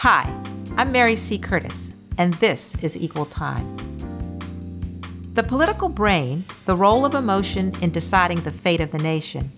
Hi, 0.00 0.30
I'm 0.76 0.92
Mary 0.92 1.16
C. 1.16 1.38
Curtis, 1.38 1.94
and 2.18 2.34
this 2.34 2.76
is 2.82 2.98
Equal 2.98 3.24
Time. 3.24 3.78
The 5.32 5.42
political 5.42 5.88
brain, 5.88 6.44
the 6.66 6.76
role 6.76 7.06
of 7.06 7.14
emotion 7.14 7.74
in 7.80 7.92
deciding 7.92 8.42
the 8.42 8.50
fate 8.50 8.82
of 8.82 8.90
the 8.90 8.98
nation, 8.98 9.50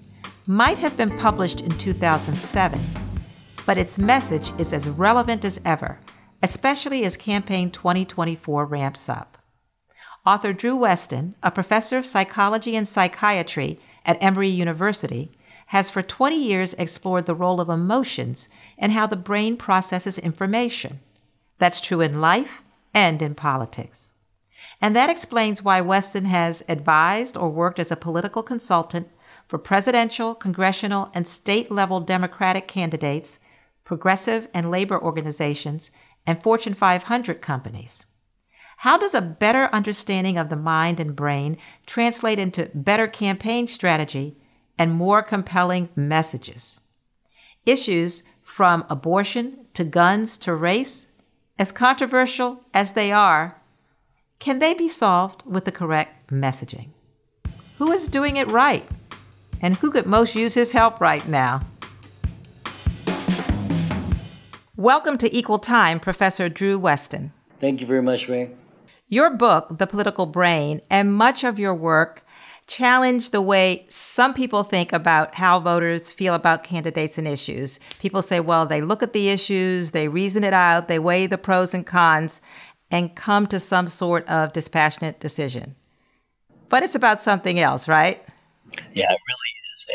might 0.47 0.79
have 0.79 0.97
been 0.97 1.11
published 1.19 1.63
in 1.63 1.77
2007, 1.77 2.81
but 3.67 3.79
its 3.79 3.99
message 3.99 4.53
is 4.61 4.73
as 4.73 4.89
relevant 4.89 5.45
as 5.45 5.61
ever, 5.65 5.99
especially 6.41 7.03
as 7.03 7.17
Campaign 7.17 7.73
2024 7.73 8.65
ramps 8.65 9.09
up. 9.09 9.39
Author 10.25 10.53
Drew 10.53 10.79
Westen, 10.79 11.35
a 11.43 11.51
professor 11.51 11.99
of 11.99 12.07
psychology 12.07 12.77
and 12.77 12.87
psychiatry 12.87 13.81
at 14.07 14.23
Emory 14.23 14.51
University, 14.51 15.33
has 15.69 15.91
for 15.91 16.03
20 16.03 16.37
years 16.37 16.73
explored 16.75 17.27
the 17.27 17.35
role 17.35 17.61
of 17.61 17.69
emotions 17.69 18.49
and 18.79 18.93
how 18.93 19.07
the 19.07 19.17
brain 19.17 19.55
processes 19.55 20.19
information. 20.19 20.99
That's 21.59 21.81
true 21.81 22.01
in 22.01 22.23
life 22.23 22.63
and 22.95 23.21
in 23.21 23.35
politics. 23.35 24.15
And 24.81 24.97
that 24.97 25.11
explains 25.11 25.63
why 25.63 25.83
Westen 25.83 26.25
has 26.25 26.63
advised 26.71 27.37
or 27.37 27.51
worked 27.51 27.79
as 27.79 27.91
a 27.91 27.97
political 27.97 28.43
consultant 28.43 29.09
for 29.47 29.59
presidential, 29.59 30.35
congressional, 30.35 31.11
and 31.13 31.29
state 31.29 31.71
level 31.71 32.01
Democratic 32.01 32.67
candidates, 32.67 33.39
progressive 33.85 34.49
and 34.55 34.71
labor 34.71 34.99
organizations, 34.99 35.91
and 36.27 36.43
Fortune 36.43 36.75
500 36.75 37.43
companies. 37.43 38.07
How 38.79 38.97
does 38.97 39.13
a 39.13 39.21
better 39.21 39.69
understanding 39.73 40.39
of 40.39 40.49
the 40.49 40.57
mind 40.57 40.99
and 40.99 41.15
brain 41.15 41.59
translate 41.85 42.39
into 42.39 42.71
better 42.75 43.07
campaign 43.07 43.67
strategy 43.67 44.39
and 44.79 44.93
more 44.93 45.23
compelling 45.23 45.89
messages? 45.97 46.81
Issues 47.67 48.23
from 48.43 48.85
abortion 48.89 49.67
to 49.75 49.85
guns 49.85 50.39
to 50.39 50.55
race, 50.55 51.09
as 51.59 51.73
controversial 51.73 52.61
as 52.73 52.93
they 52.93 53.13
are, 53.13 53.61
can 54.39 54.61
they 54.61 54.73
be 54.73 54.89
solved 54.89 55.43
with 55.45 55.65
the 55.65 55.73
correct 55.73 56.31
messaging? 56.31 56.89
Who 57.79 57.91
is 57.91 58.09
doing 58.09 58.37
it 58.37 58.49
right? 58.49 58.89
And 59.61 59.77
who 59.77 59.91
could 59.91 60.07
most 60.07 60.37
use 60.37 60.55
his 60.55 60.73
help 60.73 61.01
right 61.01 61.27
now? 61.27 61.63
Welcome 64.77 65.19
to 65.19 65.37
Equal 65.37 65.59
Time, 65.59 65.99
Professor 65.99 66.49
Drew 66.49 66.81
Westen. 66.81 67.33
Thank 67.61 67.81
you 67.81 67.87
very 67.87 68.03
much, 68.03 68.29
Ray. 68.29 68.53
Your 69.09 69.35
book, 69.35 69.79
The 69.79 69.87
Political 69.89 70.27
Brain, 70.27 70.81
and 70.89 71.13
much 71.13 71.43
of 71.43 71.59
your 71.59 71.75
work 71.75 72.25
challenge 72.69 73.31
the 73.31 73.41
way 73.41 73.87
some 73.89 74.35
people 74.35 74.63
think 74.63 74.93
about 74.93 75.35
how 75.35 75.59
voters 75.59 76.13
feel 76.13 76.35
about 76.35 76.63
candidates 76.63 77.19
and 77.19 77.27
issues. 77.27 77.81
People 77.99 78.23
say, 78.23 78.39
well, 78.39 78.67
they 78.67 78.81
look 78.81 79.03
at 79.03 79.15
the 79.15 79.31
issues, 79.31 79.91
they 79.91 80.07
reason 80.07 80.45
it 80.45 80.53
out, 80.53 80.87
they 80.87 80.99
weigh 80.99 81.27
the 81.27 81.39
pros 81.39 81.75
and 81.75 81.87
cons, 81.87 82.41
and 82.91 83.17
come 83.17 83.47
to 83.47 83.59
some 83.59 83.89
sort 83.89 84.29
of 84.29 84.53
dispassionate 84.53 85.19
decision. 85.19 85.75
But 86.69 86.83
it's 86.83 86.95
about 86.95 87.23
something 87.23 87.59
else, 87.59 87.89
right? 87.89 88.23
Yeah, 88.93 89.11
it 89.11 89.19
really 89.29 89.53
is. 89.75 89.87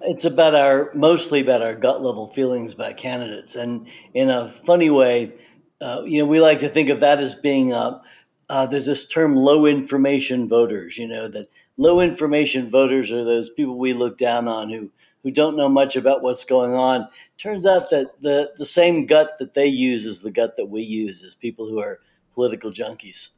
It's 0.00 0.24
about 0.24 0.56
our 0.56 0.90
mostly 0.94 1.40
about 1.40 1.62
our 1.62 1.74
gut 1.74 2.02
level 2.02 2.26
feelings 2.26 2.74
about 2.74 2.96
candidates, 2.96 3.54
and 3.54 3.86
in 4.12 4.28
a 4.28 4.48
funny 4.48 4.90
way, 4.90 5.32
uh, 5.80 6.02
you 6.04 6.18
know, 6.18 6.26
we 6.26 6.40
like 6.40 6.58
to 6.58 6.68
think 6.68 6.88
of 6.88 7.00
that 7.00 7.20
as 7.20 7.36
being. 7.36 7.72
Uh, 7.72 8.00
uh, 8.48 8.66
there's 8.66 8.86
this 8.86 9.06
term 9.06 9.34
low 9.36 9.66
information 9.66 10.48
voters. 10.48 10.98
You 10.98 11.06
know 11.06 11.28
that 11.28 11.46
low 11.76 12.00
information 12.00 12.70
voters 12.70 13.12
are 13.12 13.24
those 13.24 13.50
people 13.50 13.78
we 13.78 13.92
look 13.92 14.18
down 14.18 14.48
on 14.48 14.70
who 14.70 14.90
who 15.22 15.32
don't 15.32 15.56
know 15.56 15.68
much 15.68 15.96
about 15.96 16.22
what's 16.22 16.44
going 16.44 16.72
on. 16.72 17.08
Turns 17.36 17.66
out 17.66 17.90
that 17.90 18.20
the 18.20 18.52
the 18.56 18.66
same 18.66 19.06
gut 19.06 19.36
that 19.38 19.54
they 19.54 19.66
use 19.66 20.06
is 20.06 20.22
the 20.22 20.30
gut 20.30 20.56
that 20.56 20.66
we 20.66 20.82
use 20.82 21.22
as 21.22 21.34
people 21.34 21.68
who 21.68 21.80
are 21.80 22.00
political 22.34 22.70
junkies. 22.70 23.30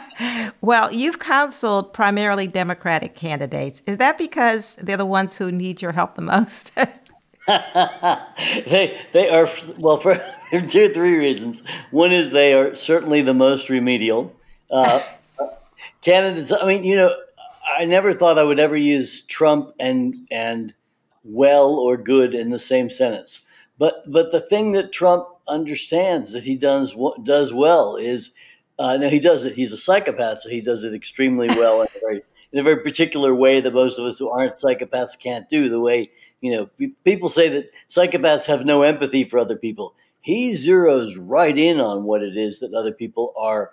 well, 0.60 0.92
you've 0.92 1.18
counseled 1.18 1.92
primarily 1.92 2.46
Democratic 2.46 3.14
candidates. 3.14 3.82
Is 3.86 3.98
that 3.98 4.16
because 4.18 4.76
they're 4.76 4.96
the 4.96 5.06
ones 5.06 5.36
who 5.36 5.52
need 5.52 5.82
your 5.82 5.92
help 5.92 6.14
the 6.14 6.22
most? 6.22 6.74
they 7.46 8.98
they 9.12 9.28
are 9.30 9.48
well 9.78 9.98
for 9.98 10.14
two 10.68 10.86
or 10.86 10.88
three 10.88 11.16
reasons. 11.16 11.62
One 11.90 12.12
is 12.12 12.32
they 12.32 12.54
are 12.54 12.74
certainly 12.74 13.22
the 13.22 13.34
most 13.34 13.68
remedial. 13.68 14.34
Uh, 14.70 15.00
candidates. 16.02 16.52
I 16.52 16.66
mean, 16.66 16.82
you 16.82 16.96
know, 16.96 17.14
I 17.66 17.84
never 17.84 18.12
thought 18.12 18.38
I 18.38 18.44
would 18.44 18.60
ever 18.60 18.76
use 18.76 19.22
Trump 19.22 19.74
and 19.78 20.14
and 20.30 20.74
well 21.24 21.70
or 21.74 21.96
good 21.96 22.34
in 22.34 22.50
the 22.50 22.58
same 22.58 22.90
sentence. 22.90 23.40
But 23.78 24.04
but 24.10 24.30
the 24.32 24.40
thing 24.40 24.72
that 24.72 24.92
Trump 24.92 25.26
understands 25.48 26.32
that 26.32 26.44
he 26.44 26.56
does 26.56 26.96
does 27.22 27.52
well 27.52 27.96
is 27.96 28.32
uh, 28.78 28.96
no, 28.96 29.08
he 29.08 29.18
does 29.18 29.44
it. 29.44 29.54
He's 29.54 29.72
a 29.72 29.78
psychopath, 29.78 30.40
so 30.40 30.50
he 30.50 30.60
does 30.60 30.84
it 30.84 30.94
extremely 30.94 31.48
well 31.48 31.80
in 31.82 31.88
a 31.94 32.00
very 32.00 32.22
in 32.52 32.58
a 32.58 32.62
very 32.62 32.82
particular 32.82 33.34
way 33.34 33.60
that 33.60 33.74
most 33.74 33.98
of 33.98 34.04
us 34.04 34.18
who 34.18 34.30
aren't 34.30 34.56
psychopaths 34.56 35.20
can't 35.20 35.48
do. 35.48 35.68
The 35.68 35.80
way 35.80 36.06
you 36.40 36.52
know 36.52 36.70
people 37.04 37.28
say 37.28 37.48
that 37.48 37.70
psychopaths 37.88 38.46
have 38.46 38.64
no 38.64 38.82
empathy 38.82 39.24
for 39.24 39.38
other 39.38 39.56
people. 39.56 39.94
He 40.20 40.52
zeroes 40.52 41.16
right 41.18 41.56
in 41.56 41.80
on 41.80 42.04
what 42.04 42.22
it 42.22 42.36
is 42.36 42.60
that 42.60 42.74
other 42.74 42.92
people 42.92 43.32
are 43.38 43.70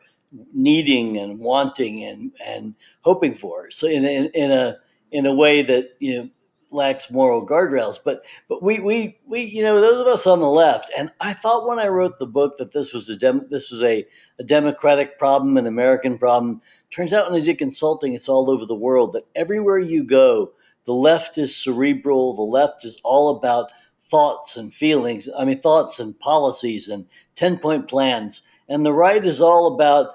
needing 0.53 1.17
and 1.17 1.39
wanting 1.39 2.03
and 2.03 2.31
and 2.45 2.75
hoping 3.01 3.35
for. 3.35 3.69
So 3.71 3.88
in 3.88 4.05
in, 4.05 4.25
in 4.33 4.51
a 4.51 4.77
in 5.11 5.25
a 5.25 5.33
way 5.33 5.61
that 5.63 5.91
you 5.99 6.17
know 6.17 6.29
lacks 6.73 7.11
moral 7.11 7.45
guardrails. 7.45 7.99
But 8.03 8.25
but 8.49 8.61
we 8.61 8.79
we 8.79 9.17
we 9.25 9.41
you 9.44 9.63
know 9.63 9.79
those 9.79 10.01
of 10.01 10.07
us 10.07 10.27
on 10.27 10.39
the 10.39 10.49
left, 10.49 10.91
and 10.97 11.11
I 11.21 11.33
thought 11.33 11.67
when 11.67 11.79
I 11.79 11.88
wrote 11.88 12.17
the 12.19 12.25
book 12.25 12.57
that 12.57 12.71
this 12.71 12.94
was 12.94 13.07
a 13.09 13.16
dem- 13.16 13.47
this 13.49 13.71
was 13.71 13.83
a, 13.83 14.05
a 14.39 14.44
democratic 14.44 15.17
problem, 15.17 15.57
an 15.57 15.67
American 15.67 16.17
problem. 16.17 16.61
Turns 16.91 17.13
out 17.13 17.31
when 17.31 17.39
I 17.39 17.44
did 17.44 17.57
consulting, 17.57 18.13
it's 18.13 18.29
all 18.29 18.50
over 18.50 18.65
the 18.65 18.75
world. 18.75 19.13
That 19.13 19.27
everywhere 19.35 19.79
you 19.79 20.03
go, 20.03 20.51
the 20.85 20.94
left 20.94 21.38
is 21.38 21.55
cerebral. 21.55 22.35
The 22.35 22.41
left 22.41 22.83
is 22.83 23.00
all 23.03 23.38
about 23.38 23.69
thoughts 24.09 24.57
and 24.57 24.73
feelings. 24.73 25.29
I 25.38 25.45
mean 25.45 25.61
thoughts 25.61 26.00
and 26.00 26.19
policies 26.19 26.88
and 26.88 27.05
ten 27.35 27.57
point 27.57 27.88
plans. 27.88 28.41
And 28.69 28.85
the 28.85 28.94
right 28.94 29.25
is 29.25 29.41
all 29.41 29.75
about 29.75 30.13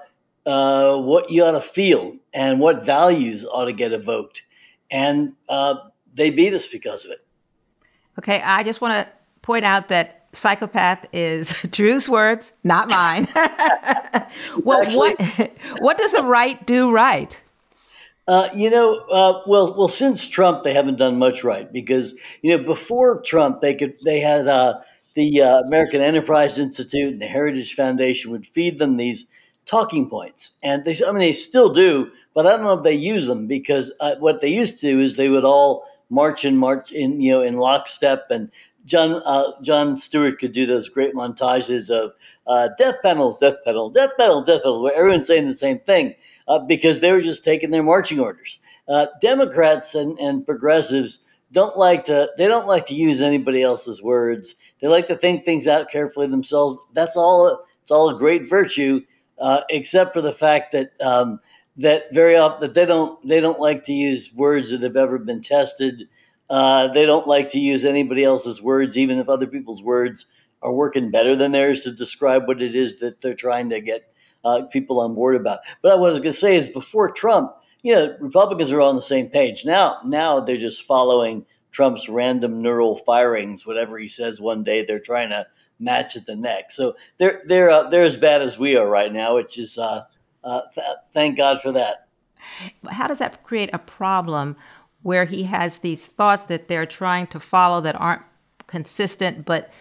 uh, 0.49 0.97
what 0.97 1.29
you 1.29 1.43
ought 1.43 1.51
to 1.51 1.61
feel 1.61 2.17
and 2.33 2.59
what 2.59 2.83
values 2.83 3.45
ought 3.45 3.65
to 3.65 3.73
get 3.73 3.93
evoked. 3.93 4.41
And 4.89 5.33
uh, 5.47 5.75
they 6.11 6.31
beat 6.31 6.55
us 6.55 6.65
because 6.65 7.05
of 7.05 7.11
it. 7.11 7.23
Okay, 8.17 8.41
I 8.41 8.63
just 8.63 8.81
want 8.81 9.05
to 9.05 9.13
point 9.43 9.63
out 9.63 9.89
that 9.89 10.25
psychopath 10.33 11.05
is 11.13 11.53
Drew's 11.69 12.09
words, 12.09 12.51
not 12.63 12.89
mine. 12.89 13.27
well, 14.63 14.81
Actually, 14.81 15.13
what 15.15 15.51
what 15.79 15.97
does 15.99 16.13
the 16.13 16.23
right 16.23 16.65
do 16.65 16.91
right? 16.91 17.39
Uh, 18.27 18.49
you 18.55 18.69
know, 18.69 18.99
uh, 19.11 19.41
well, 19.45 19.75
well, 19.77 19.87
since 19.87 20.27
Trump, 20.27 20.63
they 20.63 20.73
haven't 20.73 20.97
done 20.97 21.19
much 21.19 21.43
right 21.43 21.71
because 21.71 22.15
you 22.41 22.57
know 22.57 22.63
before 22.63 23.21
Trump, 23.21 23.61
they 23.61 23.75
could 23.75 23.95
they 24.03 24.19
had 24.19 24.47
uh, 24.47 24.79
the 25.13 25.43
uh, 25.43 25.59
American 25.61 26.01
Enterprise 26.01 26.57
Institute 26.57 27.13
and 27.13 27.21
the 27.21 27.27
Heritage 27.27 27.75
Foundation 27.75 28.31
would 28.31 28.47
feed 28.47 28.79
them 28.79 28.97
these 28.97 29.27
talking 29.69 30.09
points, 30.09 30.53
and 30.63 30.83
they 30.83 30.95
I 31.05 31.11
mean 31.11 31.19
they 31.19 31.33
still 31.33 31.69
do, 31.69 32.11
but 32.33 32.47
I 32.47 32.51
don't 32.51 32.63
know 32.63 32.73
if 32.73 32.83
they 32.83 32.93
use 32.93 33.27
them 33.27 33.47
because 33.47 33.93
uh, 33.99 34.15
what 34.15 34.41
they 34.41 34.49
used 34.49 34.79
to 34.79 34.91
do 34.91 34.99
is 34.99 35.15
they 35.15 35.29
would 35.29 35.45
all 35.45 35.85
march 36.09 36.43
and 36.43 36.57
march 36.57 36.91
in 36.91 37.21
you 37.21 37.31
know 37.31 37.41
in 37.41 37.57
lockstep 37.57 38.25
and 38.31 38.49
John 38.85 39.21
uh, 39.25 39.51
Jon 39.61 39.95
Stewart 39.95 40.39
could 40.39 40.51
do 40.51 40.65
those 40.65 40.89
great 40.89 41.13
montages 41.13 41.89
of 41.91 42.13
uh, 42.47 42.69
death 42.77 42.95
panels, 43.03 43.39
death 43.39 43.57
panel, 43.63 43.89
death 43.91 44.11
panel, 44.17 44.41
death 44.41 44.63
panel, 44.63 44.81
where 44.81 44.95
everyone's 44.95 45.27
saying 45.27 45.47
the 45.47 45.53
same 45.53 45.79
thing 45.79 46.15
uh, 46.47 46.59
because 46.59 46.99
they 46.99 47.11
were 47.11 47.21
just 47.21 47.43
taking 47.43 47.69
their 47.69 47.83
marching 47.83 48.19
orders. 48.19 48.59
Uh, 48.87 49.05
Democrats 49.21 49.93
and, 49.93 50.17
and 50.17 50.45
progressives 50.45 51.19
don't 51.51 51.77
like 51.77 52.03
to 52.05 52.31
they 52.37 52.47
don't 52.47 52.67
like 52.67 52.87
to 52.87 52.95
use 52.95 53.21
anybody 53.21 53.61
else's 53.61 54.01
words. 54.01 54.55
They 54.79 54.87
like 54.87 55.07
to 55.07 55.15
think 55.15 55.43
things 55.43 55.67
out 55.67 55.91
carefully 55.91 56.27
themselves. 56.27 56.77
That's 56.93 57.15
all. 57.15 57.63
It's 57.81 57.91
all 57.91 58.09
a 58.09 58.17
great 58.19 58.47
virtue, 58.47 59.01
uh, 59.39 59.61
except 59.69 60.13
for 60.13 60.21
the 60.21 60.33
fact 60.33 60.71
that 60.71 60.91
um, 61.01 61.39
that 61.77 62.13
very 62.13 62.35
often 62.35 62.61
that 62.61 62.73
they 62.73 62.85
don't 62.85 63.25
they 63.27 63.39
don't 63.39 63.59
like 63.59 63.83
to 63.85 63.93
use 63.93 64.33
words 64.33 64.71
that 64.71 64.81
have 64.81 64.97
ever 64.97 65.17
been 65.17 65.41
tested. 65.41 66.07
Uh, 66.49 66.87
they 66.87 67.05
don't 67.05 67.27
like 67.27 67.47
to 67.49 67.59
use 67.59 67.85
anybody 67.85 68.23
else's 68.23 68.61
words, 68.61 68.97
even 68.97 69.19
if 69.19 69.29
other 69.29 69.47
people's 69.47 69.83
words 69.83 70.25
are 70.61 70.73
working 70.73 71.11
better 71.11 71.35
than 71.35 71.51
theirs 71.51 71.81
to 71.81 71.91
describe 71.91 72.47
what 72.47 72.61
it 72.61 72.75
is 72.75 72.99
that 72.99 73.21
they're 73.21 73.33
trying 73.33 73.69
to 73.69 73.79
get 73.79 74.11
uh, 74.43 74.63
people 74.63 74.99
on 74.99 75.15
board 75.15 75.35
about. 75.35 75.59
But 75.81 75.99
what 75.99 76.09
I 76.09 76.11
was 76.11 76.19
going 76.19 76.33
to 76.33 76.37
say 76.37 76.55
is, 76.55 76.67
before 76.67 77.11
Trump, 77.11 77.51
you 77.81 77.93
know, 77.93 78.15
Republicans 78.19 78.71
are 78.71 78.81
on 78.81 78.95
the 78.95 79.01
same 79.01 79.27
page. 79.29 79.63
Now, 79.65 79.99
now 80.05 80.39
they're 80.39 80.57
just 80.57 80.83
following 80.83 81.45
Trump's 81.71 82.09
random 82.09 82.61
neural 82.61 82.95
firings. 82.95 83.65
Whatever 83.65 83.97
he 83.97 84.07
says 84.07 84.41
one 84.41 84.63
day, 84.63 84.83
they're 84.83 84.99
trying 84.99 85.29
to 85.29 85.45
match 85.79 86.15
at 86.15 86.25
the 86.25 86.35
neck. 86.35 86.71
So 86.71 86.95
they're 87.17 87.41
they're 87.45 87.69
uh, 87.69 87.89
they're 87.89 88.05
as 88.05 88.17
bad 88.17 88.41
as 88.41 88.59
we 88.59 88.75
are 88.75 88.87
right 88.87 89.11
now, 89.11 89.35
which 89.35 89.57
is 89.57 89.77
uh, 89.77 90.03
uh, 90.43 90.61
th- 90.73 90.85
thank 91.11 91.37
God 91.37 91.61
for 91.61 91.71
that. 91.71 92.07
How 92.89 93.07
does 93.07 93.19
that 93.19 93.43
create 93.43 93.69
a 93.73 93.79
problem 93.79 94.55
where 95.01 95.25
he 95.25 95.43
has 95.43 95.79
these 95.79 96.05
thoughts 96.05 96.43
that 96.43 96.67
they're 96.67 96.85
trying 96.85 97.27
to 97.27 97.39
follow 97.39 97.81
that 97.81 97.99
aren't 97.99 98.23
consistent, 98.67 99.45
but 99.45 99.71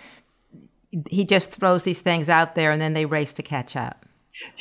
he 1.09 1.25
just 1.25 1.51
throws 1.51 1.83
these 1.83 2.01
things 2.01 2.29
out 2.29 2.55
there 2.55 2.71
and 2.71 2.81
then 2.81 2.95
they 2.95 3.05
race 3.05 3.33
to 3.35 3.43
catch 3.43 3.77
up? 3.77 4.07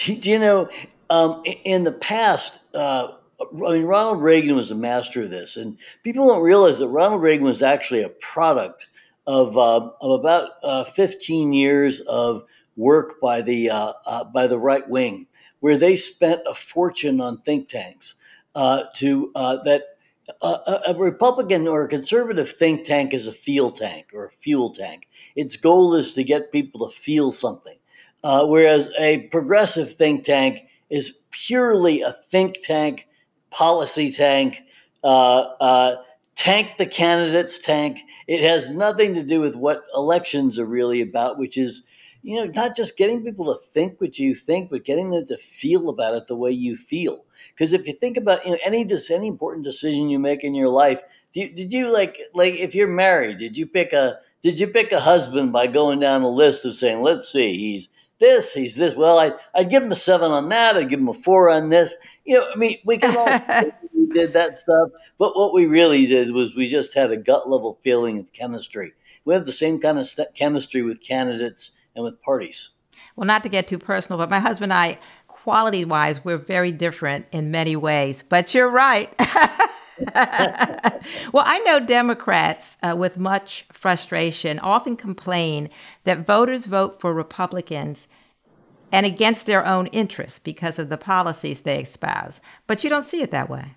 You 0.03 0.39
know, 0.39 0.69
um, 1.09 1.43
in 1.63 1.83
the 1.83 1.91
past, 1.91 2.59
uh, 2.73 3.09
I 3.39 3.45
mean, 3.53 3.83
Ronald 3.83 4.21
Reagan 4.21 4.55
was 4.55 4.71
a 4.71 4.75
master 4.75 5.23
of 5.23 5.29
this, 5.29 5.57
and 5.57 5.77
people 6.03 6.27
don't 6.27 6.43
realize 6.43 6.79
that 6.79 6.87
Ronald 6.87 7.21
Reagan 7.21 7.45
was 7.45 7.61
actually 7.61 8.01
a 8.01 8.09
product 8.09 8.87
of, 9.27 9.57
uh, 9.57 9.89
of 10.01 10.19
about 10.19 10.51
uh, 10.63 10.83
15 10.85 11.53
years 11.53 11.99
of 12.01 12.43
work 12.75 13.19
by 13.21 13.41
the 13.41 13.69
uh, 13.69 13.93
uh, 14.05 14.23
by 14.23 14.47
the 14.47 14.57
right 14.57 14.87
wing, 14.89 15.27
where 15.59 15.77
they 15.77 15.95
spent 15.95 16.41
a 16.47 16.53
fortune 16.53 17.21
on 17.21 17.37
think 17.39 17.67
tanks 17.67 18.15
uh, 18.55 18.83
to 18.95 19.31
that. 19.35 19.83
a 20.41 20.93
Republican 20.97 21.67
or 21.67 21.83
a 21.83 21.87
conservative 21.87 22.49
think 22.49 22.83
tank 22.83 23.13
is 23.13 23.27
a 23.27 23.31
fuel 23.31 23.71
tank 23.71 24.07
or 24.13 24.25
a 24.25 24.31
fuel 24.31 24.69
tank. 24.69 25.07
Its 25.35 25.57
goal 25.57 25.95
is 25.95 26.13
to 26.13 26.23
get 26.23 26.51
people 26.51 26.89
to 26.89 26.95
feel 26.95 27.31
something, 27.31 27.77
whereas 28.23 28.89
a 28.99 29.27
progressive 29.31 29.93
think 29.93 30.23
tank 30.23 30.61
is 30.89 31.17
purely 31.31 32.01
a 32.01 32.11
think 32.11 32.57
tank 32.61 33.07
policy 33.49 34.11
tank, 34.11 34.61
uh, 35.03 35.39
uh, 35.59 35.95
tank 36.37 36.77
the 36.77 36.85
candidates 36.85 37.59
tank. 37.59 38.01
It 38.27 38.41
has 38.41 38.69
nothing 38.69 39.15
to 39.15 39.23
do 39.23 39.41
with 39.41 39.55
what 39.55 39.85
elections 39.95 40.59
are 40.59 40.65
really 40.65 41.01
about, 41.01 41.39
which 41.39 41.57
is, 41.57 41.83
you 42.21 42.35
know, 42.35 42.45
not 42.45 42.75
just 42.75 42.95
getting 42.95 43.23
people 43.23 43.45
to 43.45 43.59
think 43.59 43.99
what 43.99 44.19
you 44.19 44.35
think, 44.35 44.69
but 44.69 44.85
getting 44.85 45.09
them 45.09 45.25
to 45.25 45.37
feel 45.37 45.89
about 45.89 46.13
it 46.13 46.27
the 46.27 46.35
way 46.35 46.51
you 46.51 46.75
feel. 46.75 47.25
Because 47.53 47.73
if 47.73 47.87
you 47.87 47.93
think 47.93 48.17
about 48.17 48.45
you 48.45 48.51
know, 48.51 48.59
any 48.63 48.87
any 49.11 49.27
important 49.27 49.65
decision 49.65 50.09
you 50.09 50.19
make 50.19 50.43
in 50.43 50.53
your 50.53 50.69
life, 50.69 51.01
you, 51.33 51.49
did 51.53 51.73
you 51.73 51.91
like 51.91 52.19
like 52.33 52.53
if 52.53 52.75
you're 52.75 52.87
married, 52.87 53.39
did 53.39 53.57
you 53.57 53.65
pick 53.65 53.91
a 53.91 54.19
did 54.41 54.59
you 54.59 54.67
pick 54.67 54.91
a 54.91 54.99
husband 54.99 55.51
by 55.51 55.65
going 55.65 55.99
down 55.99 56.21
a 56.21 56.29
list 56.29 56.65
of 56.65 56.75
saying, 56.75 57.01
let's 57.01 57.31
see, 57.31 57.57
he's 57.57 57.89
this, 58.19 58.53
he's 58.53 58.75
this. 58.75 58.95
Well, 58.95 59.19
I, 59.19 59.33
I'd 59.55 59.69
give 59.69 59.83
him 59.83 59.91
a 59.91 59.95
seven 59.95 60.31
on 60.31 60.49
that. 60.49 60.75
I'd 60.75 60.89
give 60.89 60.99
him 60.99 61.09
a 61.09 61.13
four 61.13 61.49
on 61.49 61.69
this. 61.69 61.95
You 62.25 62.35
know, 62.35 62.47
I 62.51 62.55
mean, 62.55 62.77
we 62.85 62.97
can 62.97 63.15
all 63.15 63.27
did 64.07 64.33
that 64.33 64.57
stuff, 64.57 64.89
but 65.17 65.35
what 65.35 65.53
we 65.53 65.65
really 65.65 66.05
did 66.05 66.31
was 66.31 66.55
we 66.55 66.67
just 66.67 66.93
had 66.93 67.11
a 67.11 67.17
gut 67.17 67.49
level 67.49 67.79
feeling 67.83 68.19
of 68.19 68.33
chemistry. 68.33 68.93
We 69.25 69.33
have 69.33 69.45
the 69.45 69.51
same 69.51 69.79
kind 69.79 69.99
of 69.99 70.07
st- 70.07 70.33
chemistry 70.33 70.81
with 70.81 71.05
candidates 71.05 71.71
and 71.95 72.03
with 72.03 72.21
parties. 72.21 72.69
Well, 73.15 73.27
not 73.27 73.43
to 73.43 73.49
get 73.49 73.67
too 73.67 73.79
personal, 73.79 74.17
but 74.17 74.29
my 74.29 74.39
husband 74.39 74.71
and 74.71 74.79
I, 74.79 74.99
quality 75.27 75.85
wise, 75.85 76.23
we're 76.25 76.37
very 76.37 76.71
different 76.71 77.25
in 77.31 77.51
many 77.51 77.75
ways. 77.75 78.23
But 78.27 78.53
you're 78.53 78.69
right. 78.69 79.13
well, 79.19 81.45
I 81.45 81.59
know 81.65 81.79
Democrats 81.79 82.77
uh, 82.83 82.95
with 82.97 83.17
much 83.17 83.65
frustration 83.71 84.59
often 84.59 84.95
complain 84.95 85.69
that 86.03 86.27
voters 86.27 86.65
vote 86.65 86.99
for 86.99 87.13
Republicans 87.13 88.07
and 88.91 89.05
against 89.05 89.45
their 89.45 89.65
own 89.65 89.87
interests 89.87 90.39
because 90.39 90.79
of 90.79 90.89
the 90.89 90.97
policies 90.97 91.61
they 91.61 91.81
espouse. 91.81 92.39
But 92.67 92.83
you 92.83 92.89
don't 92.89 93.03
see 93.03 93.21
it 93.21 93.31
that 93.31 93.49
way. 93.49 93.75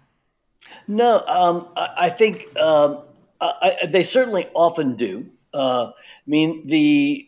No, 0.87 1.23
um, 1.27 1.69
I, 1.77 1.89
I, 1.97 2.11
think 2.11 2.57
um, 2.59 3.03
I, 3.41 3.77
they 3.89 4.03
certainly 4.03 4.49
often 4.55 4.97
do. 4.97 5.27
Uh, 5.53 5.89
I 5.89 5.93
mean, 6.27 6.67
the 6.67 7.27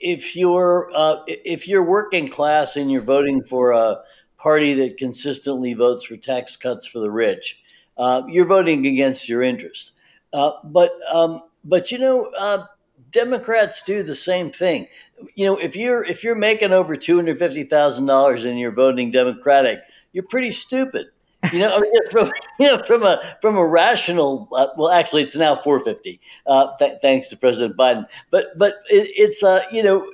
if 0.00 0.36
you're 0.36 0.90
uh, 0.94 1.16
if 1.26 1.66
you're 1.68 1.82
working 1.82 2.28
class 2.28 2.76
and 2.76 2.90
you're 2.90 3.02
voting 3.02 3.42
for 3.44 3.72
a 3.72 4.00
party 4.38 4.74
that 4.74 4.96
consistently 4.96 5.74
votes 5.74 6.04
for 6.04 6.16
tax 6.16 6.56
cuts 6.56 6.86
for 6.86 7.00
the 7.00 7.10
rich, 7.10 7.62
uh, 7.96 8.22
you're 8.28 8.46
voting 8.46 8.86
against 8.86 9.28
your 9.28 9.42
interest. 9.42 9.92
Uh, 10.32 10.52
but 10.64 10.92
um, 11.10 11.42
but 11.64 11.90
you 11.90 11.98
know, 11.98 12.30
uh, 12.38 12.64
Democrats 13.10 13.82
do 13.82 14.02
the 14.02 14.14
same 14.14 14.50
thing. 14.50 14.86
You 15.34 15.46
know, 15.46 15.56
if 15.58 15.76
you're 15.76 16.02
if 16.04 16.22
you're 16.22 16.34
making 16.34 16.72
over 16.72 16.96
two 16.96 17.16
hundred 17.16 17.38
fifty 17.38 17.64
thousand 17.64 18.06
dollars 18.06 18.44
and 18.44 18.58
you're 18.58 18.72
voting 18.72 19.10
Democratic, 19.10 19.80
you're 20.12 20.24
pretty 20.24 20.52
stupid. 20.52 21.06
You 21.52 21.60
know, 21.60 21.76
I 21.76 21.80
mean, 21.80 21.92
from 22.10 22.30
you 22.58 22.66
know 22.66 22.82
from 22.82 23.04
a 23.04 23.36
from 23.40 23.56
a 23.56 23.64
rational. 23.64 24.48
Uh, 24.52 24.68
well, 24.76 24.90
actually, 24.90 25.22
it's 25.22 25.36
now 25.36 25.54
450, 25.54 26.20
uh, 26.46 26.76
th- 26.78 26.98
thanks 27.00 27.28
to 27.28 27.36
President 27.36 27.76
Biden. 27.76 28.06
But 28.30 28.58
but 28.58 28.76
it, 28.88 29.08
it's 29.16 29.42
uh, 29.42 29.62
you 29.70 29.82
know 29.82 30.10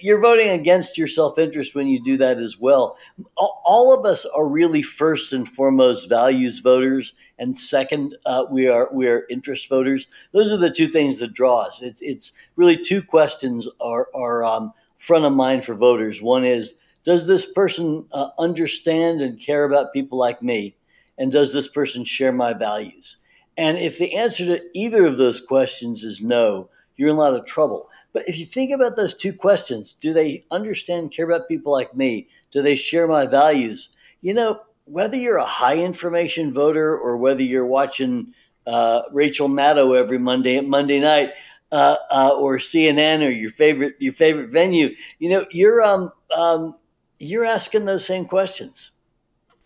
you're 0.00 0.20
voting 0.20 0.48
against 0.48 0.96
your 0.96 1.08
self 1.08 1.38
interest 1.38 1.74
when 1.74 1.86
you 1.88 2.02
do 2.02 2.16
that 2.16 2.38
as 2.38 2.58
well. 2.58 2.96
All, 3.36 3.62
all, 3.64 3.98
of 3.98 4.06
us 4.06 4.24
are 4.34 4.48
really 4.48 4.82
first 4.82 5.32
and 5.32 5.46
foremost 5.48 6.08
values 6.08 6.58
voters, 6.58 7.14
and 7.38 7.56
second, 7.56 8.16
uh, 8.24 8.44
we 8.50 8.66
are 8.66 8.88
we 8.92 9.06
are 9.08 9.26
interest 9.28 9.68
voters. 9.68 10.06
Those 10.32 10.52
are 10.52 10.58
the 10.58 10.70
two 10.70 10.86
things 10.86 11.18
that 11.18 11.34
draw 11.34 11.60
us. 11.62 11.82
It's 11.82 12.00
it's 12.00 12.32
really 12.56 12.78
two 12.78 13.02
questions 13.02 13.68
are 13.80 14.08
are 14.14 14.42
um, 14.42 14.72
front 14.98 15.24
of 15.24 15.32
mind 15.32 15.64
for 15.64 15.74
voters. 15.74 16.22
One 16.22 16.44
is 16.44 16.76
does 17.04 17.26
this 17.26 17.50
person 17.50 18.06
uh, 18.12 18.28
understand 18.38 19.20
and 19.20 19.40
care 19.40 19.64
about 19.64 19.92
people 19.92 20.18
like 20.18 20.42
me? 20.42 20.76
And 21.18 21.30
does 21.30 21.52
this 21.52 21.68
person 21.68 22.04
share 22.04 22.32
my 22.32 22.52
values? 22.52 23.18
And 23.56 23.78
if 23.78 23.98
the 23.98 24.14
answer 24.14 24.46
to 24.46 24.62
either 24.74 25.04
of 25.04 25.18
those 25.18 25.40
questions 25.40 26.04
is 26.04 26.22
no, 26.22 26.70
you're 26.96 27.10
in 27.10 27.16
a 27.16 27.18
lot 27.18 27.34
of 27.34 27.44
trouble. 27.44 27.88
But 28.12 28.28
if 28.28 28.38
you 28.38 28.46
think 28.46 28.70
about 28.70 28.96
those 28.96 29.14
two 29.14 29.32
questions, 29.32 29.94
do 29.94 30.12
they 30.12 30.42
understand 30.50 31.00
and 31.00 31.10
care 31.10 31.26
about 31.26 31.48
people 31.48 31.72
like 31.72 31.94
me? 31.94 32.28
Do 32.50 32.62
they 32.62 32.76
share 32.76 33.06
my 33.06 33.26
values? 33.26 33.96
You 34.20 34.34
know, 34.34 34.60
whether 34.84 35.16
you're 35.16 35.38
a 35.38 35.44
high 35.44 35.76
information 35.76 36.52
voter 36.52 36.96
or 36.96 37.16
whether 37.16 37.42
you're 37.42 37.66
watching 37.66 38.34
uh, 38.66 39.02
Rachel 39.12 39.48
Maddow 39.48 39.98
every 39.98 40.18
Monday 40.18 40.56
at 40.56 40.66
Monday 40.66 41.00
night, 41.00 41.30
uh, 41.72 41.96
uh, 42.10 42.30
or 42.36 42.58
CNN 42.58 43.26
or 43.26 43.30
your 43.30 43.50
favorite 43.50 43.96
your 43.98 44.12
favorite 44.12 44.50
venue, 44.50 44.94
you 45.18 45.30
know, 45.30 45.46
you're 45.50 45.82
um, 45.82 46.12
um, 46.36 46.74
you're 47.22 47.44
asking 47.44 47.84
those 47.84 48.04
same 48.04 48.24
questions. 48.24 48.90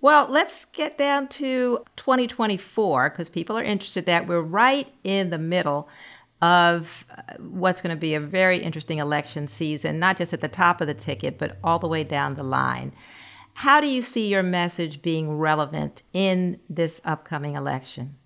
Well, 0.00 0.28
let's 0.28 0.66
get 0.66 0.98
down 0.98 1.28
to 1.28 1.84
2024 1.96 3.10
because 3.10 3.30
people 3.30 3.56
are 3.56 3.64
interested 3.64 4.06
that 4.06 4.26
we're 4.26 4.42
right 4.42 4.92
in 5.02 5.30
the 5.30 5.38
middle 5.38 5.88
of 6.42 7.06
uh, 7.10 7.34
what's 7.38 7.80
going 7.80 7.96
to 7.96 8.00
be 8.00 8.14
a 8.14 8.20
very 8.20 8.58
interesting 8.58 8.98
election 8.98 9.48
season, 9.48 9.98
not 9.98 10.18
just 10.18 10.34
at 10.34 10.42
the 10.42 10.48
top 10.48 10.82
of 10.82 10.86
the 10.86 10.94
ticket, 10.94 11.38
but 11.38 11.56
all 11.64 11.78
the 11.78 11.88
way 11.88 12.04
down 12.04 12.34
the 12.34 12.42
line. 12.42 12.92
How 13.54 13.80
do 13.80 13.86
you 13.86 14.02
see 14.02 14.28
your 14.28 14.42
message 14.42 15.00
being 15.00 15.38
relevant 15.38 16.02
in 16.12 16.60
this 16.68 17.00
upcoming 17.06 17.54
election? 17.54 18.16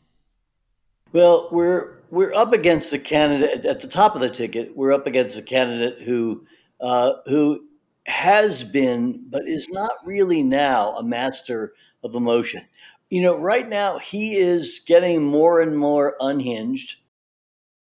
Well, 1.13 1.49
we're 1.53 1.99
we're 2.11 2.35
up 2.35 2.53
against 2.53 2.93
a 2.93 2.99
candidate 2.99 3.65
at 3.65 3.79
the 3.79 3.87
top 3.87 4.17
of 4.17 4.21
the 4.21 4.29
ticket. 4.29 4.77
We're 4.77 4.93
up 4.93 5.07
against 5.07 5.39
a 5.39 5.43
candidate 5.43 6.03
who 6.03 6.45
uh, 6.81 7.13
who 7.27 7.61
has 8.07 8.65
been, 8.65 9.25
but 9.29 9.49
is 9.49 9.69
not 9.69 9.93
really 10.05 10.43
now 10.43 10.97
a 10.97 11.03
master 11.03 11.73
of 12.03 12.15
emotion. 12.15 12.63
You 13.11 13.23
know, 13.23 13.37
right 13.37 13.69
now 13.69 13.99
he 13.99 14.37
is 14.37 14.81
getting 14.87 15.25
more 15.25 15.61
and 15.61 15.77
more 15.77 16.17
unhinged. 16.21 16.97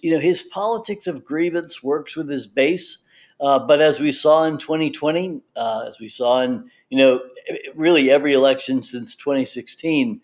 You 0.00 0.12
know, 0.12 0.18
his 0.18 0.42
politics 0.42 1.06
of 1.06 1.24
grievance 1.24 1.82
works 1.82 2.16
with 2.16 2.28
his 2.28 2.46
base. 2.46 2.98
Uh, 3.40 3.58
but 3.58 3.80
as 3.80 4.00
we 4.00 4.12
saw 4.12 4.44
in 4.44 4.58
2020, 4.58 5.40
uh, 5.56 5.84
as 5.86 5.98
we 5.98 6.08
saw 6.08 6.42
in, 6.42 6.70
you 6.90 6.98
know, 6.98 7.20
really 7.74 8.10
every 8.10 8.32
election 8.32 8.82
since 8.82 9.16
2016, 9.16 10.20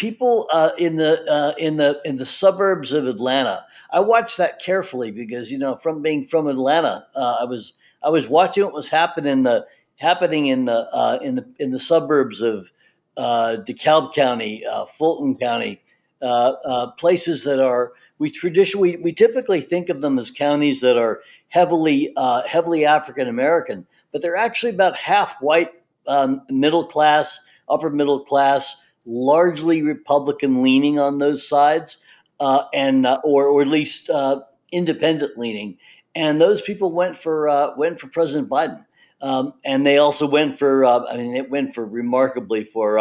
people 0.00 0.48
uh, 0.50 0.70
in 0.78 0.96
the 0.96 1.22
uh, 1.30 1.52
in 1.58 1.76
the 1.76 2.00
in 2.04 2.16
the 2.16 2.24
suburbs 2.26 2.92
of 2.92 3.06
Atlanta. 3.06 3.66
I 3.92 4.00
watched 4.00 4.38
that 4.38 4.58
carefully 4.58 5.10
because 5.10 5.52
you 5.52 5.58
know, 5.58 5.76
from 5.76 6.00
being 6.00 6.24
from 6.24 6.46
Atlanta, 6.48 7.06
uh, 7.14 7.36
I 7.40 7.44
was 7.44 7.74
I 8.02 8.10
was 8.10 8.28
watching 8.28 8.64
what 8.64 8.72
was 8.72 8.88
happening 8.88 9.32
in 9.32 9.42
the 9.42 9.66
happening 10.00 10.46
in 10.46 10.64
the 10.64 10.88
uh, 10.92 11.18
in 11.22 11.34
the 11.34 11.46
in 11.58 11.70
the 11.70 11.78
suburbs 11.78 12.40
of 12.40 12.72
uh, 13.16 13.58
DeKalb 13.66 14.14
County, 14.14 14.64
uh, 14.64 14.86
Fulton 14.86 15.36
County, 15.36 15.82
uh, 16.22 16.54
uh, 16.64 16.90
places 16.92 17.44
that 17.44 17.60
are 17.60 17.92
we 18.18 18.30
traditionally 18.30 18.96
we, 18.96 19.02
we 19.02 19.12
typically 19.12 19.60
think 19.60 19.88
of 19.88 20.00
them 20.00 20.18
as 20.18 20.30
counties 20.30 20.80
that 20.80 20.96
are 20.96 21.20
heavily 21.48 22.12
uh, 22.16 22.42
heavily 22.46 22.84
African 22.84 23.28
American, 23.28 23.86
but 24.12 24.22
they're 24.22 24.36
actually 24.36 24.70
about 24.70 24.96
half 24.96 25.36
white, 25.40 25.70
um, 26.06 26.42
middle 26.48 26.86
class, 26.86 27.40
upper 27.68 27.90
middle 27.90 28.20
class, 28.20 28.82
largely 29.04 29.82
Republican 29.82 30.62
leaning 30.62 30.98
on 30.98 31.18
those 31.18 31.46
sides, 31.46 31.98
and 32.40 33.06
or 33.22 33.46
or 33.46 33.62
at 33.62 33.68
least 33.68 34.10
independent 34.72 35.36
leaning. 35.36 35.76
And 36.20 36.40
those 36.40 36.60
people 36.60 36.92
went 36.92 37.16
for 37.16 37.48
uh, 37.48 37.76
went 37.76 37.98
for 37.98 38.08
President 38.08 38.48
Biden, 38.48 38.84
um, 39.22 39.54
and 39.64 39.86
they 39.86 39.98
also 39.98 40.26
went 40.26 40.58
for 40.58 40.84
uh, 40.84 41.04
I 41.06 41.16
mean 41.16 41.34
it 41.34 41.50
went 41.50 41.74
for 41.74 41.84
remarkably 41.84 42.62
for 42.64 42.98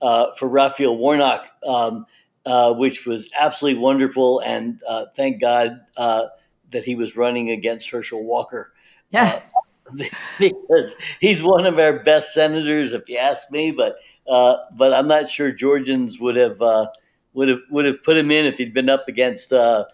for 0.00 0.48
Raphael 0.48 0.96
Warnock. 0.96 1.48
Um, 1.66 2.06
uh, 2.46 2.72
which 2.72 3.04
was 3.04 3.30
absolutely 3.38 3.80
wonderful. 3.80 4.40
And 4.40 4.80
uh, 4.88 5.06
thank 5.16 5.40
God 5.40 5.80
uh, 5.96 6.26
that 6.70 6.84
he 6.84 6.94
was 6.94 7.16
running 7.16 7.50
against 7.50 7.90
Herschel 7.90 8.24
Walker. 8.24 8.72
Yeah. 9.10 9.42
Uh, 9.90 10.04
because 10.38 10.94
he's 11.20 11.42
one 11.42 11.66
of 11.66 11.78
our 11.78 12.04
best 12.04 12.32
senators, 12.32 12.92
if 12.92 13.08
you 13.08 13.18
ask 13.18 13.50
me. 13.50 13.72
But 13.72 13.98
uh, 14.28 14.56
but 14.72 14.92
I'm 14.92 15.06
not 15.06 15.28
sure 15.28 15.52
Georgians 15.52 16.18
would 16.18 16.36
have 16.36 16.60
would 17.34 17.48
have 17.48 17.60
would 17.70 17.84
have 17.84 18.02
put 18.02 18.16
him 18.16 18.30
in 18.32 18.46
if 18.46 18.58
he'd 18.58 18.74
been 18.74 18.88
up 18.88 19.06
against 19.06 19.52
uh, 19.52 19.84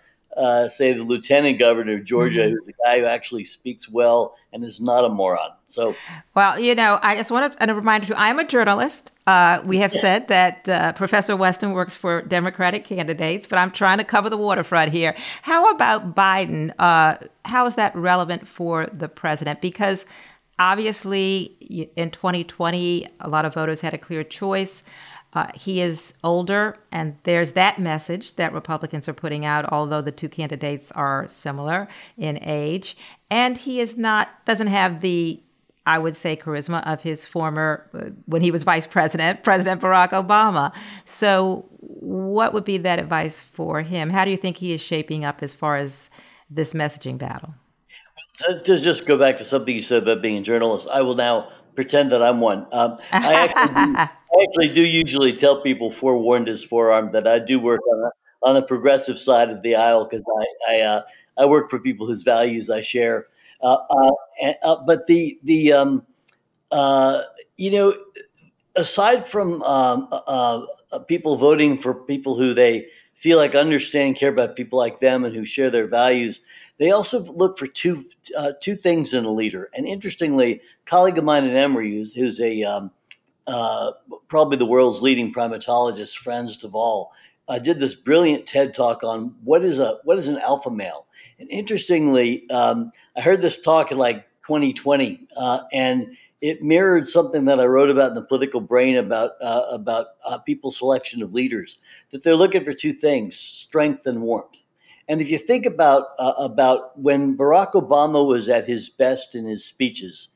say 0.68 0.92
the 0.92 1.02
lieutenant 1.02 1.58
governor 1.58 1.94
of 1.94 2.04
Georgia, 2.04 2.40
mm-hmm. 2.40 2.56
who's 2.56 2.68
a 2.68 2.72
guy 2.84 3.00
who 3.00 3.06
actually 3.06 3.44
speaks 3.44 3.88
well 3.88 4.34
and 4.52 4.64
is 4.64 4.80
not 4.80 5.04
a 5.04 5.08
moron. 5.08 5.50
So, 5.66 5.94
well, 6.34 6.58
you 6.58 6.74
know, 6.74 6.98
I 7.02 7.16
just 7.16 7.30
want 7.30 7.52
to, 7.52 7.62
and 7.62 7.70
a 7.70 7.74
reminder 7.74 8.08
to 8.08 8.18
I'm 8.18 8.38
a 8.38 8.44
journalist. 8.44 9.12
Uh, 9.26 9.62
we 9.64 9.78
have 9.78 9.92
said 9.92 10.28
that 10.28 10.68
uh, 10.68 10.92
Professor 10.94 11.34
Westen 11.34 11.72
works 11.72 11.94
for 11.94 12.22
Democratic 12.22 12.84
candidates, 12.84 13.46
but 13.46 13.58
I'm 13.58 13.70
trying 13.70 13.98
to 13.98 14.04
cover 14.04 14.28
the 14.28 14.36
waterfront 14.36 14.92
here. 14.92 15.14
How 15.42 15.70
about 15.70 16.14
Biden? 16.14 16.72
Uh, 16.78 17.16
how 17.44 17.66
is 17.66 17.76
that 17.76 17.94
relevant 17.94 18.48
for 18.48 18.86
the 18.92 19.08
president? 19.08 19.60
Because 19.60 20.04
obviously, 20.58 21.90
in 21.96 22.10
2020, 22.10 23.06
a 23.20 23.28
lot 23.28 23.44
of 23.44 23.54
voters 23.54 23.80
had 23.80 23.94
a 23.94 23.98
clear 23.98 24.24
choice. 24.24 24.82
Uh, 25.34 25.46
he 25.54 25.80
is 25.80 26.12
older, 26.22 26.76
and 26.90 27.16
there's 27.22 27.52
that 27.52 27.78
message 27.78 28.36
that 28.36 28.52
Republicans 28.52 29.08
are 29.08 29.14
putting 29.14 29.44
out, 29.46 29.64
although 29.72 30.02
the 30.02 30.12
two 30.12 30.28
candidates 30.28 30.92
are 30.92 31.26
similar 31.28 31.88
in 32.18 32.38
age. 32.42 32.96
And 33.30 33.56
he 33.56 33.80
is 33.80 33.96
not, 33.96 34.44
doesn't 34.44 34.66
have 34.66 35.00
the, 35.00 35.40
I 35.86 35.98
would 35.98 36.16
say, 36.16 36.36
charisma 36.36 36.86
of 36.86 37.02
his 37.02 37.24
former, 37.24 37.88
uh, 37.94 38.10
when 38.26 38.42
he 38.42 38.50
was 38.50 38.62
vice 38.62 38.86
president, 38.86 39.42
President 39.44 39.80
Barack 39.80 40.10
Obama. 40.10 40.72
So, 41.06 41.64
what 41.78 42.52
would 42.52 42.64
be 42.64 42.76
that 42.78 42.98
advice 42.98 43.42
for 43.42 43.80
him? 43.80 44.10
How 44.10 44.26
do 44.26 44.30
you 44.30 44.36
think 44.36 44.58
he 44.58 44.72
is 44.72 44.82
shaping 44.82 45.24
up 45.24 45.42
as 45.42 45.54
far 45.54 45.78
as 45.78 46.10
this 46.50 46.74
messaging 46.74 47.16
battle? 47.16 47.54
To 48.64 48.80
just 48.80 49.06
go 49.06 49.16
back 49.16 49.38
to 49.38 49.44
something 49.44 49.74
you 49.74 49.80
said 49.80 50.02
about 50.02 50.20
being 50.20 50.36
a 50.36 50.42
journalist, 50.42 50.88
I 50.90 51.02
will 51.02 51.14
now 51.14 51.48
pretend 51.74 52.12
that 52.12 52.22
I'm 52.22 52.40
one. 52.40 52.66
Um, 52.72 52.98
I, 53.12 53.48
actually 53.48 54.10
I, 54.34 54.42
actually 54.42 54.68
do, 54.68 54.82
usually 54.82 55.32
tell 55.32 55.60
people 55.60 55.90
forewarned 55.90 56.48
is 56.48 56.64
forearmed 56.64 57.12
that 57.12 57.26
I 57.26 57.38
do 57.38 57.58
work 57.60 57.80
on, 57.92 58.04
a, 58.04 58.48
on 58.48 58.54
the 58.54 58.62
progressive 58.62 59.18
side 59.18 59.50
of 59.50 59.62
the 59.62 59.76
aisle 59.76 60.04
because 60.04 60.22
I 60.68 60.76
I, 60.76 60.80
uh, 60.80 61.02
I, 61.38 61.46
work 61.46 61.70
for 61.70 61.78
people 61.78 62.06
whose 62.06 62.22
values 62.22 62.70
I 62.70 62.80
share. 62.80 63.26
Uh, 63.60 63.78
uh, 63.90 64.52
uh, 64.62 64.76
but 64.86 65.06
the 65.06 65.38
the 65.44 65.72
um, 65.72 66.06
uh, 66.70 67.22
you 67.56 67.70
know 67.70 67.94
aside 68.74 69.26
from 69.26 69.62
um, 69.62 70.08
uh, 70.10 70.62
people 71.06 71.36
voting 71.36 71.76
for 71.76 71.94
people 71.94 72.36
who 72.36 72.54
they 72.54 72.88
feel 73.14 73.38
like 73.38 73.54
understand 73.54 74.16
care 74.16 74.30
about 74.30 74.56
people 74.56 74.78
like 74.78 74.98
them 74.98 75.24
and 75.24 75.34
who 75.34 75.44
share 75.44 75.70
their 75.70 75.86
values 75.86 76.40
they 76.82 76.90
also 76.90 77.20
look 77.20 77.58
for 77.58 77.68
two 77.68 78.04
two 78.60 78.74
things 78.74 79.14
in 79.14 79.24
a 79.24 79.30
leader. 79.30 79.70
And 79.72 79.86
interestingly, 79.86 80.54
a 80.54 80.60
colleague 80.84 81.16
of 81.16 81.22
mine 81.22 81.44
at 81.44 81.54
Emory, 81.54 81.92
who's, 81.92 82.12
who's 82.12 82.40
a 82.40 82.64
um, 82.64 82.90
uh, 83.46 83.92
probably 84.28 84.56
the 84.56 84.66
world's 84.66 85.02
leading 85.02 85.32
primatologist, 85.32 86.16
Frans 86.16 86.56
de 86.56 86.68
Waal, 86.68 87.12
uh, 87.48 87.58
did 87.58 87.80
this 87.80 87.94
brilliant 87.94 88.46
TED 88.46 88.74
talk 88.74 89.02
on 89.02 89.34
what 89.42 89.64
is 89.64 89.78
a 89.78 89.98
what 90.04 90.18
is 90.18 90.28
an 90.28 90.38
alpha 90.38 90.70
male. 90.70 91.06
And 91.38 91.50
interestingly, 91.50 92.48
um, 92.50 92.92
I 93.16 93.20
heard 93.20 93.42
this 93.42 93.60
talk 93.60 93.90
in 93.90 93.98
like 93.98 94.26
2020, 94.46 95.26
uh, 95.36 95.60
and 95.72 96.16
it 96.40 96.62
mirrored 96.62 97.08
something 97.08 97.44
that 97.46 97.60
I 97.60 97.64
wrote 97.64 97.90
about 97.90 98.08
in 98.08 98.14
the 98.14 98.26
Political 98.26 98.62
Brain 98.62 98.96
about 98.96 99.32
uh, 99.40 99.64
about 99.70 100.06
uh, 100.24 100.38
people's 100.38 100.78
selection 100.78 101.22
of 101.22 101.34
leaders. 101.34 101.78
That 102.10 102.24
they're 102.24 102.36
looking 102.36 102.64
for 102.64 102.72
two 102.72 102.92
things: 102.92 103.36
strength 103.36 104.06
and 104.06 104.22
warmth. 104.22 104.64
And 105.08 105.20
if 105.20 105.28
you 105.28 105.38
think 105.38 105.66
about 105.66 106.08
uh, 106.18 106.34
about 106.38 106.98
when 106.98 107.36
Barack 107.36 107.72
Obama 107.72 108.26
was 108.26 108.48
at 108.48 108.66
his 108.66 108.88
best 108.88 109.34
in 109.34 109.46
his 109.46 109.64
speeches, 109.64 110.28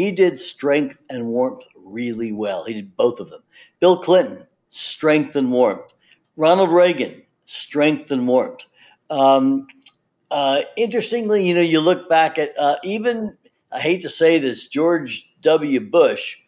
he 0.00 0.12
did 0.12 0.38
strength 0.38 1.02
and 1.10 1.26
warmth 1.26 1.66
really 1.76 2.32
well. 2.32 2.64
He 2.64 2.72
did 2.72 2.96
both 2.96 3.20
of 3.20 3.28
them. 3.28 3.42
Bill 3.80 3.98
Clinton, 3.98 4.46
strength 4.70 5.36
and 5.36 5.52
warmth. 5.52 5.92
Ronald 6.36 6.70
Reagan, 6.70 7.22
strength 7.44 8.10
and 8.10 8.26
warmth. 8.26 8.64
Um, 9.10 9.66
uh, 10.30 10.62
interestingly, 10.76 11.46
you 11.46 11.54
know, 11.54 11.60
you 11.60 11.80
look 11.80 12.08
back 12.08 12.38
at 12.38 12.58
uh, 12.58 12.76
even 12.82 13.36
I 13.70 13.80
hate 13.80 14.00
to 14.00 14.08
say 14.08 14.38
this, 14.38 14.68
George 14.68 15.28
W. 15.42 15.80
Bush 15.80 16.38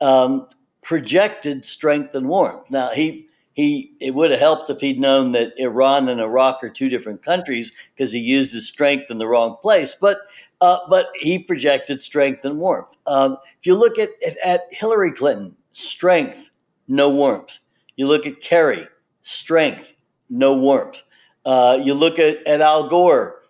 um, 0.00 0.46
projected 0.80 1.66
strength 1.66 2.14
and 2.14 2.28
warmth. 2.28 2.70
Now 2.70 2.92
he 2.94 3.28
he 3.52 3.92
it 4.00 4.14
would 4.14 4.30
have 4.30 4.40
helped 4.40 4.70
if 4.70 4.80
he'd 4.80 4.98
known 4.98 5.32
that 5.32 5.52
Iran 5.58 6.08
and 6.08 6.18
Iraq 6.18 6.64
are 6.64 6.70
two 6.70 6.88
different 6.88 7.22
countries 7.22 7.72
because 7.94 8.12
he 8.12 8.20
used 8.20 8.52
his 8.52 8.66
strength 8.66 9.10
in 9.10 9.18
the 9.18 9.28
wrong 9.28 9.56
place. 9.60 9.94
But 10.00 10.20
uh, 10.62 10.78
but 10.88 11.08
he 11.14 11.40
projected 11.40 12.00
strength 12.00 12.44
and 12.44 12.56
warmth. 12.56 12.96
Um, 13.06 13.36
if 13.58 13.66
you 13.66 13.74
look 13.74 13.98
at 13.98 14.10
at 14.44 14.62
Hillary 14.70 15.10
Clinton, 15.10 15.56
strength, 15.72 16.50
no 16.86 17.10
warmth. 17.10 17.58
You 17.96 18.06
look 18.06 18.26
at 18.26 18.40
Kerry, 18.40 18.86
strength, 19.22 19.94
no 20.30 20.54
warmth. 20.54 21.02
Uh, 21.44 21.80
you 21.82 21.94
look 21.94 22.20
at, 22.20 22.46
at 22.46 22.60
Al 22.60 22.88
Gore, 22.88 23.42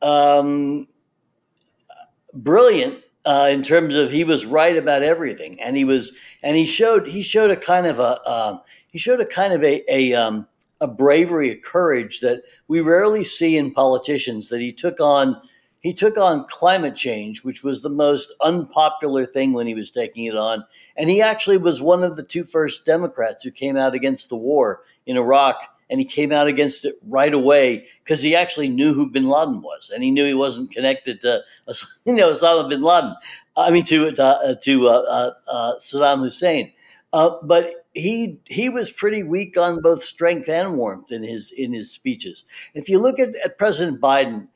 um, 0.00 0.88
brilliant 2.32 3.02
uh, 3.26 3.48
in 3.50 3.62
terms 3.62 3.94
of 3.94 4.10
he 4.10 4.24
was 4.24 4.46
right 4.46 4.78
about 4.78 5.02
everything, 5.02 5.60
and 5.60 5.76
he 5.76 5.84
was 5.84 6.16
and 6.42 6.56
he 6.56 6.64
showed 6.64 7.06
he 7.06 7.22
showed 7.22 7.50
a 7.50 7.56
kind 7.56 7.86
of 7.86 7.98
a 7.98 8.26
um, 8.26 8.62
he 8.88 8.98
showed 8.98 9.20
a 9.20 9.26
kind 9.26 9.52
of 9.52 9.62
a 9.62 9.84
a, 9.92 10.14
um, 10.14 10.46
a 10.80 10.88
bravery, 10.88 11.50
a 11.50 11.56
courage 11.56 12.20
that 12.20 12.42
we 12.68 12.80
rarely 12.80 13.22
see 13.22 13.58
in 13.58 13.70
politicians. 13.70 14.48
That 14.48 14.62
he 14.62 14.72
took 14.72 14.98
on 14.98 15.36
he 15.86 15.92
took 15.92 16.18
on 16.18 16.44
climate 16.48 16.96
change, 16.96 17.44
which 17.44 17.62
was 17.62 17.80
the 17.80 17.88
most 17.88 18.34
unpopular 18.40 19.24
thing 19.24 19.52
when 19.52 19.68
he 19.68 19.74
was 19.74 19.88
taking 19.88 20.24
it 20.24 20.36
on, 20.36 20.64
and 20.96 21.08
he 21.08 21.22
actually 21.22 21.58
was 21.58 21.80
one 21.80 22.02
of 22.02 22.16
the 22.16 22.24
two 22.24 22.42
first 22.42 22.84
Democrats 22.84 23.44
who 23.44 23.52
came 23.52 23.76
out 23.76 23.94
against 23.94 24.28
the 24.28 24.36
war 24.36 24.82
in 25.06 25.16
Iraq 25.16 25.62
and 25.88 26.00
he 26.00 26.04
came 26.04 26.32
out 26.32 26.48
against 26.48 26.84
it 26.84 26.96
right 27.06 27.32
away 27.32 27.86
because 28.02 28.20
he 28.20 28.34
actually 28.34 28.68
knew 28.68 28.94
who 28.94 29.08
Bin 29.08 29.26
Laden 29.26 29.62
was, 29.62 29.92
and 29.94 30.02
he 30.02 30.10
knew 30.10 30.24
he 30.24 30.34
wasn't 30.34 30.72
connected 30.72 31.20
to 31.20 31.44
you 32.04 32.14
know 32.14 32.32
Osama 32.32 32.68
bin 32.68 32.82
Laden. 32.82 33.14
I 33.56 33.70
mean 33.70 33.84
to 33.84 34.10
to, 34.10 34.58
to 34.60 34.88
uh, 34.88 34.90
uh, 34.90 35.30
uh, 35.48 35.74
Saddam 35.78 36.18
Hussein. 36.18 36.72
Uh, 37.12 37.36
but 37.44 37.86
he 37.94 38.40
he 38.46 38.68
was 38.68 38.90
pretty 38.90 39.22
weak 39.22 39.56
on 39.56 39.80
both 39.80 40.02
strength 40.02 40.48
and 40.48 40.76
warmth 40.76 41.12
in 41.12 41.22
his 41.22 41.52
in 41.52 41.72
his 41.72 41.92
speeches. 41.92 42.44
If 42.74 42.88
you 42.88 42.98
look 42.98 43.20
at, 43.20 43.36
at 43.36 43.56
President 43.56 44.00
Biden, 44.00 44.48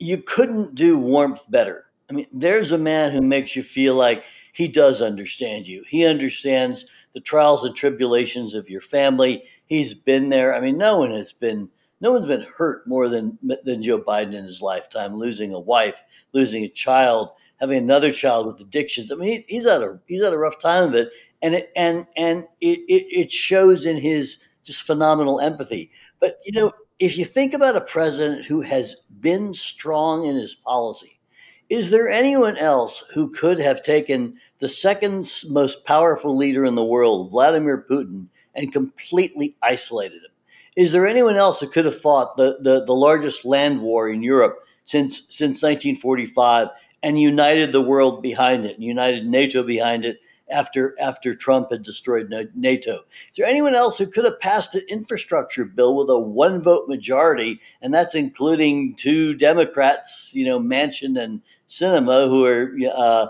you 0.00 0.18
couldn't 0.18 0.74
do 0.74 0.98
warmth 0.98 1.48
better. 1.50 1.84
I 2.08 2.12
mean, 2.14 2.26
there's 2.32 2.72
a 2.72 2.78
man 2.78 3.12
who 3.12 3.20
makes 3.20 3.54
you 3.54 3.62
feel 3.62 3.94
like 3.94 4.24
he 4.52 4.66
does 4.66 5.00
understand 5.00 5.68
you. 5.68 5.84
He 5.88 6.04
understands 6.04 6.86
the 7.14 7.20
trials 7.20 7.64
and 7.64 7.76
tribulations 7.76 8.54
of 8.54 8.68
your 8.68 8.80
family. 8.80 9.44
He's 9.66 9.94
been 9.94 10.30
there. 10.30 10.54
I 10.54 10.60
mean, 10.60 10.76
no 10.76 10.98
one 10.98 11.12
has 11.12 11.32
been 11.32 11.68
no 12.00 12.12
one's 12.12 12.26
been 12.26 12.46
hurt 12.56 12.86
more 12.86 13.08
than 13.08 13.38
than 13.64 13.82
Joe 13.82 14.00
Biden 14.00 14.34
in 14.34 14.44
his 14.44 14.62
lifetime, 14.62 15.18
losing 15.18 15.52
a 15.52 15.60
wife, 15.60 16.00
losing 16.32 16.64
a 16.64 16.68
child, 16.68 17.30
having 17.60 17.78
another 17.78 18.10
child 18.12 18.46
with 18.46 18.60
addictions. 18.60 19.12
I 19.12 19.16
mean, 19.16 19.44
he, 19.46 19.54
he's 19.54 19.66
had 19.66 19.82
a 19.82 20.00
he's 20.06 20.22
had 20.22 20.32
a 20.32 20.38
rough 20.38 20.58
time 20.58 20.88
of 20.88 20.94
it, 20.94 21.10
and 21.42 21.54
it 21.54 21.70
and 21.76 22.06
and 22.16 22.44
it, 22.60 22.80
it, 22.88 23.06
it 23.10 23.32
shows 23.32 23.84
in 23.84 23.98
his 23.98 24.42
just 24.64 24.82
phenomenal 24.82 25.40
empathy. 25.40 25.92
But 26.20 26.40
you 26.44 26.52
know, 26.52 26.72
if 27.00 27.16
you 27.16 27.24
think 27.24 27.54
about 27.54 27.76
a 27.76 27.80
president 27.80 28.44
who 28.44 28.60
has 28.60 29.00
been 29.20 29.54
strong 29.54 30.26
in 30.26 30.36
his 30.36 30.54
policy, 30.54 31.18
is 31.70 31.90
there 31.90 32.10
anyone 32.10 32.58
else 32.58 33.04
who 33.14 33.30
could 33.30 33.58
have 33.58 33.82
taken 33.82 34.36
the 34.58 34.68
second 34.68 35.32
most 35.48 35.84
powerful 35.86 36.36
leader 36.36 36.64
in 36.64 36.74
the 36.74 36.84
world, 36.84 37.30
Vladimir 37.30 37.86
Putin, 37.88 38.26
and 38.54 38.72
completely 38.72 39.56
isolated 39.62 40.16
him? 40.16 40.30
Is 40.76 40.92
there 40.92 41.06
anyone 41.06 41.36
else 41.36 41.60
who 41.60 41.68
could 41.68 41.86
have 41.86 41.98
fought 41.98 42.36
the, 42.36 42.58
the, 42.60 42.84
the 42.84 42.94
largest 42.94 43.44
land 43.44 43.80
war 43.80 44.10
in 44.10 44.22
Europe 44.22 44.58
since 44.84 45.22
since 45.28 45.62
1945 45.62 46.68
and 47.02 47.20
united 47.20 47.72
the 47.72 47.80
world 47.80 48.22
behind 48.22 48.66
it, 48.66 48.78
united 48.78 49.26
NATO 49.26 49.62
behind 49.62 50.04
it, 50.04 50.20
after 50.50 50.94
after 51.00 51.34
Trump 51.34 51.70
had 51.70 51.82
destroyed 51.82 52.32
NATO. 52.54 53.00
Is 53.30 53.36
there 53.36 53.46
anyone 53.46 53.74
else 53.74 53.98
who 53.98 54.06
could 54.06 54.24
have 54.24 54.40
passed 54.40 54.74
an 54.74 54.82
infrastructure 54.88 55.64
bill 55.64 55.96
with 55.96 56.10
a 56.10 56.18
one 56.18 56.62
vote 56.62 56.88
majority, 56.88 57.60
and 57.82 57.92
that's 57.92 58.14
including 58.14 58.94
two 58.94 59.34
Democrats, 59.34 60.32
you 60.34 60.44
know, 60.44 60.60
Manchin 60.60 61.20
and 61.20 61.42
Sinema, 61.68 62.28
who 62.28 62.44
are 62.44 62.74
uh, 62.94 63.28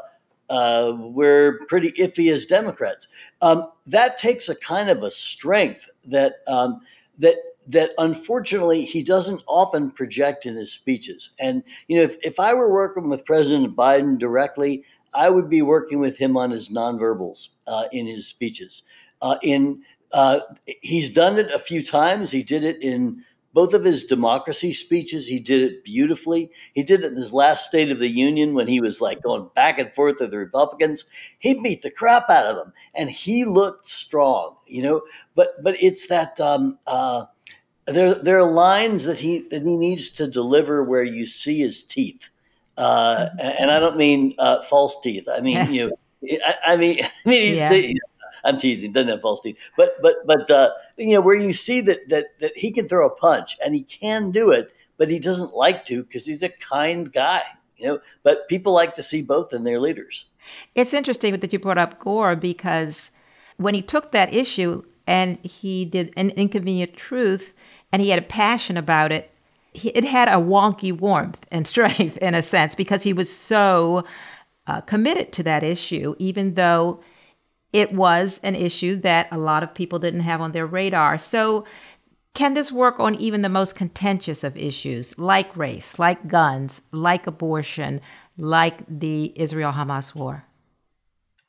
uh, 0.51 0.93
we're 0.99 1.65
pretty 1.69 1.93
iffy 1.93 2.33
as 2.33 2.45
Democrats. 2.45 3.09
Um, 3.41 3.71
that 3.87 4.17
takes 4.17 4.49
a 4.49 4.57
kind 4.57 4.91
of 4.91 5.03
a 5.03 5.11
strength 5.11 5.89
that 6.05 6.41
um, 6.49 6.81
that 7.19 7.37
that 7.69 7.95
unfortunately 7.99 8.85
he 8.85 9.03
doesn't 9.03 9.45
often 9.47 9.93
project 9.93 10.45
in 10.45 10.57
his 10.57 10.73
speeches. 10.73 11.31
And 11.39 11.63
you 11.87 11.99
know, 11.99 12.03
if, 12.03 12.17
if 12.23 12.41
I 12.41 12.53
were 12.53 12.73
working 12.73 13.09
with 13.09 13.25
President 13.25 13.77
Biden 13.77 14.19
directly, 14.19 14.85
I 15.15 15.31
would 15.31 15.49
be 15.49 15.63
working 15.63 15.99
with 16.01 16.19
him 16.19 16.37
on 16.37 16.51
his 16.51 16.69
nonverbals 16.69 17.51
uh, 17.67 17.85
in 17.93 18.07
his 18.07 18.27
speeches. 18.27 18.83
Uh, 19.23 19.37
in 19.43 19.83
uh, 20.13 20.41
he's 20.83 21.11
done 21.11 21.39
it 21.39 21.53
a 21.53 21.59
few 21.59 21.85
times. 21.85 22.31
He 22.31 22.43
did 22.43 22.65
it 22.65 22.83
in 22.83 23.25
both 23.53 23.75
of 23.75 23.85
his 23.85 24.05
democracy 24.05 24.73
speeches. 24.73 25.27
He 25.27 25.39
did 25.41 25.63
it 25.63 25.85
beautifully. 25.85 26.51
He 26.75 26.83
did 26.83 27.03
it 27.03 27.13
in 27.13 27.17
his 27.17 27.33
last 27.33 27.67
State 27.67 27.91
of 27.91 27.99
the 27.99 28.09
Union 28.09 28.55
when 28.55 28.69
he 28.69 28.81
was 28.81 29.01
like 29.01 29.23
going 29.23 29.49
back 29.55 29.79
and 29.79 29.95
forth 29.95 30.17
with 30.21 30.31
the 30.31 30.39
Republicans. 30.39 31.05
He 31.39 31.61
beat 31.61 31.83
the 31.83 31.91
crap 31.91 32.31
out 32.31 32.47
of 32.47 32.57
them, 32.57 32.73
and 32.95 33.11
he 33.11 33.45
looked 33.45 33.87
strong, 33.87 34.57
you 34.67 34.83
know. 34.83 35.03
But 35.35 35.63
but 35.63 35.77
it's 35.83 36.07
that 36.09 36.41
um, 36.41 36.79
uh, 36.87 37.25
there 37.87 38.15
there 38.15 38.39
are 38.41 38.51
lines 38.51 39.05
that 39.05 39.21
he 39.21 39.41
that 39.51 39.63
he 39.63 39.77
needs 39.77 40.11
to 40.13 40.29
deliver 40.29 40.85
where 40.85 41.05
you 41.05 41.27
see 41.27 41.61
his 41.61 41.85
teeth, 41.85 42.30
uh, 42.81 43.29
and 43.39 43.71
I 43.71 43.79
don't 43.79 43.97
mean 43.97 44.35
uh, 44.39 44.63
false 44.63 44.97
teeth. 45.03 45.29
I 45.33 45.41
mean 45.41 45.73
you 45.75 45.89
know. 45.89 45.97
I, 46.47 46.73
I 46.73 46.77
mean, 46.77 46.99
I 47.27 47.29
mean, 47.29 47.43
he's, 47.47 47.57
Yeah. 47.57 47.73
you 47.73 47.95
know, 47.95 48.01
I'm 48.45 48.59
teasing. 48.59 48.93
Doesn't 48.93 49.11
have 49.11 49.21
false 49.23 49.41
teeth, 49.43 49.59
but 49.77 50.01
but 50.03 50.17
but 50.27 50.51
uh, 50.51 50.71
you 50.97 51.13
know 51.15 51.21
where 51.21 51.37
you 51.37 51.53
see 51.53 51.81
that 51.83 52.09
that 52.09 52.27
that 52.41 52.53
he 52.57 52.71
can 52.73 52.87
throw 52.89 53.07
a 53.07 53.15
punch 53.15 53.57
and 53.65 53.75
he 53.75 53.83
can 53.83 54.31
do 54.31 54.51
it, 54.51 54.71
but 54.97 55.11
he 55.11 55.19
doesn't 55.19 55.55
like 55.55 55.85
to 55.87 56.03
because 56.03 56.27
he's 56.27 56.43
a 56.43 56.49
kind 56.49 57.13
guy. 57.13 57.43
You 57.77 57.87
know, 57.87 57.99
but 58.23 58.49
people 58.49 58.75
like 58.75 58.95
to 58.97 59.03
see 59.03 59.23
both 59.23 59.53
in 59.55 59.65
their 59.65 59.81
leaders. 59.81 60.27
It's 60.75 60.93
interesting 60.93 61.39
that 61.39 61.53
you 61.53 61.59
brought 61.59 61.79
up 61.79 61.99
Gore 61.99 62.37
because 62.37 63.11
when 63.57 63.75
he 63.75 63.81
took 63.83 64.13
that 64.13 64.35
issue 64.35 64.83
and 65.07 65.39
he 65.45 65.87
did 65.87 66.13
an 66.17 66.31
inconvenient 66.31 66.95
truth 66.97 67.55
and 67.91 68.03
he 68.03 68.11
had 68.11 68.19
a 68.19 68.23
passion 68.23 68.77
about 68.77 69.13
it, 69.13 69.31
it 69.75 70.05
had 70.05 70.29
a 70.29 70.33
wonky 70.33 70.93
warmth 70.93 71.47
and 71.51 71.67
strength 71.75 72.17
in 72.19 72.35
a 72.35 72.43
sense 72.43 72.75
because 72.75 73.03
he 73.03 73.13
was 73.13 73.35
so 73.35 74.05
uh, 74.67 74.81
committed 74.83 75.33
to 75.33 75.43
that 75.43 75.63
issue, 75.63 76.15
even 76.19 76.55
though 76.55 77.01
it 77.73 77.93
was 77.93 78.41
an 78.43 78.55
issue 78.55 78.97
that 78.97 79.29
a 79.31 79.39
lot 79.39 79.63
of 79.63 79.75
people 79.75 79.99
didn't 79.99 80.21
have 80.21 80.41
on 80.41 80.53
their 80.53 80.67
radar. 80.67 81.19
So, 81.19 81.65
can 82.33 82.55
this 82.55 82.71
work 82.71 83.01
on 83.01 83.17
even 83.17 83.43
the 83.43 83.49
most 83.49 83.75
contentious 83.75 84.45
of 84.45 84.57
issues 84.57 85.19
like 85.19 85.57
race, 85.57 85.99
like 85.99 86.29
guns, 86.29 86.81
like 86.93 87.27
abortion, 87.27 88.01
like 88.39 88.85
the 88.89 89.33
Israel 89.35 89.73
Hamas 89.73 90.15
war? 90.15 90.45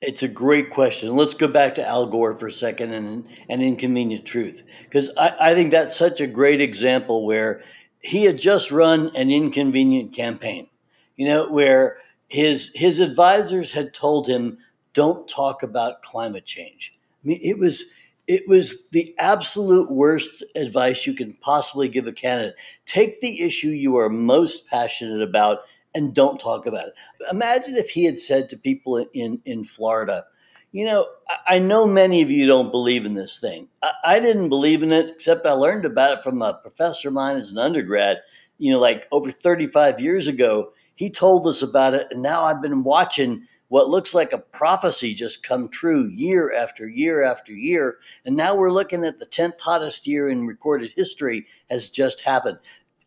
It's 0.02 0.24
a 0.24 0.28
great 0.28 0.72
question. 0.72 1.16
Let's 1.16 1.36
go 1.36 1.48
back 1.48 1.76
to 1.76 1.88
Al 1.88 2.08
Gore 2.08 2.36
for 2.36 2.48
a 2.48 2.52
second 2.52 2.94
and 2.94 3.30
an 3.48 3.62
inconvenient 3.62 4.26
truth, 4.26 4.64
because 4.82 5.14
I, 5.16 5.36
I 5.40 5.54
think 5.54 5.70
that's 5.70 5.96
such 5.96 6.20
a 6.20 6.26
great 6.26 6.60
example 6.60 7.24
where 7.24 7.64
he 8.02 8.26
had 8.26 8.38
just 8.38 8.72
run 8.72 9.12
an 9.16 9.30
inconvenient 9.30 10.14
campaign, 10.14 10.68
you 11.16 11.28
know, 11.28 11.50
where 11.50 11.98
his 12.28 12.72
his 12.76 13.00
advisors 13.00 13.72
had 13.72 13.94
told 13.94 14.28
him, 14.28 14.58
"Don't 14.94 15.28
talk 15.28 15.64
about 15.64 16.02
climate 16.04 16.46
change." 16.46 16.94
I 17.24 17.28
mean, 17.28 17.40
it 17.42 17.60
was 17.60 17.86
it 18.28 18.48
was 18.48 18.88
the 18.90 19.14
absolute 19.18 19.92
worst 19.92 20.44
advice 20.56 21.06
you 21.06 21.14
can 21.14 21.34
possibly 21.42 21.90
give 21.90 22.08
a 22.08 22.14
candidate. 22.14 22.56
Take 22.86 23.20
the 23.20 23.42
issue 23.42 23.70
you 23.70 23.98
are 23.98 24.10
most 24.10 24.68
passionate 24.68 25.22
about 25.22 25.60
and 25.94 26.14
don't 26.14 26.40
talk 26.40 26.66
about 26.66 26.88
it. 26.88 26.94
Imagine 27.30 27.76
if 27.76 27.90
he 27.90 28.06
had 28.06 28.18
said 28.18 28.48
to 28.50 28.58
people 28.58 29.06
in, 29.14 29.42
in 29.46 29.66
Florida, 29.66 30.26
you 30.72 30.86
know, 30.86 31.08
I, 31.48 31.60
know 31.60 31.86
many 31.86 32.22
of 32.22 32.32
you 32.32 32.48
don't 32.48 32.72
believe 32.72 33.06
in 33.06 33.14
this 33.14 33.40
thing. 33.40 33.68
I, 33.82 33.92
I 34.06 34.20
didn't 34.20 34.50
believe 34.50 34.84
in 34.84 34.92
it, 34.92 35.10
except 35.10 35.46
I 35.46 35.52
learned 35.52 35.86
about 35.86 36.18
it 36.18 36.24
from 36.24 36.42
a 36.42 36.54
professor 36.54 37.10
of 37.10 37.14
mine 37.14 37.38
as 37.38 37.52
an 37.52 37.58
undergrad, 37.58 38.18
you 38.58 38.72
know, 38.72 38.80
like 38.80 39.08
over 39.12 39.32
35 39.32 40.00
years 40.00 40.28
ago. 40.28 40.72
He 40.96 41.10
told 41.10 41.48
us 41.48 41.62
about 41.62 41.94
it, 41.94 42.08
and 42.12 42.22
now 42.22 42.44
I've 42.44 42.62
been 42.62 42.84
watching 42.84 43.48
what 43.70 43.90
looks 43.90 44.14
like 44.14 44.34
a 44.34 44.38
prophecy 44.38 45.14
just 45.14 45.44
come 45.44 45.70
true 45.70 46.08
year 46.08 46.54
after 46.54 46.88
year 46.88 47.24
after 47.24 47.54
year. 47.54 47.98
And 48.26 48.36
now 48.36 48.54
we're 48.54 48.72
looking 48.72 49.06
at 49.06 49.18
the 49.18 49.26
10th 49.26 49.60
hottest 49.62 50.06
year 50.06 50.30
in 50.30 50.46
recorded 50.46 50.92
history 50.92 51.48
has 51.70 51.90
just 51.90 52.24
happened 52.24 52.60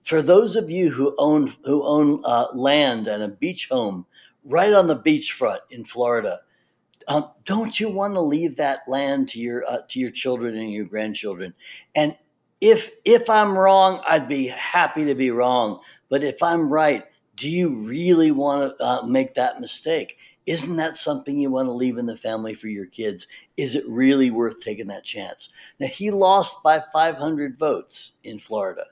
for 0.05 0.21
those 0.21 0.55
of 0.55 0.71
you 0.71 0.91
who 0.91 1.15
own 1.19 1.53
who 1.65 1.83
own 1.83 2.21
uh, 2.25 2.47
land 2.53 3.09
and 3.09 3.23
a 3.23 3.29
beach 3.29 3.69
home 3.71 4.07
right 4.45 4.73
on 4.73 4.87
the 4.87 4.97
beachfront 4.97 5.61
in 5.71 5.85
Florida, 5.85 6.41
um, 7.09 7.31
don't 7.45 7.79
you 7.79 7.89
want 7.91 8.15
to 8.15 8.21
leave 8.21 8.57
that 8.57 8.81
land 8.89 9.29
to 9.31 9.41
your 9.41 9.65
uh, 9.69 9.79
to 9.89 10.01
your 10.01 10.11
children 10.11 10.57
and 10.57 10.73
your 10.73 10.85
grandchildren? 10.85 11.55
And 11.95 12.17
if 12.61 12.91
if 13.05 13.29
I'm 13.31 13.57
wrong, 13.57 14.01
I'd 14.09 14.29
be 14.29 14.49
happy 14.49 15.05
to 15.07 15.15
be 15.15 15.31
wrong. 15.31 15.81
But 16.09 16.25
if 16.25 16.43
I'm 16.43 16.69
right, 16.69 17.05
do 17.37 17.49
you 17.49 17.71
really 17.71 18.31
want 18.31 18.77
to 18.79 18.85
uh, 18.85 19.03
make 19.07 19.35
that 19.35 19.61
mistake? 19.61 20.17
Isn't 20.47 20.77
that 20.77 20.97
something 20.97 21.39
you 21.39 21.51
want 21.51 21.69
to 21.69 21.73
leave 21.73 21.97
in 21.97 22.07
the 22.07 22.17
family 22.17 22.55
for 22.55 22.69
your 22.69 22.87
kids? 22.87 23.27
Is 23.57 23.75
it 23.75 23.89
really 23.89 24.31
worth 24.31 24.61
taking 24.61 24.89
that 24.89 25.05
chance? 25.05 25.49
Now 25.81 25.87
he 25.87 26.11
lost 26.11 26.63
by 26.63 26.81
500 26.81 27.59
votes 27.59 28.13
in 28.23 28.39
Florida 28.39 28.85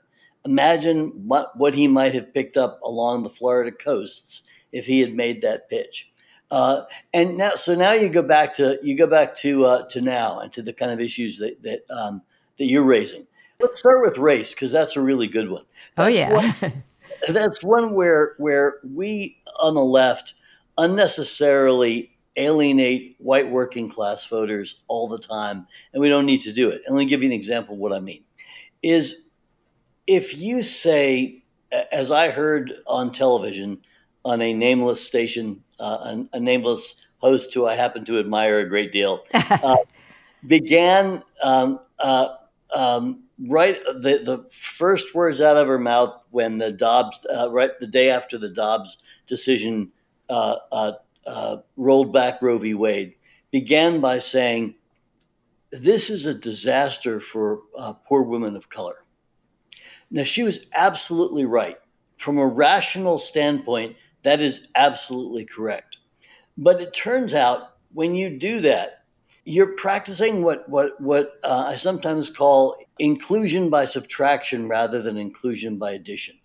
imagine 0.45 1.27
what, 1.27 1.57
what 1.57 1.73
he 1.73 1.87
might 1.87 2.13
have 2.13 2.33
picked 2.33 2.57
up 2.57 2.79
along 2.83 3.23
the 3.23 3.29
Florida 3.29 3.71
coasts 3.71 4.47
if 4.71 4.85
he 4.85 4.99
had 4.99 5.13
made 5.13 5.41
that 5.41 5.69
pitch. 5.69 6.11
Uh, 6.53 6.85
and 7.15 7.35
now, 7.35 7.55
so 7.55 7.73
now 7.73 7.93
you 7.93 8.07
go 8.09 8.21
back 8.21 8.53
to 8.53 8.77
you 8.83 8.95
go 8.95 9.07
back 9.07 9.33
to 9.35 9.65
uh, 9.65 9.87
to 9.87 10.01
now 10.01 10.39
and 10.39 10.53
to 10.53 10.61
the 10.61 10.71
kind 10.71 10.91
of 10.91 10.99
issues 10.99 11.39
that 11.39 11.63
that 11.63 11.81
um, 11.89 12.21
that 12.59 12.65
you're 12.65 12.83
raising. 12.83 13.25
Let's 13.59 13.79
start 13.79 14.03
with 14.03 14.19
race 14.19 14.53
because 14.53 14.71
that's 14.71 14.95
a 14.95 15.01
really 15.01 15.25
good 15.25 15.49
one. 15.49 15.63
Oh, 15.97 16.05
That's 16.05 16.17
yeah. 16.19 16.31
one- 16.31 16.83
that's 17.29 17.63
one 17.63 17.95
where 17.95 18.35
where 18.37 18.75
we 18.83 19.41
on 19.59 19.73
the 19.73 19.81
left 19.83 20.35
unnecessarily 20.77 22.11
alienate 22.35 23.15
white 23.17 23.49
working 23.49 23.89
class 23.89 24.27
voters 24.27 24.75
all 24.87 25.07
the 25.07 25.17
time, 25.17 25.65
and 25.91 26.01
we 26.01 26.07
don't 26.09 26.27
need 26.27 26.41
to 26.41 26.53
do 26.53 26.69
it. 26.69 26.83
And 26.85 26.95
let 26.95 27.01
me 27.03 27.09
give 27.09 27.23
you 27.23 27.29
an 27.29 27.33
example 27.33 27.73
of 27.73 27.79
what 27.79 27.93
I 27.93 27.99
mean. 27.99 28.23
Is 28.83 29.25
if 30.05 30.37
you 30.37 30.61
say, 30.61 31.43
as 31.91 32.11
I 32.11 32.29
heard 32.29 32.73
on 32.85 33.11
television 33.11 33.79
on 34.25 34.41
a 34.41 34.53
nameless 34.53 35.05
station, 35.05 35.63
uh, 35.79 36.15
a, 36.33 36.37
a 36.37 36.39
nameless 36.39 36.95
host 37.17 37.53
who 37.53 37.65
I 37.65 37.75
happen 37.75 38.05
to 38.05 38.19
admire 38.19 38.59
a 38.59 38.67
great 38.67 38.91
deal, 38.91 39.23
uh, 39.33 39.77
began 40.45 41.23
um, 41.41 41.79
uh, 41.99 42.29
um, 42.75 43.23
right 43.47 43.81
the, 43.83 44.21
the 44.23 44.45
first 44.49 45.15
words 45.15 45.41
out 45.41 45.57
of 45.57 45.67
her 45.67 45.79
mouth 45.79 46.13
when 46.31 46.57
the 46.57 46.71
Dobbs, 46.71 47.25
uh, 47.33 47.51
right 47.51 47.71
the 47.79 47.87
day 47.87 48.09
after 48.09 48.37
the 48.37 48.49
Dobbs 48.49 48.97
decision 49.27 49.91
uh, 50.29 50.55
uh, 50.71 50.91
uh, 51.25 51.57
rolled 51.77 52.13
back 52.13 52.41
Roe 52.41 52.57
v. 52.57 52.73
Wade, 52.73 53.15
began 53.51 54.01
by 54.01 54.19
saying, 54.19 54.75
This 55.71 56.09
is 56.09 56.25
a 56.25 56.33
disaster 56.33 57.19
for 57.19 57.61
uh, 57.77 57.93
poor 57.93 58.23
women 58.23 58.55
of 58.55 58.69
color. 58.69 58.97
Now, 60.11 60.23
she 60.23 60.43
was 60.43 60.67
absolutely 60.73 61.45
right. 61.45 61.77
From 62.17 62.37
a 62.37 62.45
rational 62.45 63.17
standpoint, 63.17 63.95
that 64.23 64.41
is 64.41 64.67
absolutely 64.75 65.45
correct. 65.45 65.97
But 66.57 66.81
it 66.81 66.93
turns 66.93 67.33
out 67.33 67.75
when 67.93 68.15
you 68.15 68.37
do 68.37 68.61
that, 68.61 69.03
you're 69.45 69.75
practicing 69.75 70.43
what, 70.43 70.67
what, 70.69 70.99
what 71.01 71.33
uh, 71.43 71.65
I 71.67 71.75
sometimes 71.75 72.29
call 72.29 72.75
inclusion 72.99 73.69
by 73.69 73.85
subtraction 73.85 74.67
rather 74.67 75.01
than 75.01 75.17
inclusion 75.17 75.77
by 75.77 75.91
addition. 75.91 76.35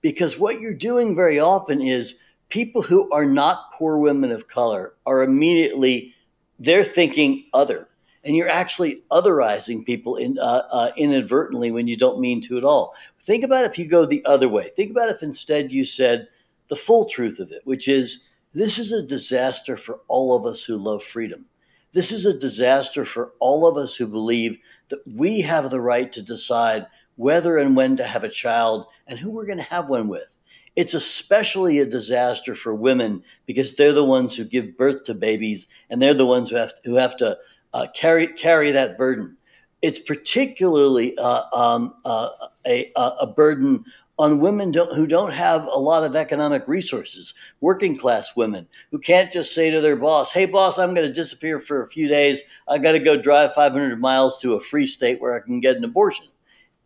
Because 0.00 0.38
what 0.38 0.60
you're 0.60 0.74
doing 0.74 1.14
very 1.14 1.38
often 1.38 1.80
is 1.80 2.18
people 2.48 2.82
who 2.82 3.10
are 3.12 3.26
not 3.26 3.72
poor 3.72 3.98
women 3.98 4.32
of 4.32 4.48
color 4.48 4.94
are 5.06 5.22
immediately, 5.22 6.14
they're 6.58 6.84
thinking 6.84 7.44
other 7.52 7.88
and 8.24 8.36
you're 8.36 8.48
actually 8.48 9.02
otherizing 9.10 9.86
people 9.86 10.16
in, 10.16 10.38
uh, 10.38 10.62
uh, 10.70 10.90
inadvertently 10.96 11.70
when 11.70 11.86
you 11.86 11.96
don't 11.96 12.20
mean 12.20 12.40
to 12.42 12.56
at 12.58 12.64
all. 12.64 12.94
Think 13.20 13.44
about 13.44 13.64
if 13.64 13.78
you 13.78 13.88
go 13.88 14.04
the 14.04 14.24
other 14.24 14.48
way. 14.48 14.70
Think 14.76 14.90
about 14.90 15.08
if 15.08 15.22
instead 15.22 15.72
you 15.72 15.84
said 15.84 16.28
the 16.68 16.76
full 16.76 17.06
truth 17.06 17.38
of 17.38 17.50
it, 17.50 17.62
which 17.64 17.88
is 17.88 18.24
this 18.54 18.78
is 18.78 18.92
a 18.92 19.02
disaster 19.02 19.76
for 19.76 20.00
all 20.08 20.34
of 20.34 20.46
us 20.46 20.64
who 20.64 20.76
love 20.76 21.02
freedom. 21.02 21.44
This 21.92 22.12
is 22.12 22.26
a 22.26 22.38
disaster 22.38 23.04
for 23.04 23.32
all 23.40 23.66
of 23.66 23.76
us 23.76 23.96
who 23.96 24.06
believe 24.06 24.58
that 24.88 25.00
we 25.06 25.40
have 25.40 25.70
the 25.70 25.80
right 25.80 26.10
to 26.12 26.22
decide 26.22 26.86
whether 27.16 27.58
and 27.58 27.76
when 27.76 27.96
to 27.96 28.04
have 28.04 28.24
a 28.24 28.28
child 28.28 28.86
and 29.06 29.18
who 29.18 29.30
we're 29.30 29.46
going 29.46 29.58
to 29.58 29.64
have 29.64 29.88
one 29.88 30.08
with. 30.08 30.36
It's 30.76 30.94
especially 30.94 31.80
a 31.80 31.86
disaster 31.86 32.54
for 32.54 32.74
women 32.74 33.22
because 33.46 33.74
they're 33.74 33.92
the 33.92 34.04
ones 34.04 34.36
who 34.36 34.44
give 34.44 34.76
birth 34.76 35.04
to 35.04 35.14
babies 35.14 35.66
and 35.90 36.00
they're 36.00 36.14
the 36.14 36.26
ones 36.26 36.50
who 36.50 36.56
have 36.56 36.74
to, 36.74 36.80
who 36.84 36.94
have 36.96 37.16
to 37.16 37.36
uh, 37.74 37.86
carry 37.94 38.28
carry 38.34 38.70
that 38.70 38.96
burden. 38.96 39.36
it's 39.82 39.98
particularly 39.98 41.16
uh, 41.18 41.42
um, 41.52 41.94
uh, 42.04 42.28
a, 42.66 42.90
a 42.96 43.26
burden 43.26 43.84
on 44.18 44.40
women 44.40 44.72
don't, 44.72 44.94
who 44.94 45.06
don't 45.06 45.32
have 45.32 45.64
a 45.66 45.78
lot 45.78 46.02
of 46.02 46.16
economic 46.16 46.66
resources, 46.66 47.34
working 47.60 47.96
class 47.96 48.34
women 48.34 48.66
who 48.90 48.98
can't 48.98 49.30
just 49.30 49.54
say 49.54 49.70
to 49.70 49.80
their 49.80 49.96
boss, 49.96 50.32
Hey, 50.32 50.46
boss, 50.46 50.78
I'm 50.78 50.94
going 50.94 51.06
to 51.06 51.12
disappear 51.12 51.60
for 51.60 51.82
a 51.82 51.88
few 51.88 52.08
days. 52.08 52.42
I've 52.66 52.82
got 52.82 52.92
to 52.92 52.98
go 52.98 53.20
drive 53.20 53.54
500 53.54 54.00
miles 54.00 54.38
to 54.38 54.54
a 54.54 54.60
free 54.60 54.86
state 54.86 55.20
where 55.20 55.36
I 55.36 55.40
can 55.40 55.60
get 55.60 55.76
an 55.76 55.84
abortion. 55.84 56.26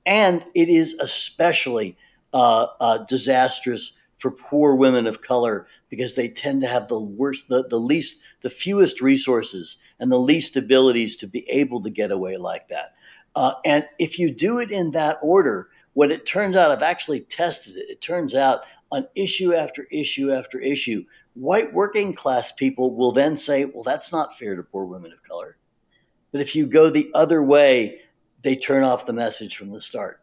And 0.04 0.44
it 0.54 0.68
is 0.68 0.94
especially 1.00 1.96
uh, 2.34 2.66
uh, 2.80 2.98
disastrous 2.98 3.96
for 4.18 4.30
poor 4.30 4.76
women 4.76 5.06
of 5.06 5.22
color 5.22 5.66
because 5.88 6.14
they 6.14 6.28
tend 6.28 6.60
to 6.60 6.68
have 6.68 6.86
the 6.88 7.00
worst, 7.00 7.48
the, 7.48 7.66
the 7.68 7.78
least, 7.78 8.18
the 8.42 8.50
fewest 8.50 9.00
resources 9.00 9.78
and 9.98 10.12
the 10.12 10.18
least 10.18 10.56
abilities 10.56 11.16
to 11.16 11.26
be 11.26 11.48
able 11.48 11.82
to 11.82 11.90
get 11.90 12.12
away 12.12 12.36
like 12.36 12.68
that. 12.68 12.94
Uh, 13.34 13.54
and 13.64 13.84
if 13.98 14.18
you 14.18 14.30
do 14.30 14.58
it 14.58 14.70
in 14.70 14.90
that 14.90 15.16
order, 15.22 15.70
what 15.94 16.10
it 16.10 16.26
turns 16.26 16.56
out, 16.56 16.70
I've 16.70 16.82
actually 16.82 17.20
tested 17.20 17.76
it. 17.76 17.90
It 17.90 18.00
turns 18.00 18.34
out 18.34 18.62
on 18.90 19.06
issue 19.14 19.54
after 19.54 19.84
issue 19.90 20.32
after 20.32 20.58
issue, 20.60 21.04
white 21.34 21.72
working 21.72 22.12
class 22.12 22.52
people 22.52 22.94
will 22.94 23.12
then 23.12 23.36
say, 23.36 23.64
well, 23.64 23.82
that's 23.82 24.12
not 24.12 24.38
fair 24.38 24.54
to 24.56 24.62
poor 24.62 24.84
women 24.84 25.12
of 25.12 25.22
color. 25.22 25.56
But 26.30 26.40
if 26.40 26.54
you 26.56 26.66
go 26.66 26.88
the 26.88 27.10
other 27.14 27.42
way, 27.42 28.00
they 28.42 28.56
turn 28.56 28.84
off 28.84 29.06
the 29.06 29.12
message 29.12 29.56
from 29.56 29.70
the 29.70 29.80
start. 29.80 30.20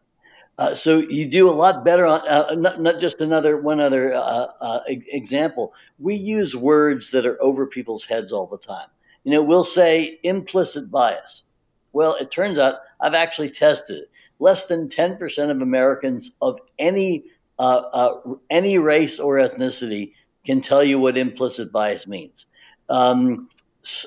Uh, 0.58 0.74
so 0.74 0.98
you 0.98 1.26
do 1.26 1.48
a 1.48 1.52
lot 1.52 1.84
better 1.84 2.04
on 2.04 2.26
uh, 2.28 2.54
not, 2.54 2.82
not, 2.82 3.00
just 3.00 3.22
another 3.22 3.56
one 3.56 3.80
other 3.80 4.12
uh, 4.12 4.46
uh 4.60 4.80
example. 4.86 5.72
We 5.98 6.14
use 6.14 6.54
words 6.54 7.10
that 7.12 7.24
are 7.24 7.42
over 7.42 7.66
people's 7.66 8.04
heads 8.04 8.30
all 8.30 8.46
the 8.46 8.58
time. 8.58 8.88
You 9.24 9.32
know, 9.32 9.42
we'll 9.42 9.64
say 9.64 10.18
implicit 10.22 10.90
bias. 10.90 11.44
Well, 11.92 12.14
it 12.20 12.30
turns 12.30 12.58
out 12.58 12.80
I've 13.00 13.14
actually 13.14 13.48
tested 13.48 14.00
it 14.00 14.10
less 14.40 14.66
than 14.66 14.88
10% 14.88 15.50
of 15.50 15.62
Americans 15.62 16.34
of 16.40 16.58
any 16.78 17.24
uh, 17.58 17.82
uh, 17.92 18.34
any 18.48 18.78
race 18.78 19.20
or 19.20 19.36
ethnicity 19.36 20.14
can 20.46 20.62
tell 20.62 20.82
you 20.82 20.98
what 20.98 21.18
implicit 21.18 21.70
bias 21.70 22.06
means. 22.06 22.46
Um, 22.88 23.50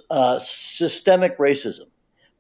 uh, 0.10 0.40
systemic 0.40 1.38
racism. 1.38 1.86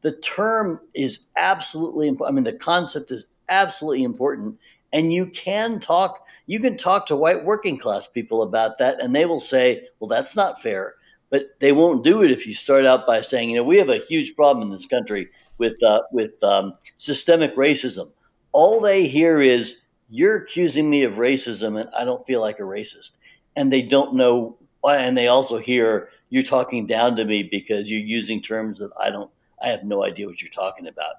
The 0.01 0.11
term 0.11 0.79
is 0.95 1.21
absolutely 1.37 2.07
important. 2.07 2.33
I 2.33 2.35
mean, 2.35 2.43
the 2.43 2.59
concept 2.59 3.11
is 3.11 3.27
absolutely 3.47 4.03
important, 4.03 4.57
and 4.91 5.13
you 5.13 5.27
can 5.27 5.79
talk. 5.79 6.25
You 6.47 6.59
can 6.59 6.77
talk 6.77 7.05
to 7.07 7.15
white 7.15 7.45
working 7.45 7.77
class 7.77 8.07
people 8.07 8.41
about 8.41 8.79
that, 8.79 9.01
and 9.01 9.15
they 9.15 9.25
will 9.25 9.39
say, 9.39 9.87
"Well, 9.99 10.07
that's 10.07 10.35
not 10.35 10.61
fair." 10.61 10.95
But 11.29 11.59
they 11.59 11.71
won't 11.71 12.03
do 12.03 12.23
it 12.23 12.31
if 12.31 12.45
you 12.47 12.53
start 12.53 12.85
out 12.85 13.05
by 13.05 13.21
saying, 13.21 13.51
"You 13.51 13.57
know, 13.57 13.63
we 13.63 13.77
have 13.77 13.89
a 13.89 13.97
huge 13.97 14.35
problem 14.35 14.65
in 14.65 14.71
this 14.71 14.87
country 14.87 15.29
with 15.57 15.81
uh, 15.83 16.01
with 16.11 16.41
um, 16.43 16.75
systemic 16.97 17.55
racism. 17.55 18.11
All 18.51 18.79
they 18.79 19.07
hear 19.07 19.39
is 19.41 19.77
you're 20.09 20.37
accusing 20.37 20.89
me 20.89 21.03
of 21.03 21.13
racism, 21.13 21.79
and 21.79 21.89
I 21.97 22.05
don't 22.05 22.25
feel 22.25 22.41
like 22.41 22.59
a 22.59 22.63
racist. 22.63 23.13
And 23.55 23.71
they 23.71 23.81
don't 23.81 24.15
know. 24.15 24.57
And 24.83 25.17
they 25.17 25.27
also 25.27 25.59
hear 25.59 26.09
you're 26.29 26.43
talking 26.43 26.85
down 26.85 27.15
to 27.15 27.25
me 27.25 27.43
because 27.43 27.89
you're 27.89 28.01
using 28.01 28.41
terms 28.41 28.79
that 28.79 28.91
I 28.99 29.09
don't. 29.09 29.31
I 29.61 29.69
have 29.69 29.83
no 29.83 30.03
idea 30.03 30.27
what 30.27 30.41
you're 30.41 30.51
talking 30.51 30.87
about. 30.87 31.15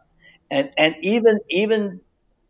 And 0.50 0.70
and 0.76 0.96
even 1.00 1.38
even 1.48 2.00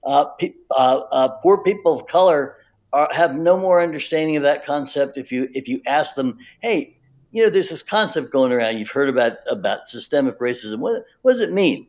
uh, 0.05 0.27
pe- 0.39 0.55
uh, 0.71 1.03
uh 1.13 1.29
poor 1.43 1.63
people 1.63 1.99
of 1.99 2.07
color 2.07 2.57
are, 2.93 3.09
have 3.13 3.37
no 3.37 3.57
more 3.57 3.83
understanding 3.83 4.37
of 4.37 4.43
that 4.43 4.65
concept. 4.65 5.17
If 5.17 5.31
you 5.33 5.49
if 5.55 5.69
you 5.69 5.81
ask 5.87 6.15
them, 6.15 6.39
hey, 6.61 6.97
you 7.35 7.43
know, 7.43 7.51
there's 7.51 7.69
this 7.69 7.83
concept 7.83 8.31
going 8.31 8.53
around. 8.53 8.79
You've 8.79 8.93
heard 8.93 9.09
about 9.09 9.39
about 9.51 9.89
systemic 9.89 10.39
racism. 10.39 10.79
What, 10.79 11.05
what 11.23 11.33
does 11.33 11.41
it 11.41 11.53
mean? 11.53 11.89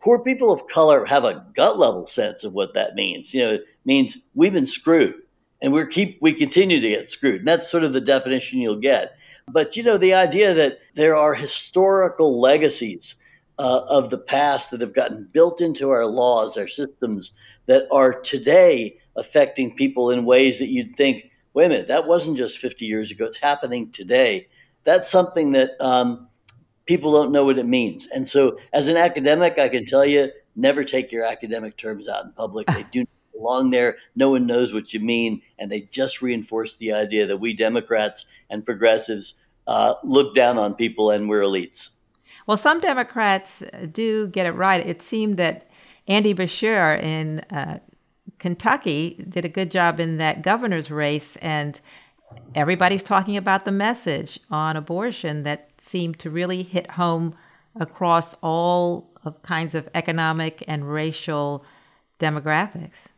Poor 0.00 0.20
people 0.20 0.52
of 0.52 0.68
color 0.68 1.04
have 1.04 1.24
a 1.24 1.44
gut 1.56 1.76
level 1.76 2.06
sense 2.06 2.44
of 2.44 2.52
what 2.52 2.72
that 2.74 2.94
means. 2.94 3.34
You 3.34 3.42
know, 3.42 3.54
it 3.54 3.64
means 3.84 4.20
we've 4.36 4.52
been 4.52 4.68
screwed, 4.68 5.16
and 5.60 5.72
we 5.72 5.84
keep 5.88 6.18
we 6.22 6.32
continue 6.32 6.78
to 6.78 6.88
get 6.88 7.10
screwed. 7.10 7.40
And 7.40 7.48
that's 7.48 7.68
sort 7.68 7.82
of 7.82 7.94
the 7.94 8.00
definition 8.00 8.60
you'll 8.60 8.76
get. 8.76 9.16
But 9.50 9.76
you 9.76 9.82
know, 9.82 9.98
the 9.98 10.14
idea 10.14 10.54
that 10.54 10.78
there 10.94 11.16
are 11.16 11.34
historical 11.34 12.40
legacies 12.40 13.16
uh, 13.58 13.80
of 13.88 14.10
the 14.10 14.18
past 14.18 14.70
that 14.70 14.80
have 14.82 14.94
gotten 14.94 15.28
built 15.32 15.60
into 15.60 15.90
our 15.90 16.06
laws, 16.06 16.56
our 16.56 16.68
systems, 16.68 17.32
that 17.66 17.88
are 17.90 18.20
today 18.20 18.98
affecting 19.16 19.74
people 19.74 20.10
in 20.10 20.24
ways 20.24 20.60
that 20.60 20.68
you'd 20.68 20.92
think, 20.92 21.28
wait 21.54 21.66
a 21.66 21.68
minute, 21.70 21.88
that 21.88 22.06
wasn't 22.06 22.38
just 22.38 22.58
50 22.58 22.86
years 22.86 23.10
ago. 23.10 23.24
It's 23.24 23.38
happening 23.38 23.90
today 23.90 24.46
that's 24.86 25.10
something 25.10 25.52
that 25.52 25.72
um, 25.80 26.28
people 26.86 27.12
don't 27.12 27.32
know 27.32 27.44
what 27.44 27.58
it 27.58 27.66
means. 27.66 28.06
And 28.06 28.26
so, 28.26 28.58
as 28.72 28.88
an 28.88 28.96
academic, 28.96 29.58
I 29.58 29.68
can 29.68 29.84
tell 29.84 30.06
you 30.06 30.30
never 30.54 30.84
take 30.84 31.12
your 31.12 31.24
academic 31.24 31.76
terms 31.76 32.08
out 32.08 32.24
in 32.24 32.32
public. 32.32 32.66
They 32.68 32.84
do 32.90 33.04
belong 33.34 33.70
there. 33.70 33.96
No 34.14 34.30
one 34.30 34.46
knows 34.46 34.72
what 34.72 34.94
you 34.94 35.00
mean. 35.00 35.42
And 35.58 35.70
they 35.70 35.82
just 35.82 36.22
reinforce 36.22 36.76
the 36.76 36.92
idea 36.92 37.26
that 37.26 37.36
we 37.36 37.52
Democrats 37.52 38.24
and 38.48 38.64
progressives 38.64 39.34
uh, 39.66 39.94
look 40.02 40.34
down 40.34 40.58
on 40.58 40.74
people 40.74 41.10
and 41.10 41.28
we're 41.28 41.42
elites. 41.42 41.90
Well, 42.46 42.56
some 42.56 42.80
Democrats 42.80 43.62
do 43.92 44.28
get 44.28 44.46
it 44.46 44.52
right. 44.52 44.86
It 44.86 45.02
seemed 45.02 45.36
that 45.36 45.68
Andy 46.06 46.32
Beshear 46.32 47.02
in 47.02 47.40
uh, 47.50 47.80
Kentucky 48.38 49.24
did 49.28 49.44
a 49.44 49.48
good 49.48 49.70
job 49.70 49.98
in 49.98 50.18
that 50.18 50.42
governor's 50.42 50.90
race 50.90 51.36
and 51.36 51.80
everybody's 52.54 53.02
talking 53.02 53.36
about 53.36 53.64
the 53.64 53.72
message 53.72 54.38
on 54.50 54.76
abortion 54.76 55.42
that 55.44 55.70
seemed 55.78 56.18
to 56.20 56.30
really 56.30 56.62
hit 56.62 56.92
home 56.92 57.34
across 57.78 58.34
all 58.42 59.10
of 59.24 59.42
kinds 59.42 59.74
of 59.74 59.88
economic 59.94 60.64
and 60.66 60.90
racial 60.90 61.64
demographics. 62.18 63.08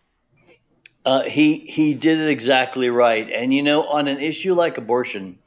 Uh, 1.05 1.23
he 1.23 1.61
he 1.61 1.95
did 1.95 2.19
it 2.19 2.29
exactly 2.29 2.91
right, 2.91 3.31
and 3.31 3.55
you 3.55 3.63
know, 3.63 3.89
on 3.89 4.09
an 4.09 4.19
issue 4.19 4.53
like 4.53 4.77
abortion, 4.77 5.39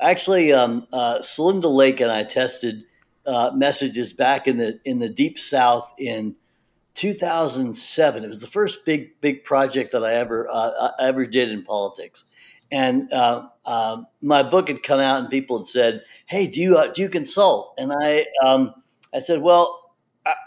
actually, 0.00 0.52
um, 0.52 0.86
uh, 0.92 1.18
Celinda 1.18 1.72
Lake 1.72 2.00
and 2.00 2.12
I 2.12 2.22
tested 2.22 2.84
uh, 3.26 3.50
messages 3.54 4.12
back 4.12 4.46
in 4.46 4.58
the 4.58 4.78
in 4.84 4.98
the 4.98 5.08
deep 5.08 5.38
South 5.38 5.92
in 5.98 6.36
2007. 6.94 8.24
It 8.24 8.28
was 8.28 8.40
the 8.40 8.46
first 8.46 8.84
big 8.84 9.20
big 9.20 9.42
project 9.42 9.92
that 9.92 10.04
I 10.04 10.14
ever 10.14 10.48
uh, 10.48 10.92
I 10.98 11.08
ever 11.08 11.26
did 11.26 11.50
in 11.50 11.64
politics, 11.64 12.24
and 12.70 13.12
uh, 13.12 13.48
uh, 13.64 14.02
my 14.22 14.42
book 14.42 14.68
had 14.68 14.82
come 14.82 15.00
out, 15.00 15.20
and 15.20 15.30
people 15.30 15.58
had 15.58 15.66
said, 15.66 16.02
"Hey, 16.26 16.46
do 16.46 16.60
you 16.60 16.78
uh, 16.78 16.88
do 16.88 17.02
you 17.02 17.08
consult?" 17.08 17.74
And 17.78 17.92
I 18.00 18.26
um, 18.44 18.74
I 19.14 19.18
said, 19.18 19.42
"Well, 19.42 19.94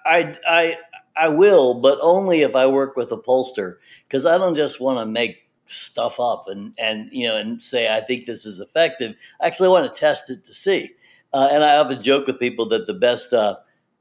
I, 0.06 0.36
I, 0.48 0.78
I 1.16 1.30
will, 1.30 1.74
but 1.76 2.00
only 2.02 2.42
if 2.42 2.56
I 2.56 2.68
work 2.68 2.96
with 2.96 3.12
a 3.12 3.18
pollster, 3.18 3.78
because 4.08 4.26
I 4.26 4.38
don't 4.38 4.56
just 4.56 4.80
want 4.80 5.00
to 5.00 5.06
make 5.06 5.38
stuff 5.66 6.20
up 6.20 6.46
and 6.50 6.74
and 6.78 7.10
you 7.14 7.26
know 7.28 7.38
and 7.38 7.62
say 7.64 7.88
I 7.90 8.02
think 8.02 8.26
this 8.26 8.46
is 8.46 8.60
effective. 8.60 9.16
I 9.42 9.48
actually 9.48 9.70
want 9.70 9.92
to 9.94 10.00
test 10.00 10.30
it 10.30 10.44
to 10.46 10.54
see." 10.54 10.92
Uh, 11.34 11.50
and 11.52 11.64
I 11.64 11.78
often 11.78 12.02
joke 12.02 12.28
with 12.28 12.40
people 12.40 12.68
that 12.70 12.86
the 12.86 12.94
best 12.94 13.34
uh, 13.34 13.56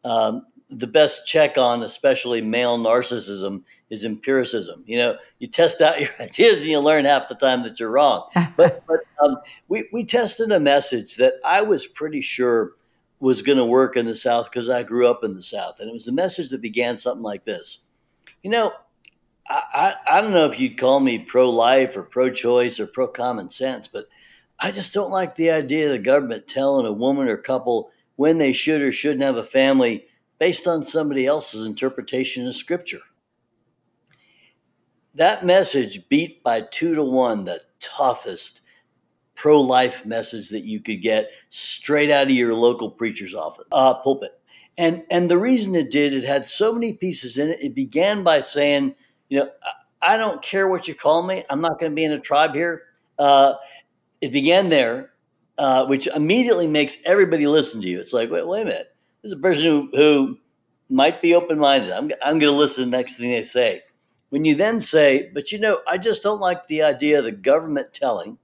um, 0.05 0.47
the 0.79 0.87
best 0.87 1.27
check 1.27 1.59
on 1.59 1.83
especially 1.83 2.41
male 2.41 2.79
narcissism 2.79 3.63
is 3.91 4.05
empiricism. 4.05 4.83
You 4.87 4.99
know 4.99 5.19
you 5.39 5.47
test 5.47 5.81
out 5.81 6.01
your 6.01 6.11
ideas 6.21 6.59
and 6.59 6.67
you 6.67 6.81
learn 6.81 7.05
half 7.05 7.29
the 7.29 7.35
time 7.35 7.63
that 7.63 7.79
you're 7.79 7.91
wrong. 7.91 8.29
But, 8.57 8.85
but 8.87 9.01
um, 9.23 9.39
we, 9.69 9.89
we 9.93 10.05
tested 10.05 10.53
a 10.53 10.61
message 10.61 11.17
that 11.17 11.35
i 11.45 11.63
was 11.63 11.87
pretty 11.87 12.21
sure 12.21 12.73
was 13.21 13.41
going 13.41 13.59
to 13.59 13.65
work 13.65 13.97
in 13.97 14.07
the 14.07 14.15
south 14.15 14.51
because 14.51 14.69
i 14.69 14.83
grew 14.83 15.09
up 15.09 15.25
in 15.25 15.35
the 15.35 15.43
south 15.43 15.81
and 15.81 15.89
it 15.89 15.93
was 15.93 16.09
a 16.09 16.13
message 16.13 16.51
that 16.51 16.61
began 16.61 16.99
something 16.99 17.23
like 17.23 17.45
this. 17.45 17.79
You 18.43 18.51
know 18.51 18.73
I, 19.49 19.95
I, 20.09 20.19
I 20.19 20.21
don't 20.21 20.33
know 20.33 20.47
if 20.47 20.61
you'd 20.61 20.79
call 20.79 21.01
me 21.01 21.19
pro-life 21.19 21.97
or 21.97 22.03
pro-choice 22.03 22.79
or 22.81 22.87
pro-common 22.87 23.51
sense 23.51 23.89
but 23.89 24.07
i 24.59 24.71
just 24.71 24.93
don't 24.93 25.11
like 25.11 25.35
the 25.35 25.51
idea 25.51 25.87
of 25.87 25.93
the 25.93 25.99
government 25.99 26.47
telling 26.47 26.87
a 26.87 26.93
woman 26.93 27.29
or 27.29 27.37
couple 27.37 27.91
when 28.17 28.39
they 28.39 28.53
should 28.53 28.83
or 28.83 28.93
shouldn't 28.93 29.23
have 29.23 29.37
a 29.37 29.45
family 29.45 30.07
based 30.43 30.67
on 30.67 30.85
somebody 30.85 31.25
else's 31.25 31.65
interpretation 31.65 32.49
of 32.49 32.57
scripture. 32.57 33.03
That 35.15 35.47
message 35.47 36.09
beat 36.09 36.43
by 36.43 36.63
two 36.63 36.97
to 36.97 37.05
one 37.05 37.45
the 37.45 37.61
toughest 37.79 38.61
pro 39.37 39.61
life 39.61 40.05
message 40.05 40.49
that 40.49 40.65
you 40.65 40.81
could 40.81 41.01
get 41.01 41.31
straight 41.49 42.11
out 42.11 42.25
of 42.25 42.31
your 42.31 42.55
local 42.55 42.91
preacher's 42.91 43.37
office, 43.37 43.67
uh, 43.71 43.95
pulpit. 43.95 44.33
And, 44.77 45.05
and 45.13 45.31
the 45.31 45.39
reason 45.39 45.77
it 45.77 45.93
did, 45.93 46.13
it 46.13 46.25
had 46.25 46.45
so 46.45 46.73
many 46.73 46.93
pieces 46.93 47.39
in 47.39 47.51
it. 47.51 47.63
It 47.63 47.77
began 47.77 48.25
by 48.25 48.41
saying, 48.41 48.97
you 49.29 49.39
know, 49.39 49.51
I 50.03 50.17
don't 50.17 50.43
care 50.43 50.67
what 50.67 50.89
you 50.89 50.97
call 50.97 51.23
me. 51.23 51.45
I'm 51.49 51.61
not 51.61 51.79
going 51.79 51.93
to 51.93 51.95
be 51.95 52.03
in 52.03 52.11
a 52.11 52.19
tribe 52.19 52.55
here. 52.57 52.83
Uh, 53.17 53.53
it 54.21 54.33
began 54.33 54.71
there, 54.71 55.13
uh, 55.57 55.87
which 55.87 56.09
immediately 56.09 56.67
makes 56.67 56.97
everybody 57.05 57.47
listen 57.47 57.81
to 57.83 57.89
you. 57.89 58.01
It's 58.01 58.13
like, 58.13 58.29
wait, 58.29 58.45
wait 58.45 58.63
a 58.63 58.65
minute. 58.65 58.92
This 59.23 59.33
is 59.33 59.39
a 59.39 59.43
person 59.43 59.65
who, 59.65 59.89
who 59.93 60.39
might 60.91 61.23
be 61.23 61.35
open 61.35 61.59
minded. 61.59 61.93
I'm, 61.93 62.11
I'm 62.25 62.39
going 62.39 62.53
to 62.53 62.59
listen 62.59 62.85
to 62.85 62.91
the 62.91 62.97
next 62.97 63.17
thing 63.17 63.31
they 63.31 63.43
say. 63.43 63.83
When 64.31 64.45
you 64.45 64.55
then 64.55 64.81
say, 64.81 65.31
but 65.33 65.53
you 65.53 65.59
know, 65.59 65.81
I 65.87 65.99
just 65.99 66.23
don't 66.23 66.41
like 66.41 66.67
the 66.67 66.83
idea 66.83 67.19
of 67.19 67.25
the 67.25 67.33
government 67.33 67.93
telling, 67.93 68.39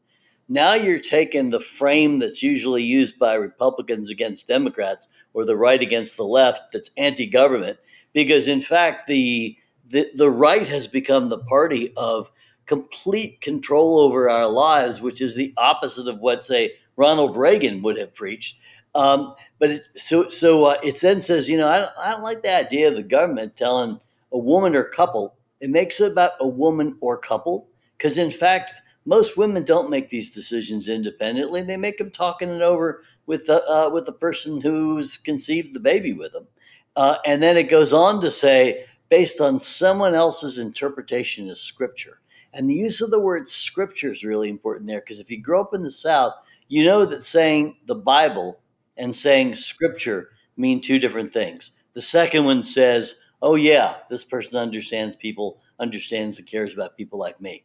now 0.49 0.75
you're 0.75 1.01
taking 1.01 1.51
the 1.51 1.61
frame 1.61 2.21
that's 2.21 2.43
usually 2.43 2.83
used 2.83 3.19
by 3.19 3.35
Republicans 3.35 4.11
against 4.11 4.49
Democrats 4.49 5.09
or 5.35 5.45
the 5.45 5.57
right 5.57 5.83
against 5.83 6.17
the 6.17 6.25
left 6.25 6.73
that's 6.73 6.91
anti 6.97 7.27
government, 7.27 7.79
because 8.13 8.49
in 8.49 8.61
fact 8.61 9.07
the, 9.07 9.57
the 9.89 10.09
the 10.15 10.31
right 10.31 10.67
has 10.69 10.89
become 10.89 11.29
the 11.29 11.39
party 11.39 11.93
of 11.97 12.31
complete 12.65 13.41
control 13.41 13.99
over 13.99 14.31
our 14.31 14.49
lives, 14.49 15.01
which 15.01 15.21
is 15.21 15.35
the 15.35 15.53
opposite 15.57 16.09
of 16.09 16.19
what 16.21 16.47
say 16.47 16.75
Ronald 16.97 17.37
Reagan 17.37 17.83
would 17.83 17.99
have 17.99 18.15
preached. 18.15 18.57
Um, 18.95 19.35
but 19.59 19.71
it, 19.71 19.89
so 19.97 20.29
so 20.29 20.67
uh, 20.67 20.79
it 20.83 21.01
then 21.01 21.21
says, 21.21 21.49
you 21.49 21.57
know, 21.57 21.69
I 21.69 21.81
don't, 21.81 21.93
I 21.99 22.11
don't 22.11 22.23
like 22.23 22.43
the 22.43 22.55
idea 22.55 22.89
of 22.89 22.97
the 22.97 23.03
government 23.03 23.57
telling 23.57 24.01
a 24.33 24.39
woman 24.39 24.75
or 24.75 24.85
couple. 24.85 25.37
It 25.61 25.71
makes 25.71 26.01
it 26.01 26.13
about 26.13 26.33
a 26.41 26.49
woman 26.49 26.97
or 27.01 27.19
couple 27.19 27.69
because 27.97 28.19
in 28.19 28.31
fact 28.31 28.73
most 29.05 29.39
women 29.39 29.65
don't 29.65 29.89
make 29.89 30.11
these 30.11 30.35
decisions 30.35 30.89
independently. 30.89 31.63
They 31.63 31.79
make 31.79 31.97
them 31.97 32.11
talking 32.11 32.51
it 32.51 32.61
over 32.61 33.03
with 33.27 33.47
the 33.47 33.65
uh, 33.67 33.91
with 33.91 34.07
the 34.07 34.13
person 34.13 34.61
who's 34.61 35.17
conceived 35.17 35.73
the 35.73 35.81
baby 35.81 36.13
with 36.13 36.33
them. 36.33 36.47
Uh, 36.95 37.17
and 37.25 37.43
then 37.43 37.57
it 37.57 37.71
goes 37.71 37.93
on 37.93 38.21
to 38.21 38.31
say, 38.31 38.85
based 39.09 39.41
on 39.41 39.61
someone 39.61 40.15
else's 40.15 40.59
interpretation 40.59 41.49
of 41.49 41.57
scripture. 41.57 42.21
And 42.53 42.69
the 42.69 42.75
use 42.75 43.01
of 43.01 43.11
the 43.11 43.21
word 43.21 43.51
scripture 43.51 44.11
is 44.11 44.25
really 44.25 44.49
important 44.49 44.89
there 44.89 45.01
because 45.01 45.21
if 45.21 45.31
you 45.31 45.41
grow 45.41 45.61
up 45.61 45.75
in 45.75 45.83
the 45.83 45.91
South, 45.91 46.35
you 46.69 46.85
know 46.85 47.05
that 47.07 47.25
saying 47.25 47.77
the 47.87 47.95
Bible 47.95 48.61
and 48.99 49.15
saying 49.17 49.55
scripture 49.55 50.29
mean 50.57 50.81
two 50.81 50.99
different 50.99 51.33
things. 51.33 51.73
The 51.95 52.03
second 52.03 52.45
one 52.45 52.63
says, 52.63 53.17
oh, 53.41 53.55
yeah, 53.55 53.97
this 54.11 54.25
person 54.25 54.57
understands 54.57 55.17
people, 55.17 55.61
understands 55.79 56.39
and 56.39 56.47
cares 56.47 56.75
about 56.75 56.97
people 56.97 57.19
like 57.19 57.41
me. 57.41 57.65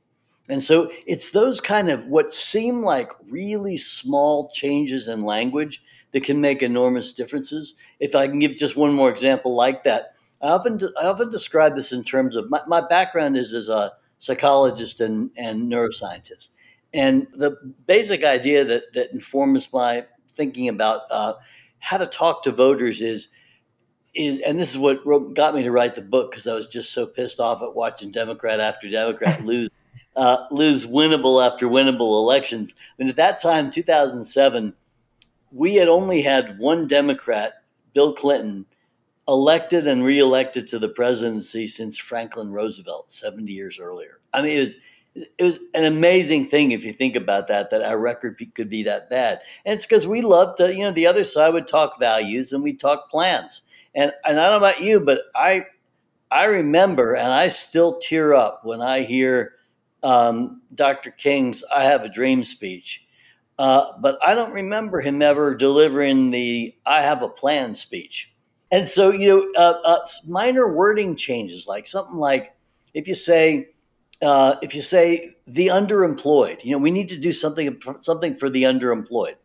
And 0.49 0.61
so 0.61 0.91
it's 1.07 1.31
those 1.31 1.61
kind 1.61 1.89
of 1.89 2.05
what 2.07 2.33
seem 2.33 2.81
like 2.81 3.09
really 3.29 3.77
small 3.77 4.49
changes 4.53 5.07
in 5.07 5.23
language 5.23 5.81
that 6.11 6.23
can 6.23 6.41
make 6.41 6.61
enormous 6.61 7.13
differences. 7.13 7.75
If 7.99 8.13
I 8.13 8.27
can 8.27 8.39
give 8.39 8.55
just 8.55 8.75
one 8.75 8.93
more 8.93 9.09
example 9.09 9.55
like 9.55 9.83
that, 9.83 10.15
I 10.41 10.49
often 10.49 10.79
I 11.01 11.05
often 11.05 11.29
describe 11.29 11.75
this 11.75 11.93
in 11.93 12.03
terms 12.03 12.35
of 12.35 12.49
my, 12.49 12.61
my 12.67 12.81
background 12.81 13.37
is 13.37 13.53
as 13.53 13.69
a 13.69 13.93
psychologist 14.19 14.99
and, 14.99 15.31
and 15.37 15.71
neuroscientist. 15.71 16.49
And 16.93 17.27
the 17.33 17.55
basic 17.87 18.23
idea 18.23 18.63
that, 18.65 18.93
that 18.93 19.11
informs 19.13 19.71
my 19.71 20.05
thinking 20.33 20.67
about 20.67 21.01
uh, 21.09 21.33
how 21.79 21.97
to 21.97 22.05
talk 22.05 22.43
to 22.43 22.51
voters 22.51 23.01
is 23.01 23.29
is 24.15 24.39
and 24.39 24.59
this 24.59 24.69
is 24.69 24.77
what 24.77 25.03
got 25.33 25.55
me 25.55 25.63
to 25.63 25.71
write 25.71 25.95
the 25.95 26.01
book 26.01 26.31
because 26.31 26.47
I 26.47 26.53
was 26.53 26.67
just 26.67 26.91
so 26.93 27.05
pissed 27.05 27.39
off 27.39 27.61
at 27.61 27.75
watching 27.75 28.11
Democrat 28.11 28.59
after 28.59 28.89
Democrat 28.89 29.43
lose 29.45 29.69
uh, 30.15 30.45
lose 30.51 30.85
winnable 30.85 31.45
after 31.45 31.67
winnable 31.67 32.21
elections. 32.21 32.75
I 32.77 33.01
mean, 33.01 33.09
at 33.09 33.15
that 33.15 33.41
time, 33.41 33.71
2007, 33.71 34.73
we 35.51 35.75
had 35.75 35.87
only 35.87 36.21
had 36.21 36.59
one 36.59 36.87
Democrat, 36.87 37.63
Bill 37.93 38.13
Clinton, 38.13 38.65
elected 39.27 39.87
and 39.87 40.03
reelected 40.03 40.67
to 40.67 40.79
the 40.79 40.89
presidency 40.89 41.65
since 41.65 41.97
Franklin 41.97 42.51
Roosevelt 42.51 43.09
70 43.09 43.51
years 43.53 43.79
earlier. 43.79 44.19
I 44.33 44.41
mean, 44.41 44.59
it 44.59 44.65
was, 44.65 44.77
it 45.15 45.43
was 45.43 45.59
an 45.73 45.85
amazing 45.85 46.47
thing 46.47 46.71
if 46.71 46.83
you 46.83 46.93
think 46.93 47.15
about 47.15 47.47
that, 47.47 47.69
that 47.69 47.83
our 47.83 47.99
record 47.99 48.41
could 48.55 48.69
be 48.69 48.83
that 48.83 49.09
bad. 49.09 49.41
And 49.65 49.73
it's 49.73 49.85
because 49.85 50.07
we 50.07 50.21
love 50.21 50.55
to, 50.55 50.73
you 50.73 50.83
know, 50.83 50.91
the 50.91 51.05
other 51.05 51.23
side 51.23 51.53
would 51.53 51.67
talk 51.67 51.99
values 51.99 52.51
and 52.51 52.63
we 52.63 52.73
talk 52.73 53.09
plans. 53.09 53.61
And, 53.93 54.11
and 54.25 54.39
I 54.39 54.49
don't 54.49 54.61
know 54.61 54.67
about 54.67 54.81
you, 54.81 54.99
but 54.99 55.21
I, 55.35 55.65
I 56.31 56.45
remember 56.45 57.13
and 57.13 57.31
I 57.31 57.49
still 57.49 57.99
tear 57.99 58.33
up 58.33 58.61
when 58.63 58.81
I 58.81 59.01
hear 59.01 59.53
um, 60.01 60.61
Dr. 60.73 61.11
King's 61.11 61.63
I 61.73 61.83
Have 61.83 62.03
a 62.03 62.09
Dream 62.09 62.43
speech. 62.43 63.05
Uh, 63.59 63.91
but 63.99 64.17
I 64.25 64.33
don't 64.33 64.51
remember 64.51 64.99
him 64.99 65.21
ever 65.21 65.53
delivering 65.53 66.31
the 66.31 66.75
I 66.87 67.03
Have 67.03 67.21
a 67.21 67.29
Plan 67.29 67.75
speech. 67.75 68.33
And 68.71 68.83
so, 68.83 69.11
you 69.11 69.27
know, 69.27 69.61
uh, 69.61 69.79
uh, 69.85 69.99
minor 70.27 70.73
wording 70.73 71.15
changes, 71.15 71.67
like 71.67 71.85
something 71.85 72.15
like 72.15 72.55
if 72.95 73.07
you 73.07 73.13
say, 73.13 73.72
uh, 74.23 74.55
if 74.61 74.73
you 74.73 74.81
say 74.81 75.35
the 75.45 75.67
underemployed, 75.67 76.63
you 76.63 76.71
know, 76.71 76.77
we 76.77 76.91
need 76.91 77.09
to 77.09 77.17
do 77.17 77.33
something 77.33 77.79
something 78.01 78.37
for 78.37 78.49
the 78.49 78.63
underemployed. 78.63 79.35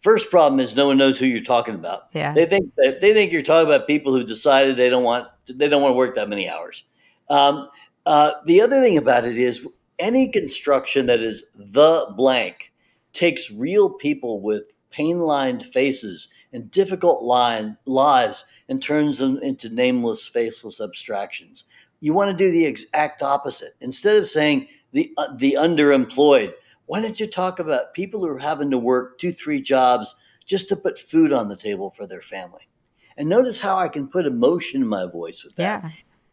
First 0.00 0.30
problem 0.30 0.60
is 0.60 0.76
no 0.76 0.86
one 0.86 0.96
knows 0.96 1.18
who 1.18 1.26
you're 1.26 1.42
talking 1.42 1.74
about. 1.74 2.08
Yeah. 2.12 2.32
They 2.32 2.46
think 2.46 2.72
they 2.76 3.12
think 3.12 3.32
you're 3.32 3.42
talking 3.42 3.66
about 3.66 3.86
people 3.86 4.12
who 4.12 4.22
decided 4.22 4.76
they 4.76 4.88
don't 4.88 5.04
want 5.04 5.26
they 5.46 5.68
don't 5.68 5.82
want 5.82 5.92
to 5.92 5.96
work 5.96 6.14
that 6.14 6.28
many 6.28 6.48
hours. 6.48 6.84
Um, 7.28 7.68
uh, 8.06 8.32
the 8.46 8.60
other 8.60 8.80
thing 8.80 8.96
about 8.96 9.26
it 9.26 9.36
is 9.36 9.66
any 9.98 10.28
construction 10.28 11.06
that 11.06 11.20
is 11.20 11.44
the 11.54 12.06
blank 12.16 12.72
takes 13.12 13.50
real 13.50 13.90
people 13.90 14.40
with 14.40 14.76
pain 14.90 15.18
lined 15.18 15.62
faces 15.62 16.28
and 16.52 16.70
difficult 16.70 17.22
line, 17.24 17.76
lives 17.84 18.44
and 18.68 18.80
turns 18.80 19.18
them 19.18 19.38
into 19.42 19.68
nameless, 19.68 20.26
faceless 20.26 20.80
abstractions. 20.80 21.64
You 22.00 22.14
want 22.14 22.30
to 22.30 22.36
do 22.36 22.50
the 22.50 22.64
exact 22.64 23.22
opposite. 23.22 23.74
Instead 23.80 24.16
of 24.16 24.26
saying 24.26 24.68
the, 24.92 25.12
uh, 25.16 25.34
the 25.36 25.56
underemployed, 25.58 26.52
why 26.86 27.00
don't 27.00 27.18
you 27.18 27.26
talk 27.26 27.58
about 27.58 27.92
people 27.92 28.20
who 28.20 28.28
are 28.28 28.38
having 28.38 28.70
to 28.70 28.78
work 28.78 29.18
two, 29.18 29.32
three 29.32 29.60
jobs 29.60 30.14
just 30.46 30.68
to 30.70 30.76
put 30.76 30.98
food 30.98 31.32
on 31.32 31.48
the 31.48 31.56
table 31.56 31.90
for 31.90 32.06
their 32.06 32.22
family? 32.22 32.68
And 33.16 33.28
notice 33.28 33.60
how 33.60 33.76
I 33.76 33.88
can 33.88 34.08
put 34.08 34.26
emotion 34.26 34.80
in 34.80 34.88
my 34.88 35.06
voice 35.06 35.44
with 35.44 35.56
that. 35.56 35.82
Yeah. 35.82 35.90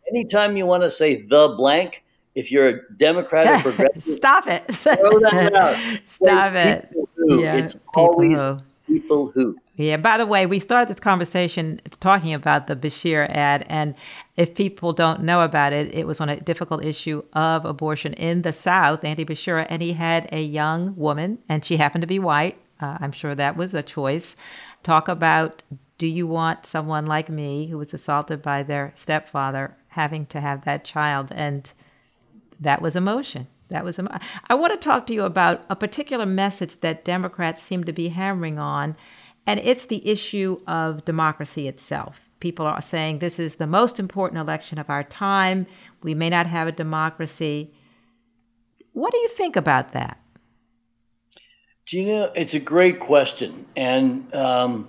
Anytime 0.07 0.55
you 0.55 0.65
want 0.67 0.83
to 0.83 0.89
say 0.91 1.23
the 1.23 1.55
blank, 1.57 2.03
if 2.35 2.51
you're 2.51 2.67
a 2.67 2.93
Democrat 2.95 3.65
or 3.65 3.71
progressive, 3.73 4.03
stop 4.03 4.47
it. 4.47 4.63
throw 4.67 5.19
that 5.19 5.55
out. 5.55 5.99
Stop 6.07 6.53
it. 6.53 6.89
Yeah, 7.27 7.55
it's 7.55 7.75
always 7.95 8.39
who. 8.39 8.57
People 9.01 9.31
who. 9.31 9.57
Yeah. 9.75 9.97
By 9.97 10.17
the 10.17 10.25
way, 10.25 10.45
we 10.45 10.59
started 10.59 10.89
this 10.89 10.99
conversation 10.99 11.81
talking 11.99 12.33
about 12.33 12.67
the 12.67 12.75
Beshear 12.75 13.29
ad, 13.29 13.65
and 13.67 13.93
if 14.37 14.55
people 14.55 14.93
don't 14.93 15.23
know 15.23 15.41
about 15.41 15.73
it, 15.73 15.93
it 15.93 16.07
was 16.07 16.21
on 16.21 16.29
a 16.29 16.39
difficult 16.39 16.83
issue 16.83 17.23
of 17.33 17.65
abortion 17.65 18.13
in 18.13 18.43
the 18.43 18.53
South. 18.53 19.03
Andy 19.03 19.25
Beshear, 19.25 19.65
and 19.69 19.81
he 19.81 19.93
had 19.93 20.29
a 20.31 20.41
young 20.41 20.95
woman, 20.95 21.39
and 21.49 21.65
she 21.65 21.77
happened 21.77 22.03
to 22.03 22.07
be 22.07 22.19
white. 22.19 22.57
Uh, 22.79 22.97
I'm 22.99 23.11
sure 23.11 23.35
that 23.35 23.57
was 23.57 23.73
a 23.73 23.83
choice. 23.83 24.35
Talk 24.83 25.07
about 25.07 25.63
do 25.97 26.07
you 26.07 26.27
want 26.27 26.65
someone 26.65 27.05
like 27.05 27.29
me 27.29 27.67
who 27.67 27.77
was 27.77 27.93
assaulted 27.93 28.41
by 28.41 28.63
their 28.63 28.91
stepfather 28.95 29.77
having 29.89 30.25
to 30.27 30.41
have 30.41 30.65
that 30.65 30.83
child? 30.83 31.31
And 31.33 31.71
that 32.59 32.81
was 32.81 32.95
emotion. 32.95 33.47
That 33.69 33.83
was. 33.83 33.97
Emo- 33.99 34.17
I 34.47 34.53
want 34.55 34.73
to 34.73 34.83
talk 34.83 35.07
to 35.07 35.13
you 35.13 35.23
about 35.23 35.63
a 35.69 35.75
particular 35.75 36.25
message 36.25 36.81
that 36.81 37.05
Democrats 37.05 37.61
seem 37.61 37.83
to 37.85 37.93
be 37.93 38.09
hammering 38.09 38.59
on, 38.59 38.95
and 39.47 39.59
it's 39.59 39.85
the 39.85 40.07
issue 40.07 40.59
of 40.67 41.05
democracy 41.05 41.67
itself. 41.67 42.29
People 42.39 42.65
are 42.65 42.81
saying 42.81 43.19
this 43.19 43.39
is 43.39 43.55
the 43.55 43.67
most 43.67 43.99
important 43.99 44.39
election 44.39 44.77
of 44.77 44.89
our 44.89 45.03
time. 45.03 45.65
We 46.03 46.13
may 46.13 46.29
not 46.29 46.47
have 46.47 46.67
a 46.67 46.71
democracy. 46.71 47.73
What 48.93 49.11
do 49.11 49.17
you 49.17 49.29
think 49.29 49.55
about 49.55 49.93
that? 49.93 50.19
Do 51.87 51.99
you 51.99 52.07
know, 52.07 52.31
it's 52.35 52.55
a 52.55 52.59
great 52.59 52.99
question. 52.99 53.65
And 53.75 54.33
um, 54.33 54.87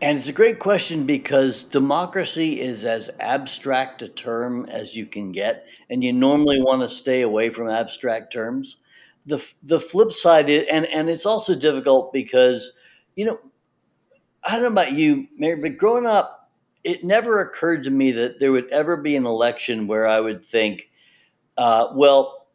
and 0.00 0.16
it's 0.18 0.28
a 0.28 0.32
great 0.32 0.58
question 0.58 1.04
because 1.04 1.64
democracy 1.64 2.60
is 2.60 2.84
as 2.84 3.10
abstract 3.20 4.02
a 4.02 4.08
term 4.08 4.66
as 4.66 4.96
you 4.96 5.06
can 5.06 5.32
get, 5.32 5.66
and 5.90 6.02
you 6.02 6.12
normally 6.12 6.60
want 6.60 6.82
to 6.82 6.88
stay 6.88 7.22
away 7.22 7.50
from 7.50 7.68
abstract 7.68 8.32
terms. 8.32 8.78
The, 9.26 9.44
the 9.62 9.80
flip 9.80 10.12
side 10.12 10.48
is, 10.48 10.66
and, 10.68 10.86
and 10.86 11.10
it's 11.10 11.26
also 11.26 11.54
difficult 11.54 12.12
because, 12.12 12.72
you 13.14 13.26
know, 13.26 13.38
I 14.42 14.52
don't 14.52 14.62
know 14.62 14.68
about 14.68 14.92
you, 14.92 15.26
Mary, 15.36 15.56
but 15.56 15.76
growing 15.76 16.06
up, 16.06 16.50
it 16.82 17.04
never 17.04 17.40
occurred 17.40 17.84
to 17.84 17.90
me 17.90 18.12
that 18.12 18.40
there 18.40 18.52
would 18.52 18.70
ever 18.70 18.96
be 18.96 19.16
an 19.16 19.26
election 19.26 19.86
where 19.86 20.06
I 20.06 20.18
would 20.20 20.42
think, 20.42 20.88
uh, 21.58 21.88
well, 21.94 22.46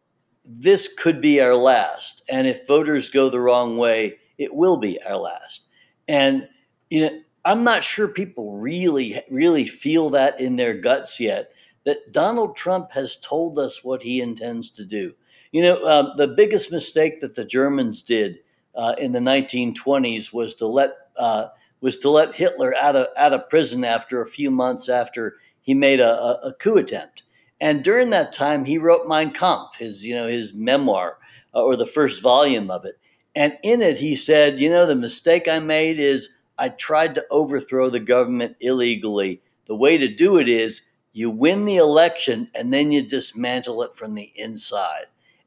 this 0.44 0.92
could 0.92 1.22
be 1.22 1.42
our 1.42 1.56
last. 1.56 2.24
And 2.28 2.48
if 2.48 2.66
voters 2.68 3.12
go 3.12 3.30
the 3.30 3.40
wrong 3.40 3.78
way, 3.78 4.18
it 4.40 4.54
will 4.54 4.78
be 4.78 5.00
our 5.04 5.18
last. 5.18 5.68
And, 6.08 6.48
you 6.90 7.02
know, 7.02 7.20
I'm 7.46 7.64
not 7.64 7.84
sure 7.84 8.08
people 8.08 8.58
really, 8.58 9.22
really 9.30 9.66
feel 9.66 10.10
that 10.10 10.42
in 10.42 10.56
their 10.56 10.74
guts 10.74 11.20
yet. 11.20 11.52
That 11.86 12.12
Donald 12.12 12.56
Trump 12.58 12.92
has 12.94 13.18
told 13.18 13.60
us 13.60 13.84
what 13.84 14.02
he 14.02 14.20
intends 14.20 14.72
to 14.72 14.84
do. 14.84 15.14
You 15.52 15.62
know, 15.62 15.86
um, 15.86 16.14
the 16.18 16.28
biggest 16.28 16.72
mistake 16.72 17.22
that 17.22 17.36
the 17.36 17.46
Germans 17.46 18.02
did 18.02 18.40
uh, 18.74 18.96
in 18.98 19.12
the 19.12 19.20
1920s 19.20 20.34
was 20.34 20.56
to 20.56 20.66
let 20.66 20.92
uh, 21.16 21.48
was 21.82 22.00
to 22.00 22.10
let 22.10 22.34
Hitler 22.34 22.74
out 22.76 22.96
of 22.96 23.08
out 23.16 23.34
of 23.34 23.48
prison 23.50 23.86
after 23.86 24.20
a 24.22 24.28
few 24.28 24.50
months 24.50 24.90
after 24.90 25.36
he 25.62 25.76
made 25.76 26.00
a, 26.00 26.20
a, 26.20 26.50
a 26.50 26.54
coup 26.54 26.78
attempt. 26.78 27.22
And 27.62 27.84
during 27.84 28.10
that 28.10 28.34
time, 28.34 28.66
he 28.66 28.80
wrote 28.80 29.08
Mein 29.08 29.32
Kampf, 29.32 29.78
his 29.78 30.06
you 30.06 30.16
know 30.16 30.28
his 30.28 30.54
memoir 30.56 31.20
uh, 31.54 31.62
or 31.62 31.76
the 31.76 31.86
first 31.86 32.22
volume 32.24 32.72
of 32.72 32.84
it. 32.84 33.00
And 33.36 33.58
in 33.64 33.82
it, 33.82 33.98
he 33.98 34.16
said, 34.16 34.60
you 34.60 34.70
know, 34.70 34.86
the 34.86 34.96
mistake 34.96 35.48
I 35.48 35.60
made 35.60 36.00
is 36.00 36.30
I 36.58 36.70
tried 36.70 37.16
to 37.16 37.26
overthrow 37.30 37.90
the 37.90 38.00
government 38.00 38.56
illegally. 38.60 39.42
The 39.66 39.76
way 39.76 39.98
to 39.98 40.08
do 40.08 40.38
it 40.38 40.48
is 40.48 40.82
you 41.14 41.30
win 41.30 41.66
the 41.66 41.78
election 41.78 42.50
and 42.54 42.74
then 42.74 42.92
you 42.92 43.02
dismantle 43.02 43.82
it 43.84 43.96
from 43.96 44.16
the 44.16 44.32
inside. 44.36 45.06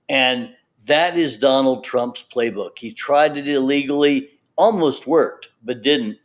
And 0.08 0.50
that 0.86 1.18
is 1.18 1.36
Donald 1.36 1.84
Trump's 1.84 2.22
playbook. 2.22 2.78
He 2.78 2.92
tried 2.92 3.36
it 3.36 3.48
illegally, 3.48 4.30
almost 4.56 5.06
worked, 5.06 5.50
but 5.62 5.82
didn't. 5.82 6.18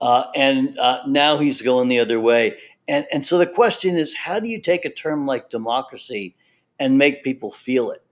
Uh, 0.00 0.24
and 0.34 0.78
uh, 0.78 1.00
now 1.06 1.38
he's 1.38 1.62
going 1.62 1.88
the 1.88 2.00
other 2.00 2.20
way. 2.20 2.58
And, 2.88 3.06
and 3.12 3.24
so 3.24 3.38
the 3.38 3.46
question 3.46 3.96
is, 3.96 4.14
how 4.14 4.40
do 4.40 4.48
you 4.48 4.60
take 4.60 4.84
a 4.84 4.90
term 4.90 5.26
like 5.26 5.50
democracy 5.50 6.36
and 6.78 6.98
make 6.98 7.24
people 7.24 7.50
feel 7.50 7.90
it? 7.90 8.02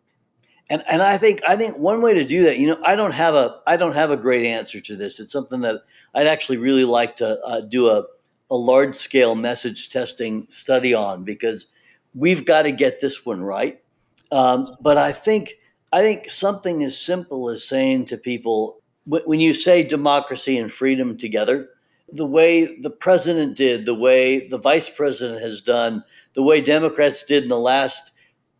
And, 0.70 0.84
and 0.86 1.02
I 1.02 1.16
think 1.16 1.40
I 1.48 1.56
think 1.56 1.78
one 1.78 2.02
way 2.02 2.14
to 2.14 2.24
do 2.24 2.44
that, 2.44 2.58
you 2.58 2.66
know, 2.66 2.78
I 2.84 2.94
don't 2.94 3.12
have 3.12 3.34
a 3.34 3.60
I 3.66 3.76
don't 3.76 3.94
have 3.94 4.10
a 4.10 4.16
great 4.16 4.46
answer 4.46 4.80
to 4.80 4.96
this. 4.96 5.18
It's 5.18 5.32
something 5.32 5.62
that 5.62 5.82
I'd 6.14 6.26
actually 6.26 6.58
really 6.58 6.84
like 6.84 7.16
to 7.16 7.40
uh, 7.40 7.60
do 7.60 7.88
a, 7.88 8.04
a 8.50 8.56
large 8.56 8.94
scale 8.94 9.34
message 9.34 9.88
testing 9.88 10.46
study 10.50 10.92
on 10.92 11.24
because 11.24 11.66
we've 12.14 12.44
got 12.44 12.62
to 12.62 12.72
get 12.72 13.00
this 13.00 13.24
one 13.24 13.42
right. 13.42 13.82
Um, 14.30 14.76
but 14.80 14.98
I 14.98 15.12
think 15.12 15.54
I 15.90 16.00
think 16.00 16.30
something 16.30 16.82
as 16.82 17.00
simple 17.00 17.48
as 17.48 17.64
saying 17.64 18.06
to 18.06 18.18
people 18.18 18.82
when 19.06 19.40
you 19.40 19.54
say 19.54 19.82
democracy 19.82 20.58
and 20.58 20.70
freedom 20.70 21.16
together, 21.16 21.70
the 22.10 22.26
way 22.26 22.78
the 22.80 22.90
president 22.90 23.56
did, 23.56 23.86
the 23.86 23.94
way 23.94 24.46
the 24.48 24.58
vice 24.58 24.90
president 24.90 25.40
has 25.40 25.62
done, 25.62 26.04
the 26.34 26.42
way 26.42 26.60
Democrats 26.60 27.22
did 27.22 27.44
in 27.44 27.48
the 27.48 27.58
last 27.58 28.12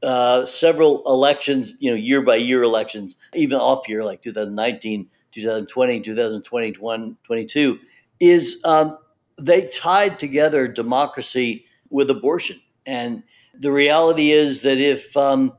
uh, 0.03 0.47
several 0.47 1.03
elections, 1.07 1.75
you 1.81 1.91
know, 1.91 1.97
year 1.97 2.23
by 2.23 2.37
year 2.37 2.63
elections, 2.63 3.17
even 3.35 3.59
off 3.59 3.89
year 3.89 4.05
like 4.05 4.23
2019, 4.23 5.09
2020, 5.33 6.01
2020, 6.01 6.73
2022, 6.73 7.79
is 8.21 8.61
um, 8.65 8.99
they 9.39 9.63
tied 9.63 10.19
together 10.19 10.69
democracy 10.69 11.65
with 11.91 12.11
abortion. 12.11 12.61
And 12.87 13.23
the 13.59 13.73
reality 13.73 14.33
is 14.33 14.63
that 14.63 14.79
if 14.79 15.17
um, 15.17 15.53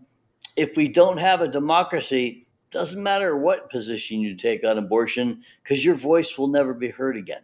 if 0.56 0.76
we 0.76 0.88
don't 0.88 1.18
have 1.18 1.42
a 1.42 1.48
democracy, 1.48 2.48
doesn't 2.72 3.02
matter 3.02 3.36
what 3.36 3.70
position 3.70 4.20
you 4.20 4.36
take 4.36 4.64
on 4.64 4.78
abortion, 4.78 5.42
because 5.64 5.84
your 5.84 5.96
voice 5.96 6.38
will 6.38 6.48
never 6.48 6.74
be 6.74 6.90
heard 6.90 7.18
again. 7.18 7.42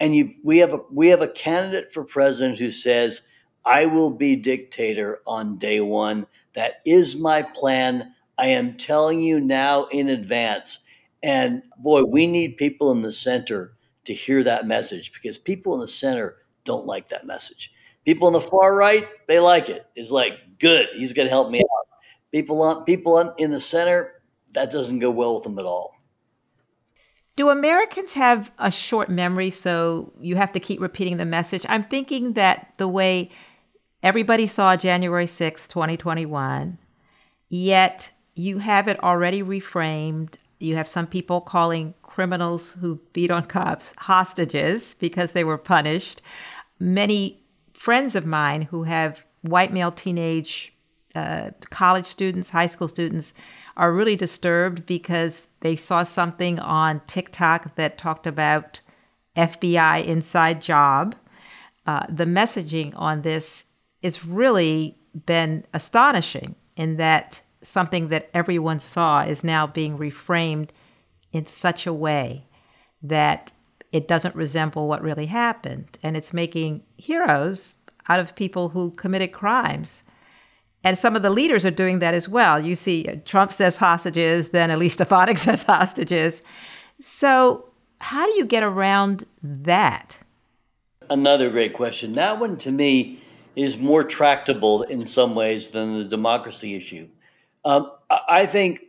And 0.00 0.14
you, 0.14 0.34
we 0.44 0.58
have 0.58 0.74
a 0.74 0.80
we 0.92 1.08
have 1.08 1.22
a 1.22 1.28
candidate 1.28 1.92
for 1.92 2.04
president 2.04 2.58
who 2.58 2.70
says, 2.70 3.22
"I 3.68 3.86
will 3.86 4.10
be 4.10 4.34
dictator 4.34 5.20
on 5.26 5.58
day 5.58 5.80
one. 5.80 6.26
That 6.54 6.80
is 6.84 7.20
my 7.20 7.42
plan. 7.42 8.14
I 8.36 8.48
am 8.48 8.76
telling 8.76 9.20
you 9.20 9.40
now 9.40 9.86
in 9.86 10.08
advance." 10.08 10.80
And 11.22 11.62
boy, 11.76 12.04
we 12.04 12.26
need 12.26 12.56
people 12.56 12.90
in 12.92 13.02
the 13.02 13.12
center 13.12 13.74
to 14.04 14.14
hear 14.14 14.42
that 14.44 14.66
message 14.66 15.12
because 15.12 15.36
people 15.36 15.74
in 15.74 15.80
the 15.80 15.88
center 15.88 16.36
don't 16.64 16.86
like 16.86 17.08
that 17.08 17.26
message. 17.26 17.72
People 18.04 18.28
on 18.28 18.32
the 18.32 18.40
far 18.40 18.74
right, 18.74 19.06
they 19.26 19.38
like 19.38 19.68
it. 19.68 19.84
It's 19.94 20.10
like, 20.10 20.32
good, 20.58 20.86
he's 20.94 21.12
going 21.12 21.26
to 21.26 21.30
help 21.30 21.50
me 21.50 21.60
out. 21.60 21.86
People 22.32 22.62
on 22.62 22.84
people 22.84 23.18
in 23.36 23.50
the 23.50 23.60
center, 23.60 24.22
that 24.54 24.70
doesn't 24.70 25.00
go 25.00 25.10
well 25.10 25.34
with 25.34 25.42
them 25.42 25.58
at 25.58 25.64
all. 25.64 25.94
Do 27.36 27.50
Americans 27.50 28.14
have 28.14 28.50
a 28.58 28.70
short 28.70 29.10
memory 29.10 29.50
so 29.50 30.12
you 30.20 30.36
have 30.36 30.52
to 30.52 30.60
keep 30.60 30.80
repeating 30.80 31.18
the 31.18 31.26
message? 31.26 31.64
I'm 31.68 31.84
thinking 31.84 32.32
that 32.32 32.72
the 32.78 32.88
way 32.88 33.30
everybody 34.02 34.46
saw 34.46 34.76
January 34.76 35.26
6, 35.26 35.66
2021, 35.68 36.78
yet 37.48 38.10
you 38.34 38.58
have 38.58 38.88
it 38.88 39.02
already 39.02 39.42
reframed. 39.42 40.34
You 40.58 40.76
have 40.76 40.88
some 40.88 41.06
people 41.06 41.40
calling 41.40 41.94
criminals 42.02 42.72
who 42.80 43.00
beat 43.12 43.30
on 43.30 43.44
cops 43.44 43.94
hostages 43.98 44.94
because 44.94 45.32
they 45.32 45.44
were 45.44 45.58
punished. 45.58 46.22
Many 46.78 47.42
friends 47.74 48.14
of 48.14 48.26
mine 48.26 48.62
who 48.62 48.84
have 48.84 49.24
white 49.42 49.72
male 49.72 49.92
teenage 49.92 50.72
uh, 51.14 51.50
college 51.70 52.06
students, 52.06 52.50
high 52.50 52.66
school 52.66 52.88
students, 52.88 53.34
are 53.76 53.92
really 53.92 54.16
disturbed 54.16 54.84
because 54.86 55.46
they 55.60 55.74
saw 55.76 56.02
something 56.02 56.58
on 56.60 57.00
TikTok 57.06 57.74
that 57.76 57.98
talked 57.98 58.26
about 58.26 58.80
FBI 59.36 60.04
inside 60.04 60.60
job. 60.60 61.14
Uh, 61.86 62.04
the 62.08 62.26
messaging 62.26 62.92
on 62.96 63.22
this 63.22 63.64
has 64.02 64.24
really 64.24 64.96
been 65.26 65.64
astonishing 65.74 66.54
in 66.76 66.96
that 66.96 67.40
something 67.62 68.08
that 68.08 68.30
everyone 68.32 68.80
saw 68.80 69.22
is 69.22 69.42
now 69.42 69.66
being 69.66 69.98
reframed 69.98 70.70
in 71.32 71.46
such 71.46 71.86
a 71.86 71.92
way 71.92 72.46
that 73.02 73.50
it 73.92 74.06
doesn't 74.08 74.34
resemble 74.34 74.88
what 74.88 75.02
really 75.02 75.26
happened. 75.26 75.98
And 76.02 76.16
it's 76.16 76.32
making 76.32 76.82
heroes 76.96 77.76
out 78.08 78.20
of 78.20 78.34
people 78.36 78.70
who 78.70 78.90
committed 78.92 79.32
crimes. 79.32 80.02
And 80.84 80.98
some 80.98 81.16
of 81.16 81.22
the 81.22 81.30
leaders 81.30 81.64
are 81.64 81.70
doing 81.70 81.98
that 81.98 82.14
as 82.14 82.28
well. 82.28 82.60
You 82.60 82.76
see, 82.76 83.06
uh, 83.06 83.16
Trump 83.24 83.52
says 83.52 83.76
hostages, 83.76 84.48
then 84.48 84.70
Elise 84.70 84.94
Stefanik 84.94 85.38
says 85.38 85.64
hostages. 85.64 86.42
So, 87.00 87.64
how 88.00 88.26
do 88.26 88.32
you 88.32 88.44
get 88.44 88.62
around 88.62 89.26
that? 89.42 90.20
Another 91.10 91.50
great 91.50 91.74
question. 91.74 92.12
That 92.12 92.38
one 92.38 92.56
to 92.58 92.70
me 92.70 93.20
is 93.58 93.76
more 93.76 94.04
tractable 94.04 94.82
in 94.82 95.04
some 95.04 95.34
ways 95.34 95.70
than 95.70 95.98
the 95.98 96.04
democracy 96.04 96.76
issue. 96.76 97.08
Um, 97.64 97.90
I 98.08 98.46
think, 98.46 98.84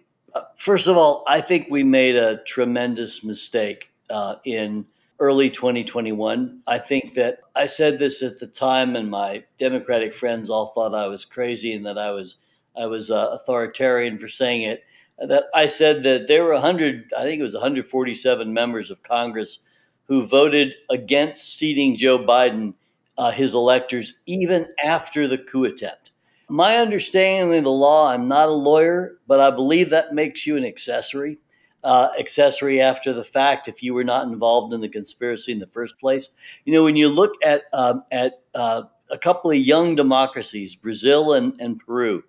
first 0.58 0.88
of 0.88 0.96
all, 0.96 1.24
I 1.28 1.42
think 1.42 1.68
we 1.70 1.84
made 1.84 2.16
a 2.16 2.38
tremendous 2.44 3.24
mistake 3.24 3.92
uh, 4.10 4.36
in 4.46 4.86
early 5.20 5.50
2021. 5.50 6.62
I 6.68 6.78
think 6.78 7.16
that 7.16 7.40
I 7.56 7.66
said 7.66 7.98
this 7.98 8.22
at 8.22 8.40
the 8.40 8.48
time, 8.48 8.96
and 8.96 9.10
my 9.10 9.44
Democratic 9.58 10.14
friends 10.14 10.50
all 10.50 10.68
thought 10.68 10.94
I 10.94 11.08
was 11.08 11.26
crazy 11.26 11.74
and 11.74 11.86
that 11.86 11.98
I 11.98 12.12
was 12.12 12.38
I 12.78 12.86
was 12.86 13.10
uh, 13.10 13.30
authoritarian 13.32 14.18
for 14.18 14.28
saying 14.28 14.62
it. 14.62 14.84
That 15.18 15.46
I 15.54 15.66
said 15.66 16.04
that 16.04 16.28
there 16.28 16.46
were 16.46 16.54
100, 16.54 17.12
I 17.18 17.24
think 17.24 17.40
it 17.40 17.44
was 17.44 17.54
147 17.54 18.54
members 18.54 18.90
of 18.90 19.04
Congress 19.04 19.60
who 20.08 20.26
voted 20.26 20.76
against 20.90 21.58
seating 21.58 21.98
Joe 21.98 22.20
Biden, 22.20 22.74
uh, 23.20 23.30
his 23.30 23.54
electors, 23.54 24.16
even 24.26 24.66
after 24.84 25.28
the 25.28 25.38
coup 25.38 25.66
attempt. 25.66 26.12
My 26.50 26.78
understanding 26.78 27.56
of 27.56 27.64
the 27.64 27.70
law, 27.70 28.10
I'm 28.10 28.28
not 28.28 28.50
a 28.50 28.54
lawyer, 28.54 29.20
but 29.28 29.40
I 29.40 29.52
believe 29.52 29.92
that 29.92 30.16
makes 30.16 30.48
you 30.48 30.58
an 30.58 30.66
accessory 30.66 31.38
uh, 31.84 32.10
accessory 32.20 32.82
after 32.82 33.14
the 33.14 33.24
fact 33.24 33.68
if 33.68 33.82
you 33.82 33.94
were 33.94 34.04
not 34.04 34.28
involved 34.28 34.74
in 34.74 34.82
the 34.82 34.90
conspiracy 34.90 35.52
in 35.52 35.60
the 35.60 35.68
first 35.68 35.98
place. 36.00 36.30
You 36.66 36.74
know, 36.74 36.84
when 36.84 36.96
you 36.96 37.10
look 37.10 37.34
at 37.44 37.64
um, 37.74 38.04
at 38.12 38.42
uh, 38.54 38.84
a 39.10 39.18
couple 39.18 39.52
of 39.52 39.58
young 39.58 39.96
democracies, 39.96 40.76
Brazil 40.76 41.34
and, 41.34 41.54
and 41.60 41.80
Peru, 41.80 42.24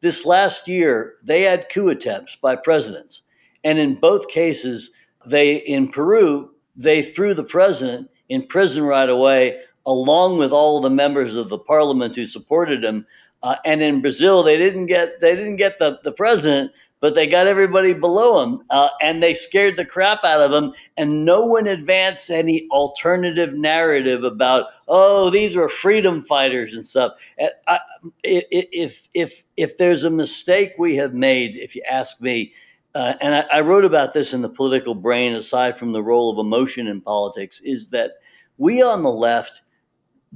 this 0.00 0.26
last 0.26 0.68
year 0.68 1.14
they 1.22 1.42
had 1.42 1.68
coup 1.68 1.88
attempts 1.88 2.36
by 2.36 2.56
presidents, 2.56 3.22
and 3.64 3.78
in 3.78 3.94
both 3.94 4.28
cases, 4.28 4.90
they 5.24 5.56
in 5.56 5.88
Peru 5.88 6.50
they 6.74 7.02
threw 7.02 7.32
the 7.32 7.44
president 7.44 8.10
in 8.28 8.46
prison 8.46 8.82
right 8.82 9.08
away, 9.08 9.60
along 9.86 10.38
with 10.38 10.52
all 10.52 10.80
the 10.80 10.90
members 10.90 11.36
of 11.36 11.48
the 11.48 11.58
parliament 11.58 12.16
who 12.16 12.26
supported 12.26 12.84
him. 12.84 13.06
Uh, 13.42 13.56
and 13.64 13.82
in 13.82 14.00
Brazil, 14.00 14.42
they 14.42 14.56
didn't 14.56 14.86
get 14.86 15.20
they 15.20 15.34
didn't 15.34 15.56
get 15.56 15.78
the, 15.78 16.00
the 16.02 16.12
president, 16.12 16.72
but 17.00 17.14
they 17.14 17.26
got 17.26 17.46
everybody 17.46 17.92
below 17.92 18.42
him 18.42 18.62
uh, 18.70 18.88
and 19.00 19.22
they 19.22 19.34
scared 19.34 19.76
the 19.76 19.84
crap 19.84 20.24
out 20.24 20.40
of 20.40 20.52
him 20.52 20.72
and 20.96 21.24
no 21.24 21.44
one 21.44 21.66
advanced 21.66 22.30
any 22.30 22.66
alternative 22.70 23.54
narrative 23.54 24.24
about 24.24 24.66
oh 24.88 25.30
these 25.30 25.56
were 25.56 25.68
freedom 25.68 26.22
fighters 26.22 26.74
and 26.74 26.86
stuff 26.86 27.12
and 27.38 27.50
I, 27.68 27.80
if 28.22 29.08
if 29.14 29.44
if 29.56 29.76
there's 29.76 30.04
a 30.04 30.10
mistake 30.10 30.72
we 30.78 30.96
have 30.96 31.14
made 31.14 31.56
if 31.56 31.74
you 31.74 31.82
ask 31.88 32.20
me 32.20 32.52
uh, 32.94 33.14
and 33.20 33.34
I, 33.34 33.40
I 33.52 33.60
wrote 33.60 33.84
about 33.84 34.14
this 34.14 34.32
in 34.32 34.40
the 34.40 34.48
political 34.48 34.94
brain 34.94 35.34
aside 35.34 35.76
from 35.76 35.92
the 35.92 36.02
role 36.02 36.30
of 36.30 36.44
emotion 36.44 36.86
in 36.86 37.00
politics 37.00 37.60
is 37.60 37.90
that 37.90 38.12
we 38.58 38.80
on 38.82 39.02
the 39.02 39.10
left 39.10 39.62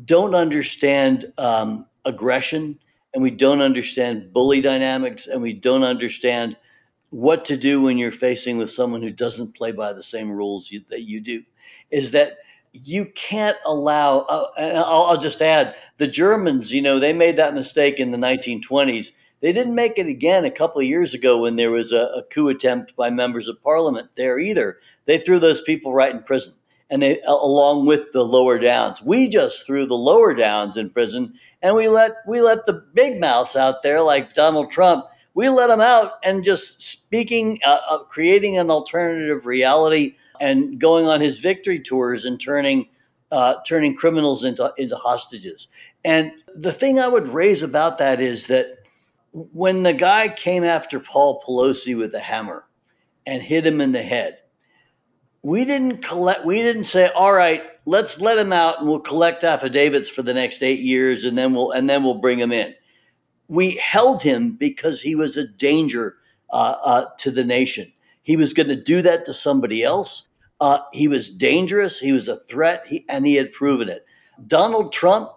don't 0.05 0.35
understand 0.35 1.33
um, 1.39 1.87
aggression 2.05 2.79
and 3.13 3.23
we 3.23 3.31
don't 3.31 3.61
understand 3.61 4.33
bully 4.33 4.61
dynamics 4.61 5.27
and 5.27 5.43
we 5.43 5.53
don't 5.53 5.85
understand 5.85 6.57
what 7.11 7.45
to 7.45 7.57
do 7.57 7.83
when 7.83 7.99
you're 7.99 8.13
facing 8.13 8.57
with 8.57 8.71
someone 8.71 9.03
who 9.03 9.11
doesn't 9.11 9.57
play 9.57 9.73
by 9.73 9.93
the 9.93 10.03
same 10.03 10.31
rules 10.31 10.71
you, 10.71 10.81
that 10.89 11.03
you 11.03 11.21
do. 11.21 11.43
Is 11.91 12.13
that 12.13 12.39
you 12.73 13.07
can't 13.17 13.57
allow 13.67 14.21
uh, 14.21 14.47
I'll, 14.57 15.03
I'll 15.03 15.19
just 15.19 15.43
add 15.43 15.75
the 15.97 16.07
germans 16.07 16.73
you 16.73 16.81
know 16.81 17.01
they 17.01 17.13
made 17.13 17.37
that 17.37 17.53
mistake 17.53 17.99
in 17.99 18.13
the 18.13 18.17
1920s 18.17 19.11
they 19.41 19.53
didn't 19.53 19.75
make 19.75 19.99
it 19.99 20.07
again 20.07 20.45
a 20.45 20.51
couple 20.51 20.81
of 20.81 20.87
years 20.87 21.15
ago 21.15 21.39
when 21.39 21.57
there 21.57 21.71
was 21.71 21.93
a, 21.93 22.11
a 22.15 22.23
coup 22.23 22.49
attempt 22.49 22.95
by 22.95 23.11
members 23.11 23.49
of 23.49 23.63
parliament 23.63 24.11
there 24.15 24.39
either. 24.39 24.79
They 25.07 25.19
threw 25.19 25.39
those 25.39 25.63
people 25.63 25.95
right 25.95 26.15
in 26.15 26.23
prison 26.23 26.55
and 26.91 27.01
they 27.01 27.21
along 27.23 27.87
with 27.87 28.13
the 28.13 28.23
lower 28.23 28.59
downs. 28.59 29.01
We 29.03 29.29
just 29.29 29.65
threw 29.65 29.87
the 29.87 29.95
lower 29.95 30.35
downs 30.35 30.77
in 30.77 30.91
prison, 30.91 31.35
and 31.63 31.77
we 31.77 31.89
let 31.89 32.17
we 32.27 32.41
let 32.41 32.67
the 32.67 32.85
big 32.95 33.21
mouths 33.21 33.57
out 33.57 33.83
there 33.83 34.03
like 34.03 34.35
Donald 34.35 34.71
Trump. 34.71 35.07
We 35.35 35.49
let 35.49 35.69
them 35.69 35.81
out 35.81 36.15
and 36.25 36.43
just 36.43 36.81
speaking, 36.81 37.61
uh, 37.65 37.79
uh, 37.89 37.99
creating 37.99 38.59
an 38.59 38.71
alternative 38.71 39.47
reality, 39.47 40.17
and 40.41 40.81
going 40.81 41.07
on 41.07 41.21
his 41.21 41.39
victory 41.39 41.79
tours 41.79 42.25
and 42.25 42.41
turning 42.41 42.89
uh, 43.31 43.55
turning 43.65 43.95
criminals 43.95 44.43
into 44.43 44.73
into 44.77 44.97
hostages. 44.97 45.69
And 46.05 46.33
the 46.55 46.73
thing 46.73 46.99
I 46.99 47.09
would 47.09 47.29
raise 47.29 47.63
about 47.63 47.99
that 47.99 48.21
is 48.21 48.49
that 48.49 48.79
when 49.33 49.85
the 49.85 49.93
guy 49.93 50.29
came 50.29 50.65
after 50.65 50.99
Paul 50.99 51.41
Pelosi 51.47 51.97
with 51.97 52.13
a 52.15 52.21
hammer 52.21 52.65
and 53.27 53.43
hit 53.43 53.65
him 53.65 53.81
in 53.81 53.93
the 53.93 54.03
head, 54.03 54.40
we 55.43 55.65
didn't 55.65 56.03
collect. 56.03 56.45
We 56.45 56.63
didn't 56.63 56.85
say, 56.85 57.09
"All 57.09 57.33
right, 57.33 57.63
let's 57.87 58.21
let 58.21 58.39
him 58.39 58.53
out, 58.53 58.81
and 58.81 58.89
we'll 58.89 59.01
collect 59.01 59.45
affidavits 59.45 60.09
for 60.09 60.23
the 60.23 60.35
next 60.35 60.63
eight 60.63 60.81
years, 60.81 61.25
and 61.25 61.37
then 61.37 61.55
we'll 61.55 61.71
and 61.71 61.89
then 61.89 62.05
we'll 62.05 62.15
bring 62.21 62.39
him 62.39 62.53
in." 62.53 62.75
We 63.49 63.77
held 63.77 64.23
him 64.23 64.53
because 64.53 65.03
he 65.03 65.15
was 65.15 65.37
a 65.37 65.47
danger 65.47 66.17
uh, 66.51 66.77
uh, 66.83 67.07
to 67.19 67.31
the 67.31 67.45
nation. 67.45 67.93
He 68.23 68.37
was 68.37 68.53
going 68.53 68.69
to 68.69 68.77
do 68.77 69.03
that 69.03 69.25
to 69.25 69.35
somebody 69.35 69.83
else. 69.83 70.29
Uh, 70.61 70.81
he 70.93 71.09
was 71.09 71.31
dangerous. 71.31 71.99
He 71.99 72.13
was 72.13 72.29
a 72.29 72.37
threat, 72.37 72.87
he, 72.87 73.05
and 73.09 73.27
he 73.27 73.35
had 73.37 73.53
proven 73.53 73.89
it. 73.89 74.05
Donald 74.47 74.93
Trump 74.93 75.31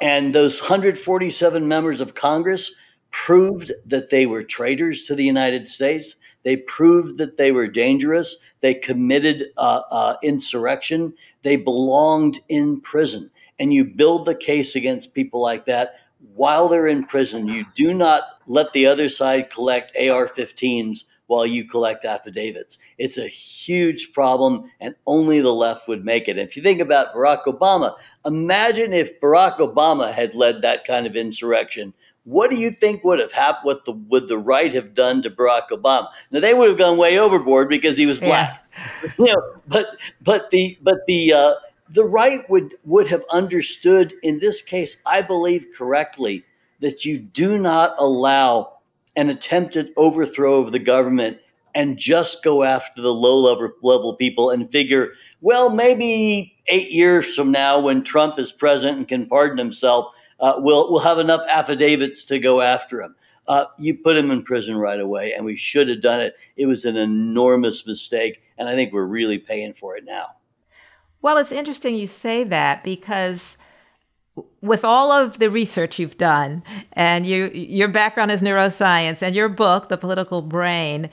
and 0.00 0.34
those 0.34 0.60
147 0.60 1.68
members 1.68 2.00
of 2.00 2.14
Congress 2.14 2.74
proved 3.10 3.70
that 3.84 4.10
they 4.10 4.24
were 4.26 4.42
traitors 4.42 5.02
to 5.02 5.14
the 5.14 5.24
United 5.24 5.66
States. 5.66 6.16
They 6.44 6.56
proved 6.56 7.18
that 7.18 7.36
they 7.36 7.52
were 7.52 7.68
dangerous. 7.68 8.38
They 8.60 8.74
committed 8.74 9.46
uh, 9.56 9.82
uh, 9.90 10.16
insurrection. 10.22 11.14
They 11.42 11.56
belonged 11.56 12.40
in 12.48 12.80
prison. 12.80 13.30
And 13.58 13.72
you 13.72 13.84
build 13.84 14.24
the 14.24 14.34
case 14.34 14.74
against 14.74 15.14
people 15.14 15.40
like 15.40 15.66
that 15.66 15.94
while 16.34 16.68
they're 16.68 16.86
in 16.86 17.04
prison. 17.04 17.46
You 17.46 17.64
do 17.74 17.94
not 17.94 18.24
let 18.46 18.72
the 18.72 18.86
other 18.86 19.08
side 19.08 19.50
collect 19.50 19.96
AR 19.96 20.26
15s 20.26 21.04
while 21.26 21.46
you 21.46 21.64
collect 21.64 22.04
affidavits. 22.04 22.78
It's 22.98 23.16
a 23.16 23.26
huge 23.26 24.12
problem, 24.12 24.70
and 24.80 24.94
only 25.06 25.40
the 25.40 25.52
left 25.52 25.88
would 25.88 26.04
make 26.04 26.28
it. 26.28 26.38
If 26.38 26.56
you 26.56 26.62
think 26.62 26.80
about 26.80 27.14
Barack 27.14 27.44
Obama, 27.44 27.96
imagine 28.26 28.92
if 28.92 29.18
Barack 29.20 29.58
Obama 29.58 30.12
had 30.12 30.34
led 30.34 30.60
that 30.60 30.84
kind 30.84 31.06
of 31.06 31.16
insurrection 31.16 31.94
what 32.24 32.50
do 32.50 32.56
you 32.56 32.70
think 32.70 33.02
would 33.04 33.18
have 33.18 33.32
happened? 33.32 33.64
What 33.64 33.84
the 33.84 33.92
would 33.92 34.28
the 34.28 34.38
right 34.38 34.72
have 34.72 34.94
done 34.94 35.22
to 35.22 35.30
Barack 35.30 35.68
Obama? 35.70 36.08
Now 36.30 36.40
they 36.40 36.54
would 36.54 36.68
have 36.68 36.78
gone 36.78 36.96
way 36.96 37.18
overboard 37.18 37.68
because 37.68 37.96
he 37.96 38.06
was 38.06 38.18
black. 38.18 38.64
Yeah. 39.04 39.12
you 39.18 39.24
know, 39.26 39.42
but 39.66 39.86
but 40.20 40.50
the 40.50 40.78
but 40.82 40.98
the 41.06 41.32
uh, 41.32 41.54
the 41.88 42.04
right 42.04 42.48
would 42.48 42.74
would 42.84 43.08
have 43.08 43.24
understood 43.32 44.14
in 44.22 44.38
this 44.38 44.62
case, 44.62 45.02
I 45.04 45.22
believe 45.22 45.66
correctly, 45.74 46.44
that 46.80 47.04
you 47.04 47.18
do 47.18 47.58
not 47.58 47.94
allow 47.98 48.78
an 49.16 49.28
attempted 49.28 49.90
overthrow 49.96 50.60
of 50.60 50.72
the 50.72 50.78
government 50.78 51.38
and 51.74 51.96
just 51.96 52.44
go 52.44 52.62
after 52.62 53.02
the 53.02 53.12
low 53.12 53.36
level 53.36 53.70
level 53.82 54.14
people 54.14 54.50
and 54.50 54.70
figure, 54.70 55.12
well, 55.40 55.70
maybe 55.70 56.56
eight 56.68 56.90
years 56.90 57.34
from 57.34 57.50
now, 57.50 57.80
when 57.80 58.04
Trump 58.04 58.38
is 58.38 58.52
president 58.52 58.98
and 58.98 59.08
can 59.08 59.26
pardon 59.26 59.58
himself 59.58 60.14
uh, 60.42 60.54
we'll 60.58 60.90
we'll 60.90 61.00
have 61.00 61.18
enough 61.18 61.42
affidavits 61.50 62.24
to 62.24 62.38
go 62.38 62.60
after 62.60 63.00
him. 63.00 63.14
Uh, 63.48 63.64
you 63.78 63.96
put 63.96 64.16
him 64.16 64.30
in 64.30 64.42
prison 64.42 64.76
right 64.76 65.00
away, 65.00 65.32
and 65.32 65.44
we 65.44 65.56
should 65.56 65.88
have 65.88 66.02
done 66.02 66.20
it. 66.20 66.36
It 66.56 66.66
was 66.66 66.84
an 66.84 66.96
enormous 66.96 67.86
mistake, 67.86 68.42
and 68.58 68.68
I 68.68 68.74
think 68.74 68.92
we're 68.92 69.04
really 69.04 69.38
paying 69.38 69.72
for 69.72 69.96
it 69.96 70.04
now. 70.04 70.36
Well, 71.22 71.38
it's 71.38 71.52
interesting 71.52 71.94
you 71.94 72.08
say 72.08 72.44
that 72.44 72.82
because 72.82 73.56
with 74.60 74.84
all 74.84 75.12
of 75.12 75.38
the 75.38 75.50
research 75.50 75.98
you've 75.98 76.18
done 76.18 76.62
and 76.92 77.26
you, 77.26 77.46
your 77.48 77.88
background 77.88 78.30
is 78.30 78.42
neuroscience 78.42 79.22
and 79.22 79.34
your 79.34 79.48
book, 79.48 79.88
The 79.88 79.96
Political 79.96 80.42
Brain, 80.42 81.10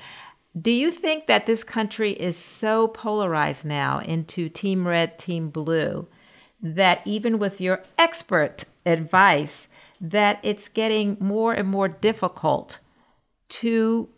do 0.60 0.72
you 0.72 0.90
think 0.90 1.28
that 1.28 1.46
this 1.46 1.64
country 1.64 2.12
is 2.12 2.38
so 2.38 2.88
polarized 2.88 3.66
now 3.66 4.00
into 4.00 4.50
Team 4.50 4.88
Red, 4.88 5.20
Team 5.20 5.50
Blue 5.50 6.08
that 6.62 7.01
even 7.05 7.39
with 7.39 7.62
your 7.62 7.84
expert 7.97 8.66
advice, 8.86 9.68
that 10.01 10.39
it's 10.43 10.68
getting 10.68 11.18
more 11.20 11.53
and 11.53 11.68
more 11.68 11.88
difficult 11.88 12.80
to 13.49 14.10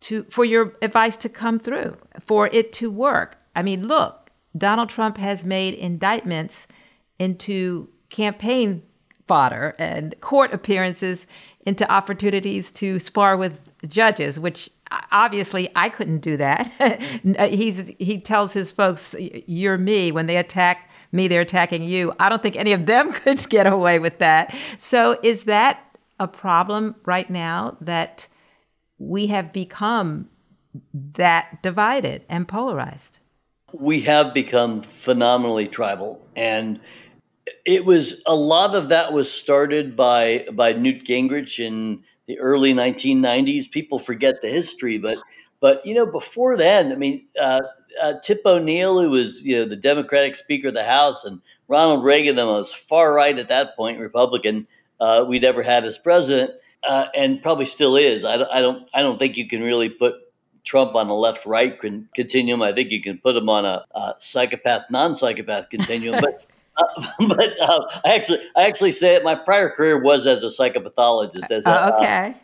to 0.00 0.24
for 0.24 0.44
your 0.44 0.76
advice 0.82 1.16
to 1.18 1.28
come 1.28 1.58
through, 1.58 1.96
for 2.20 2.48
it 2.48 2.72
to 2.74 2.90
work. 2.90 3.38
I 3.54 3.62
mean, 3.62 3.86
look, 3.86 4.30
Donald 4.56 4.88
Trump 4.88 5.16
has 5.16 5.44
made 5.44 5.74
indictments 5.74 6.66
into 7.18 7.88
campaign 8.10 8.82
fodder 9.26 9.74
and 9.78 10.14
court 10.20 10.52
appearances 10.52 11.26
into 11.64 11.90
opportunities 11.90 12.70
to 12.72 12.98
spar 12.98 13.36
with 13.36 13.60
judges, 13.88 14.38
which 14.40 14.68
obviously 15.10 15.70
I 15.76 15.88
couldn't 15.88 16.18
do 16.18 16.36
that. 16.36 16.66
He's 17.50 17.92
he 17.98 18.20
tells 18.20 18.52
his 18.52 18.72
folks, 18.72 19.14
"You're 19.18 19.78
me." 19.78 20.12
When 20.12 20.26
they 20.26 20.36
attack 20.36 20.90
me, 21.12 21.28
they're 21.28 21.42
attacking 21.42 21.82
you. 21.84 22.12
I 22.18 22.28
don't 22.28 22.42
think 22.42 22.56
any 22.56 22.72
of 22.72 22.86
them 22.86 23.12
could 23.12 23.48
get 23.48 23.66
away 23.66 23.98
with 23.98 24.18
that. 24.18 24.54
So, 24.78 25.18
is 25.22 25.44
that 25.44 25.84
a 26.18 26.26
problem 26.26 26.96
right 27.04 27.28
now 27.28 27.76
that 27.80 28.28
we 28.98 29.26
have 29.28 29.52
become 29.52 30.28
that 30.92 31.62
divided 31.62 32.24
and 32.28 32.48
polarized? 32.48 33.18
We 33.72 34.00
have 34.02 34.34
become 34.34 34.82
phenomenally 34.82 35.66
tribal. 35.66 36.26
And 36.36 36.80
it 37.64 37.84
was 37.84 38.22
a 38.26 38.34
lot 38.34 38.74
of 38.74 38.88
that 38.88 39.12
was 39.12 39.30
started 39.30 39.96
by 39.96 40.46
by 40.52 40.72
Newt 40.72 41.04
Gingrich 41.04 41.58
in 41.58 42.02
the 42.26 42.38
early 42.38 42.72
1990s. 42.72 43.70
People 43.70 43.98
forget 43.98 44.40
the 44.40 44.48
history, 44.48 44.98
but 44.98 45.18
but 45.60 45.84
you 45.86 45.94
know 45.94 46.06
before 46.06 46.56
then, 46.56 46.92
I 46.92 46.96
mean, 46.96 47.26
uh, 47.40 47.60
uh, 48.00 48.14
Tip 48.22 48.42
O'Neill, 48.44 49.00
who 49.00 49.10
was 49.10 49.44
you 49.44 49.58
know 49.58 49.64
the 49.64 49.76
Democratic 49.76 50.36
Speaker 50.36 50.68
of 50.68 50.74
the 50.74 50.84
House, 50.84 51.24
and 51.24 51.40
Ronald 51.68 52.04
Reagan, 52.04 52.36
the 52.36 52.44
most 52.44 52.76
far 52.76 53.12
right 53.12 53.38
at 53.38 53.48
that 53.48 53.76
point 53.76 53.98
Republican 53.98 54.66
uh, 55.00 55.24
we'd 55.26 55.44
ever 55.44 55.62
had 55.62 55.84
as 55.84 55.98
president, 55.98 56.50
uh, 56.84 57.06
and 57.14 57.42
probably 57.42 57.64
still 57.64 57.96
is. 57.96 58.24
I, 58.24 58.34
I, 58.34 58.60
don't 58.60 58.88
I 58.94 59.02
don't 59.02 59.18
think 59.18 59.36
you 59.36 59.48
can 59.48 59.62
really 59.62 59.88
put 59.88 60.14
Trump 60.64 60.94
on 60.94 61.08
a 61.08 61.14
left 61.14 61.44
right 61.44 61.78
continuum. 62.14 62.62
I 62.62 62.72
think 62.72 62.90
you 62.90 63.02
can 63.02 63.18
put 63.18 63.36
him 63.36 63.48
on 63.48 63.64
a, 63.64 63.84
a 63.94 64.14
psychopath 64.18 64.82
non 64.90 65.14
psychopath 65.16 65.70
continuum, 65.70 66.20
but. 66.20 66.46
Uh, 66.74 67.06
but 67.28 67.52
uh, 67.60 67.84
I 68.02 68.14
actually, 68.14 68.38
I 68.56 68.62
actually 68.62 68.92
say 68.92 69.14
it. 69.14 69.22
My 69.22 69.34
prior 69.34 69.68
career 69.68 70.02
was 70.02 70.26
as 70.26 70.42
a 70.42 70.46
psychopathologist. 70.46 71.50
As 71.50 71.66
a, 71.66 71.70
uh, 71.70 71.96
okay. 71.98 72.34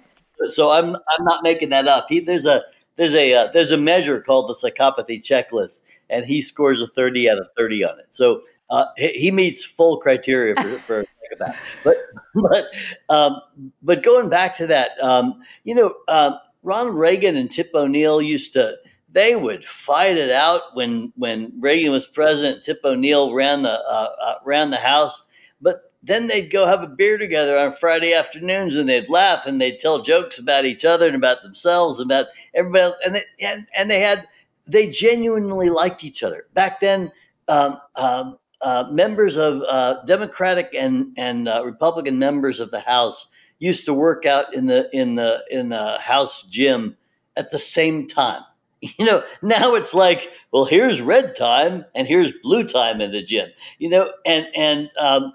so 0.49 0.71
I'm, 0.71 0.95
I'm 0.95 1.25
not 1.25 1.43
making 1.43 1.71
that 1.71 1.89
up. 1.89 2.05
He, 2.11 2.21
there's 2.21 2.45
a, 2.45 2.63
there's 2.99 3.15
a 3.15 3.33
uh, 3.33 3.47
there's 3.53 3.71
a 3.71 3.79
measure 3.79 4.21
called 4.21 4.49
the 4.49 4.55
psychopathy 4.55 5.23
checklist, 5.23 5.83
and 6.11 6.27
he 6.27 6.43
scores 6.43 6.83
a 6.83 6.87
30 6.87 7.31
out 7.31 7.39
of 7.39 7.49
30 7.57 7.85
on 7.85 7.99
it. 8.01 8.07
So 8.11 8.43
uh, 8.69 8.87
he, 8.97 9.13
he, 9.13 9.31
meets 9.31 9.65
full 9.65 9.99
criteria 9.99 10.55
for, 10.61 10.69
for 10.81 11.05
psychopath. 11.23 11.57
But 11.85 11.97
but 12.35 12.65
um, 13.09 13.41
but 13.83 14.03
going 14.03 14.29
back 14.29 14.57
to 14.57 14.67
that, 14.67 15.01
um, 15.01 15.41
you 15.63 15.75
know, 15.77 15.95
uh, 16.09 16.33
Ronald 16.65 16.97
Reagan 16.97 17.37
and 17.37 17.51
Tip 17.51 17.71
O'Neill 17.73 18.21
used 18.21 18.53
to 18.55 18.77
they 19.11 19.37
would 19.37 19.65
fight 19.65 20.17
it 20.19 20.33
out 20.33 20.75
when 20.75 21.13
when 21.17 21.53
Reagan 21.61 21.93
was 21.93 22.09
president. 22.09 22.65
Tip 22.65 22.81
O'Neill 22.85 23.33
ran 23.33 23.63
the 23.63 23.71
uh, 23.71 24.09
uh, 24.21 24.35
ran 24.45 24.71
the 24.71 24.77
House, 24.77 25.23
but 25.61 25.88
then 26.03 26.29
they'd 26.29 26.51
go 26.51 26.67
have 26.67 26.83
a 26.83 26.87
beer 26.87 27.19
together 27.19 27.59
on 27.59 27.73
Friday 27.73 28.15
afternoons 28.15 28.77
and 28.77 28.89
they'd 28.89 29.09
laugh 29.09 29.47
and 29.47 29.61
they'd 29.61 29.79
tell 29.79 30.01
jokes 30.01 30.39
about 30.39 30.65
each 30.65 30.85
other 30.85 31.07
and 31.07 31.17
about 31.17 31.43
themselves 31.43 31.99
and 31.99 32.11
about 32.11 32.27
everybody 32.55 32.85
else. 32.85 32.97
And 33.05 33.15
they, 33.17 33.25
and, 33.43 33.67
and 33.77 33.91
they 33.91 34.01
had, 34.01 34.27
they 34.67 34.89
genuinely 34.89 35.71
liked 35.71 36.05
each 36.05 36.23
other. 36.23 36.47
Back 36.55 36.81
then, 36.81 37.11
um, 37.49 37.81
um, 37.97 38.39
uh, 38.61 38.85
members 38.91 39.37
of 39.37 39.63
uh, 39.69 40.03
Democratic 40.05 40.75
and, 40.75 41.15
and 41.17 41.49
uh, 41.49 41.65
Republican 41.65 42.19
members 42.19 42.61
of 42.61 42.71
the 42.71 42.81
House 42.81 43.29
used 43.59 43.85
to 43.87 43.95
work 43.95 44.25
out 44.25 44.55
in 44.55 44.67
the, 44.67 44.89
in 44.93 45.17
the, 45.17 45.45
in 45.51 45.69
the 45.69 45.99
House 45.99 46.43
gym 46.45 46.97
at 47.37 47.51
the 47.51 47.59
same 47.59 48.07
time. 48.07 48.43
You 48.97 49.05
know, 49.05 49.25
now 49.43 49.75
it's 49.75 49.93
like, 49.93 50.31
well, 50.53 50.65
here's 50.65 51.03
red 51.03 51.35
time 51.35 51.85
and 51.97 52.07
here's 52.07 52.31
blue 52.45 52.63
time 52.63 53.01
in 53.01 53.11
the 53.11 53.25
gym. 53.25 53.49
You 53.81 53.89
know, 53.89 54.13
and 54.25 54.47
and 54.57 54.89
um, 55.01 55.33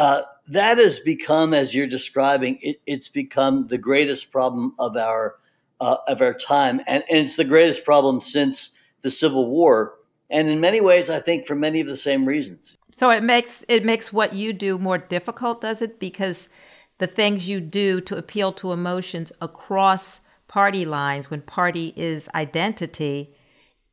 uh, 0.00 0.22
that 0.48 0.78
has 0.78 0.98
become, 0.98 1.52
as 1.52 1.74
you're 1.74 1.86
describing, 1.86 2.58
it, 2.62 2.80
it's 2.86 3.10
become 3.10 3.66
the 3.66 3.76
greatest 3.76 4.32
problem 4.32 4.74
of 4.78 4.96
our 4.96 5.36
uh, 5.78 5.96
of 6.08 6.20
our 6.22 6.34
time, 6.34 6.80
and, 6.86 7.04
and 7.08 7.18
it's 7.20 7.36
the 7.36 7.44
greatest 7.44 7.84
problem 7.84 8.20
since 8.20 8.72
the 9.02 9.10
Civil 9.10 9.46
War. 9.46 9.94
And 10.30 10.48
in 10.48 10.60
many 10.60 10.80
ways, 10.80 11.10
I 11.10 11.20
think 11.20 11.46
for 11.46 11.54
many 11.54 11.80
of 11.80 11.86
the 11.86 11.96
same 11.96 12.24
reasons. 12.24 12.78
So 12.92 13.10
it 13.10 13.22
makes 13.22 13.62
it 13.68 13.84
makes 13.84 14.10
what 14.12 14.32
you 14.32 14.54
do 14.54 14.78
more 14.78 14.98
difficult, 14.98 15.60
does 15.60 15.82
it? 15.82 16.00
Because 16.00 16.48
the 16.96 17.06
things 17.06 17.48
you 17.48 17.60
do 17.60 18.00
to 18.02 18.16
appeal 18.16 18.52
to 18.54 18.72
emotions 18.72 19.32
across 19.40 20.20
party 20.48 20.86
lines, 20.86 21.30
when 21.30 21.42
party 21.42 21.92
is 21.94 22.26
identity, 22.34 23.34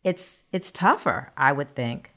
it's 0.05 0.41
it's 0.53 0.71
tougher, 0.71 1.33
I 1.35 1.51
would 1.51 1.71
think. 1.71 2.11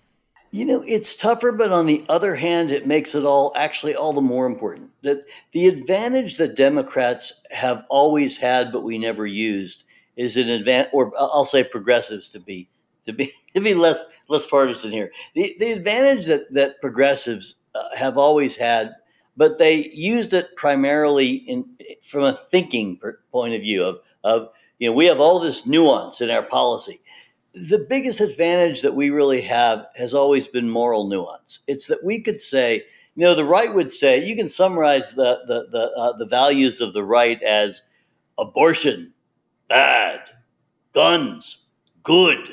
You 0.52 0.64
know, 0.64 0.82
it's 0.84 1.14
tougher, 1.14 1.52
but 1.52 1.72
on 1.72 1.86
the 1.86 2.04
other 2.08 2.34
hand, 2.34 2.72
it 2.72 2.86
makes 2.86 3.14
it 3.14 3.24
all 3.24 3.52
actually 3.54 3.94
all 3.94 4.12
the 4.12 4.20
more 4.20 4.46
important. 4.46 4.90
That 5.02 5.24
the 5.52 5.68
advantage 5.68 6.38
that 6.38 6.56
Democrats 6.56 7.32
have 7.52 7.84
always 7.88 8.38
had, 8.38 8.72
but 8.72 8.82
we 8.82 8.98
never 8.98 9.26
used, 9.26 9.84
is 10.16 10.36
an 10.36 10.48
advantage, 10.48 10.90
or 10.92 11.12
I'll 11.16 11.44
say 11.44 11.62
progressives 11.62 12.30
to 12.30 12.40
be 12.40 12.68
to 13.04 13.12
be 13.12 13.32
to 13.54 13.60
be 13.60 13.74
less 13.74 14.04
less 14.28 14.44
partisan 14.44 14.90
here. 14.90 15.12
The 15.34 15.54
the 15.60 15.70
advantage 15.70 16.26
that 16.26 16.52
that 16.52 16.80
progressives 16.80 17.56
uh, 17.76 17.94
have 17.96 18.18
always 18.18 18.56
had, 18.56 18.92
but 19.36 19.58
they 19.58 19.88
used 19.94 20.32
it 20.32 20.56
primarily 20.56 21.32
in 21.32 21.64
from 22.02 22.24
a 22.24 22.32
thinking 22.34 22.98
point 23.30 23.54
of 23.54 23.60
view 23.60 23.84
of 23.84 23.98
of 24.24 24.48
you 24.80 24.88
know 24.88 24.96
we 24.96 25.06
have 25.06 25.20
all 25.20 25.38
this 25.38 25.64
nuance 25.64 26.20
in 26.20 26.28
our 26.28 26.42
policy 26.42 27.00
the 27.52 27.86
biggest 27.88 28.20
advantage 28.20 28.82
that 28.82 28.94
we 28.94 29.10
really 29.10 29.40
have 29.42 29.86
has 29.96 30.14
always 30.14 30.46
been 30.48 30.70
moral 30.70 31.08
nuance. 31.08 31.60
It's 31.66 31.86
that 31.88 32.04
we 32.04 32.20
could 32.20 32.40
say, 32.40 32.84
you 33.16 33.24
know, 33.24 33.34
the 33.34 33.44
right 33.44 33.72
would 33.74 33.90
say 33.90 34.24
you 34.24 34.36
can 34.36 34.48
summarize 34.48 35.14
the 35.14 35.40
the 35.46 35.66
the, 35.70 35.92
uh, 35.96 36.16
the 36.16 36.26
values 36.26 36.80
of 36.80 36.92
the 36.92 37.04
right 37.04 37.42
as 37.42 37.82
abortion, 38.38 39.12
bad, 39.68 40.20
guns, 40.92 41.66
good, 42.02 42.50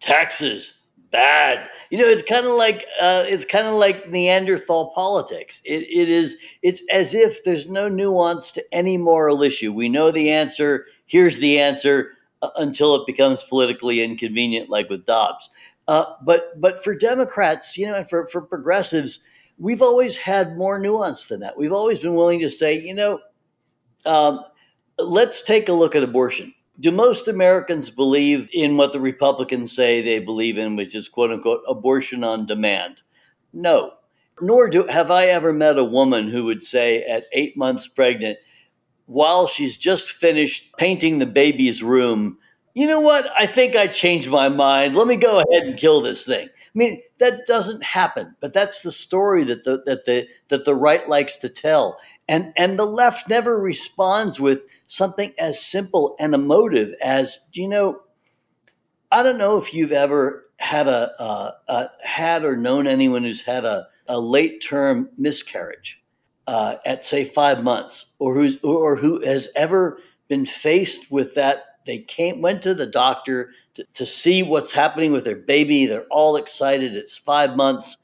taxes, 0.00 0.74
bad. 1.10 1.68
You 1.90 1.98
know, 1.98 2.08
it's 2.08 2.22
kind 2.22 2.46
of 2.46 2.54
like 2.54 2.84
uh, 3.00 3.24
it's 3.26 3.44
kind 3.44 3.66
of 3.66 3.74
like 3.74 4.08
Neanderthal 4.08 4.92
politics. 4.94 5.60
It, 5.64 5.82
it 5.82 6.08
is 6.08 6.38
it's 6.62 6.82
as 6.90 7.14
if 7.14 7.44
there's 7.44 7.68
no 7.68 7.88
nuance 7.88 8.50
to 8.52 8.64
any 8.74 8.96
moral 8.96 9.42
issue. 9.42 9.72
We 9.72 9.90
know 9.90 10.10
the 10.10 10.30
answer. 10.30 10.86
Here's 11.06 11.38
the 11.38 11.58
answer 11.60 12.12
until 12.56 12.94
it 12.96 13.06
becomes 13.06 13.42
politically 13.42 14.02
inconvenient, 14.02 14.68
like 14.68 14.88
with 14.88 15.06
Dobbs. 15.06 15.50
Uh, 15.88 16.04
but 16.24 16.60
but 16.60 16.82
for 16.82 16.94
Democrats, 16.94 17.76
you 17.76 17.86
know, 17.86 17.96
and 17.96 18.08
for 18.08 18.26
for 18.28 18.40
progressives, 18.40 19.20
we've 19.58 19.82
always 19.82 20.16
had 20.16 20.56
more 20.56 20.78
nuance 20.78 21.26
than 21.26 21.40
that. 21.40 21.56
We've 21.56 21.72
always 21.72 22.00
been 22.00 22.14
willing 22.14 22.40
to 22.40 22.50
say, 22.50 22.80
you 22.80 22.94
know, 22.94 23.20
um, 24.06 24.40
let's 24.98 25.42
take 25.42 25.68
a 25.68 25.72
look 25.72 25.94
at 25.94 26.02
abortion 26.02 26.54
do 26.80 26.90
most 26.90 27.28
Americans 27.28 27.90
believe 27.90 28.48
in 28.52 28.76
what 28.76 28.92
the 28.92 29.00
Republicans 29.00 29.74
say 29.74 30.00
they 30.00 30.18
believe 30.18 30.58
in, 30.58 30.76
which 30.76 30.94
is 30.94 31.08
quote 31.08 31.30
unquote 31.30 31.62
abortion 31.68 32.24
on 32.24 32.46
demand? 32.46 33.02
No. 33.52 33.92
Nor 34.40 34.68
do 34.68 34.84
have 34.86 35.10
I 35.10 35.26
ever 35.26 35.52
met 35.52 35.78
a 35.78 35.84
woman 35.84 36.28
who 36.28 36.44
would 36.44 36.62
say 36.62 37.02
at 37.04 37.26
eight 37.32 37.56
months 37.56 37.86
pregnant, 37.86 38.38
while 39.06 39.46
she's 39.46 39.76
just 39.76 40.12
finished 40.12 40.76
painting 40.76 41.18
the 41.18 41.26
baby's 41.26 41.82
room, 41.82 42.38
you 42.74 42.86
know 42.86 43.00
what? 43.00 43.30
I 43.36 43.46
think 43.46 43.76
I 43.76 43.86
changed 43.86 44.30
my 44.30 44.48
mind. 44.48 44.94
Let 44.94 45.06
me 45.06 45.16
go 45.16 45.40
ahead 45.40 45.66
and 45.66 45.78
kill 45.78 46.00
this 46.00 46.24
thing. 46.24 46.48
I 46.48 46.78
mean, 46.78 47.02
that 47.18 47.44
doesn't 47.46 47.82
happen, 47.82 48.34
but 48.40 48.54
that's 48.54 48.80
the 48.80 48.92
story 48.92 49.44
that 49.44 49.64
the 49.64 49.82
that 49.84 50.06
the 50.06 50.26
that 50.48 50.64
the 50.64 50.74
right 50.74 51.06
likes 51.08 51.36
to 51.38 51.48
tell. 51.48 51.98
And, 52.28 52.52
and 52.56 52.78
the 52.78 52.86
left 52.86 53.28
never 53.28 53.58
responds 53.58 54.40
with 54.40 54.66
something 54.86 55.34
as 55.38 55.60
simple 55.60 56.16
and 56.18 56.34
emotive 56.34 56.94
as, 57.02 57.40
do 57.52 57.60
you 57.60 57.68
know, 57.68 58.00
I 59.10 59.22
don't 59.22 59.38
know 59.38 59.58
if 59.58 59.74
you've 59.74 59.92
ever 59.92 60.46
had 60.58 60.88
a, 60.88 61.12
uh, 61.20 61.88
had 62.02 62.44
or 62.44 62.56
known 62.56 62.86
anyone 62.86 63.24
who's 63.24 63.42
had 63.42 63.64
a, 63.64 63.88
a 64.06 64.18
late 64.18 64.62
term 64.62 65.10
miscarriage 65.18 66.01
uh, 66.46 66.76
at 66.84 67.04
say 67.04 67.24
five 67.24 67.62
months, 67.62 68.06
or 68.18 68.34
who's 68.34 68.58
or 68.62 68.96
who 68.96 69.24
has 69.24 69.48
ever 69.54 69.98
been 70.28 70.46
faced 70.46 71.10
with 71.10 71.34
that. 71.34 71.64
They 71.84 71.98
came 71.98 72.40
went 72.40 72.62
to 72.62 72.74
the 72.74 72.86
doctor 72.86 73.50
to, 73.74 73.84
to 73.94 74.06
see 74.06 74.42
what's 74.42 74.72
happening 74.72 75.12
with 75.12 75.24
their 75.24 75.36
baby. 75.36 75.86
They're 75.86 76.06
all 76.10 76.36
excited. 76.36 76.94
It's 76.94 77.18
five 77.18 77.56
months, 77.56 77.96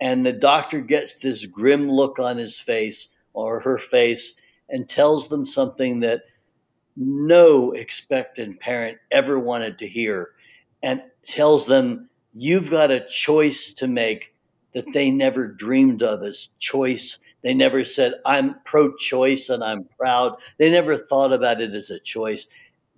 and 0.00 0.24
the 0.24 0.32
doctor 0.32 0.80
gets 0.80 1.20
this 1.20 1.46
grim 1.46 1.90
look 1.90 2.18
on 2.18 2.38
his 2.38 2.60
face 2.60 3.08
or 3.32 3.60
her 3.60 3.78
face 3.78 4.34
and 4.68 4.88
tells 4.88 5.28
them 5.28 5.44
something 5.44 6.00
that 6.00 6.22
no 6.96 7.72
expectant 7.72 8.60
parent 8.60 8.98
ever 9.10 9.38
wanted 9.38 9.78
to 9.78 9.88
hear 9.88 10.30
and 10.82 11.02
tells 11.24 11.66
them 11.66 12.08
you've 12.32 12.70
got 12.70 12.90
a 12.90 13.04
choice 13.06 13.72
to 13.74 13.86
make 13.86 14.34
that 14.72 14.92
they 14.92 15.10
never 15.10 15.46
dreamed 15.46 16.02
of 16.02 16.22
as 16.22 16.50
choice. 16.58 17.18
They 17.44 17.54
never 17.54 17.84
said, 17.84 18.14
I'm 18.26 18.56
pro 18.64 18.96
choice 18.96 19.50
and 19.50 19.62
I'm 19.62 19.84
proud. 19.98 20.36
They 20.58 20.70
never 20.70 20.98
thought 20.98 21.32
about 21.32 21.60
it 21.60 21.74
as 21.74 21.90
a 21.90 22.00
choice. 22.00 22.48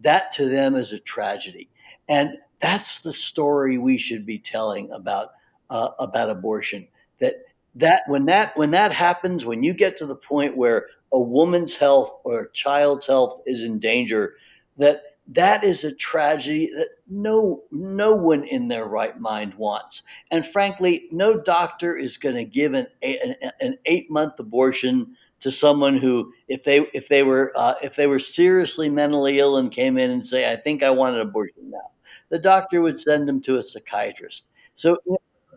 That 0.01 0.32
to 0.32 0.49
them 0.49 0.76
is 0.76 0.92
a 0.92 0.99
tragedy. 0.99 1.68
And 2.09 2.38
that's 2.61 3.01
the 3.01 3.12
story 3.12 3.76
we 3.76 3.99
should 3.99 4.24
be 4.24 4.38
telling 4.38 4.90
about, 4.92 5.32
uh, 5.68 5.90
about 5.99 6.30
abortion 6.30 6.88
that 7.20 7.36
that 7.74 8.03
when 8.07 8.26
that 8.26 8.57
when 8.57 8.70
that 8.70 8.92
happens 8.92 9.44
when 9.44 9.62
you 9.62 9.74
get 9.74 9.97
to 9.99 10.07
the 10.07 10.16
point 10.16 10.57
where 10.57 10.86
a 11.12 11.18
woman's 11.18 11.76
health 11.76 12.18
or 12.24 12.40
a 12.40 12.53
child's 12.53 13.07
health 13.07 13.40
is 13.47 13.62
in 13.62 13.78
danger 13.78 14.34
that 14.78 15.03
that 15.29 15.64
is 15.64 15.85
a 15.85 15.95
tragedy 15.95 16.68
that 16.68 16.89
no 17.09 17.62
no 17.70 18.14
one 18.14 18.45
in 18.45 18.68
their 18.68 18.85
right 18.85 19.18
mind 19.18 19.55
wants 19.55 20.03
and 20.31 20.47
frankly 20.47 21.09
no 21.11 21.39
doctor 21.39 21.97
is 21.97 22.16
going 22.16 22.35
to 22.37 22.45
give 22.45 22.74
an, 22.74 22.87
an, 23.03 23.35
an 23.61 23.77
eight 23.87 24.11
month 24.11 24.39
abortion 24.39 25.16
to 25.41 25.51
someone 25.51 25.97
who 25.97 26.33
if 26.49 26.64
they 26.64 26.81
if 26.95 27.09
they 27.09 27.22
were 27.22 27.53
uh, 27.57 27.74
if 27.83 27.97
they 27.97 28.07
were 28.07 28.18
seriously 28.18 28.89
mentally 28.89 29.39
ill 29.39 29.57
and 29.57 29.72
came 29.72 29.99
in 29.99 30.11
and 30.11 30.27
say 30.27 30.51
i 30.51 30.57
think 30.57 30.83
i 30.83 30.91
want 30.91 31.16
an 31.16 31.22
abortion 31.22 31.70
now 31.70 31.91
the 32.29 32.39
doctor 32.39 32.81
would 32.81 33.01
send 33.01 33.29
them 33.29 33.41
to 33.41 33.57
a 33.57 33.62
psychiatrist 33.62 34.47
so 34.74 34.99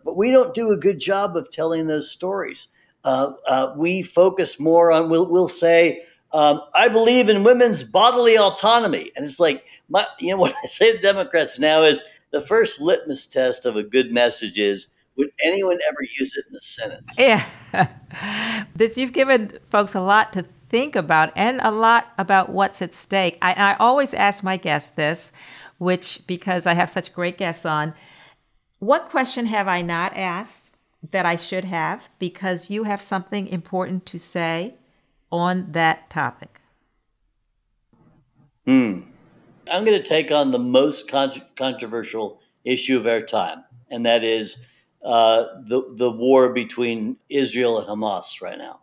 but 0.04 0.16
we 0.16 0.30
don't 0.30 0.54
do 0.54 0.72
a 0.72 0.76
good 0.76 0.98
job 0.98 1.36
of 1.36 1.50
telling 1.50 1.86
those 1.86 2.10
stories. 2.10 2.68
Uh, 3.04 3.32
uh, 3.46 3.74
we 3.76 4.02
focus 4.02 4.60
more 4.60 4.92
on, 4.92 5.08
we'll, 5.08 5.30
we'll 5.30 5.48
say, 5.48 6.02
um, 6.32 6.60
I 6.74 6.88
believe 6.88 7.28
in 7.28 7.42
women's 7.42 7.82
bodily 7.82 8.38
autonomy. 8.38 9.10
And 9.16 9.24
it's 9.24 9.40
like, 9.40 9.64
my, 9.88 10.06
you 10.18 10.30
know, 10.30 10.36
what 10.40 10.54
I 10.62 10.66
say 10.66 10.92
to 10.92 10.98
Democrats 10.98 11.58
now 11.58 11.82
is 11.82 12.02
the 12.30 12.40
first 12.40 12.80
litmus 12.80 13.26
test 13.26 13.66
of 13.66 13.76
a 13.76 13.82
good 13.82 14.12
message 14.12 14.58
is 14.58 14.88
would 15.16 15.30
anyone 15.44 15.78
ever 15.88 15.98
use 16.18 16.36
it 16.36 16.44
in 16.48 16.56
a 16.56 16.60
sentence? 16.60 17.14
Yeah. 17.18 17.44
this, 18.74 18.96
you've 18.96 19.12
given 19.12 19.58
folks 19.68 19.94
a 19.94 20.00
lot 20.00 20.32
to 20.32 20.46
think 20.68 20.96
about 20.96 21.32
and 21.36 21.60
a 21.62 21.70
lot 21.70 22.12
about 22.16 22.50
what's 22.50 22.80
at 22.80 22.94
stake. 22.94 23.36
I, 23.42 23.52
I 23.52 23.76
always 23.78 24.14
ask 24.14 24.42
my 24.42 24.56
guests 24.56 24.90
this, 24.90 25.32
which, 25.78 26.22
because 26.26 26.64
I 26.64 26.74
have 26.74 26.88
such 26.88 27.12
great 27.12 27.36
guests 27.36 27.66
on, 27.66 27.92
what 28.78 29.10
question 29.10 29.46
have 29.46 29.68
I 29.68 29.82
not 29.82 30.16
asked 30.16 30.72
that 31.10 31.26
I 31.26 31.36
should 31.36 31.64
have 31.64 32.08
because 32.18 32.70
you 32.70 32.84
have 32.84 33.02
something 33.02 33.46
important 33.48 34.06
to 34.06 34.18
say 34.18 34.74
on 35.30 35.72
that 35.72 36.10
topic? 36.10 36.60
Hmm. 38.66 39.00
I'm 39.70 39.84
going 39.84 40.00
to 40.00 40.08
take 40.08 40.30
on 40.30 40.50
the 40.50 40.58
most 40.58 41.08
con- 41.08 41.42
controversial 41.56 42.40
issue 42.64 42.98
of 42.98 43.06
our 43.06 43.22
time, 43.22 43.64
and 43.90 44.04
that 44.06 44.24
is 44.24 44.58
uh, 45.04 45.44
the 45.64 45.82
the 45.94 46.10
war 46.10 46.52
between 46.52 47.16
Israel 47.28 47.78
and 47.78 47.88
Hamas 47.88 48.42
right 48.42 48.58
now. 48.58 48.80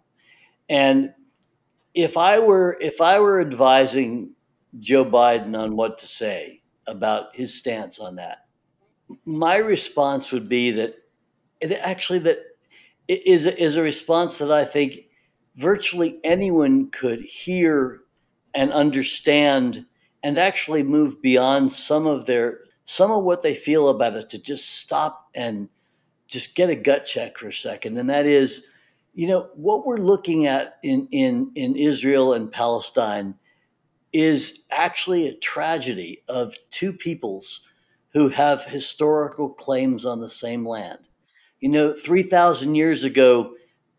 And 0.69 1.13
if 1.93 2.17
I 2.17 2.39
were 2.39 2.77
if 2.79 3.01
I 3.01 3.19
were 3.19 3.41
advising 3.41 4.31
Joe 4.79 5.05
Biden 5.05 5.57
on 5.57 5.75
what 5.75 5.99
to 5.99 6.07
say 6.07 6.61
about 6.87 7.35
his 7.35 7.53
stance 7.53 7.99
on 7.99 8.15
that, 8.15 8.45
my 9.25 9.57
response 9.57 10.31
would 10.31 10.49
be 10.49 10.71
that 10.71 10.95
it 11.59 11.71
actually 11.71 12.19
that 12.19 12.39
is 13.07 13.45
is 13.45 13.75
a 13.75 13.81
response 13.81 14.37
that 14.37 14.51
I 14.51 14.65
think 14.65 15.06
virtually 15.57 16.19
anyone 16.23 16.89
could 16.89 17.21
hear 17.21 18.01
and 18.53 18.71
understand 18.71 19.85
and 20.23 20.37
actually 20.37 20.83
move 20.83 21.21
beyond 21.21 21.71
some 21.71 22.07
of 22.07 22.25
their 22.25 22.59
some 22.85 23.11
of 23.11 23.23
what 23.23 23.41
they 23.41 23.53
feel 23.53 23.89
about 23.89 24.15
it 24.15 24.29
to 24.29 24.39
just 24.39 24.77
stop 24.77 25.27
and 25.35 25.67
just 26.27 26.55
get 26.55 26.69
a 26.69 26.75
gut 26.75 27.05
check 27.05 27.37
for 27.37 27.49
a 27.49 27.53
second 27.53 27.97
and 27.97 28.09
that 28.09 28.25
is 28.25 28.63
you 29.13 29.27
know 29.27 29.49
what 29.55 29.85
we're 29.85 29.97
looking 29.97 30.45
at 30.45 30.77
in 30.83 31.07
in 31.11 31.51
in 31.55 31.75
Israel 31.75 32.33
and 32.33 32.51
Palestine 32.51 33.35
is 34.13 34.61
actually 34.71 35.27
a 35.27 35.35
tragedy 35.35 36.23
of 36.27 36.55
two 36.69 36.93
peoples 36.93 37.65
who 38.13 38.29
have 38.29 38.65
historical 38.65 39.49
claims 39.49 40.05
on 40.05 40.21
the 40.21 40.29
same 40.29 40.65
land. 40.65 40.99
You 41.59 41.69
know, 41.69 41.93
3,000 41.93 42.75
years 42.75 43.03
ago, 43.03 43.53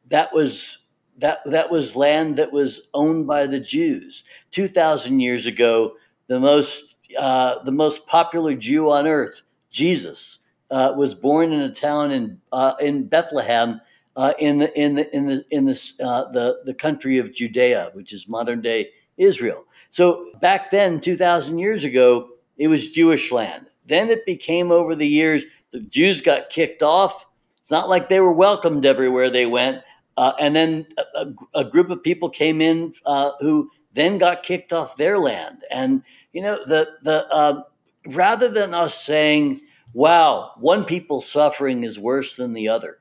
that 0.09 0.33
was 0.33 0.79
that 1.19 1.41
that 1.47 1.71
was 1.71 1.97
land 1.97 2.37
that 2.37 2.53
was 2.53 2.89
owned 2.95 3.27
by 3.27 3.47
the 3.47 3.61
Jews. 3.61 4.25
2,000 4.51 5.21
years 5.21 5.47
ago, 5.47 5.95
the 6.29 6.41
most 6.41 6.97
uh, 7.19 7.63
the 7.65 7.73
most 7.73 8.07
popular 8.07 8.55
Jew 8.55 8.91
on 8.91 9.07
earth, 9.07 9.43
Jesus, 9.71 10.41
uh, 10.71 10.93
was 10.97 11.15
born 11.15 11.53
in 11.53 11.61
a 11.61 11.73
town 11.73 12.13
in 12.13 12.41
uh, 12.53 12.75
in 12.81 13.07
Bethlehem. 13.07 13.81
Uh, 14.17 14.33
in 14.41 14.59
the 14.59 14.77
in 14.77 14.97
the 14.97 15.17
in 15.17 15.27
the 15.27 15.45
in 15.53 15.65
this 15.65 15.95
uh, 16.01 16.25
the 16.33 16.59
the 16.65 16.75
country 16.75 17.19
of 17.19 17.33
Judea, 17.33 17.91
which 17.93 18.13
is 18.13 18.29
modern 18.29 18.61
day 18.61 18.89
Israel. 19.17 19.65
So 19.91 20.33
back 20.41 20.73
then, 20.73 20.99
two 20.99 21.17
thousand 21.17 21.61
years 21.61 21.85
ago, 21.85 22.29
it 22.57 22.67
was 22.67 22.91
Jewish 22.91 23.31
land. 23.31 23.67
Then 23.87 24.11
it 24.11 24.27
became 24.27 24.73
over 24.73 24.97
the 24.97 25.07
years, 25.07 25.45
the 25.73 25.81
Jews 25.81 26.21
got 26.21 26.51
kicked 26.51 26.83
off. 26.83 27.27
It's 27.63 27.71
not 27.71 27.89
like 27.89 28.09
they 28.09 28.21
were 28.21 28.33
welcomed 28.33 28.85
everywhere 28.85 29.31
they 29.31 29.47
went. 29.47 29.83
Uh, 30.19 30.33
and 30.41 30.57
then 30.57 30.85
a, 31.15 31.27
a, 31.55 31.65
group 31.65 31.91
of 31.91 32.03
people 32.03 32.29
came 32.29 32.61
in 32.61 32.93
uh, 33.07 33.31
who 33.39 33.71
then 33.93 34.19
got 34.19 34.43
kicked 34.43 34.73
off 34.73 34.97
their 34.97 35.17
land. 35.17 35.59
And, 35.71 36.03
you 36.33 36.43
know, 36.43 36.59
the, 36.67 36.89
the, 37.05 37.25
uh, 37.29 37.63
rather 38.05 38.51
than 38.51 38.75
us 38.75 39.01
saying, 39.01 39.61
wow, 39.93 40.55
one 40.57 40.85
people's 40.85 41.31
suffering 41.31 41.85
is 41.85 42.01
worse 42.01 42.35
than 42.35 42.53
the 42.53 42.69
other, 42.69 42.99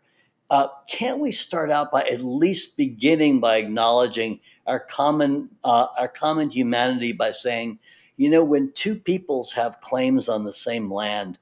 uh, 0.52 0.68
can't 0.88 1.20
we 1.20 1.32
start 1.32 1.72
out 1.72 1.92
by 1.92 2.04
at 2.04 2.22
least 2.22 2.78
beginning 2.78 3.40
by 3.40 3.58
acknowledging 3.58 4.40
our 4.68 4.80
common, 4.80 5.50
uh, 5.64 5.88
our 5.98 6.08
common 6.08 6.52
humanity 6.52 7.14
by 7.14 7.32
saying, 7.32 7.80
you 8.18 8.30
know, 8.30 8.44
when 8.44 8.72
two 8.74 8.94
peoples 8.94 9.54
have 9.54 9.82
claims 9.82 10.30
on 10.30 10.44
the 10.44 10.54
same 10.54 10.94
land, 10.94 11.40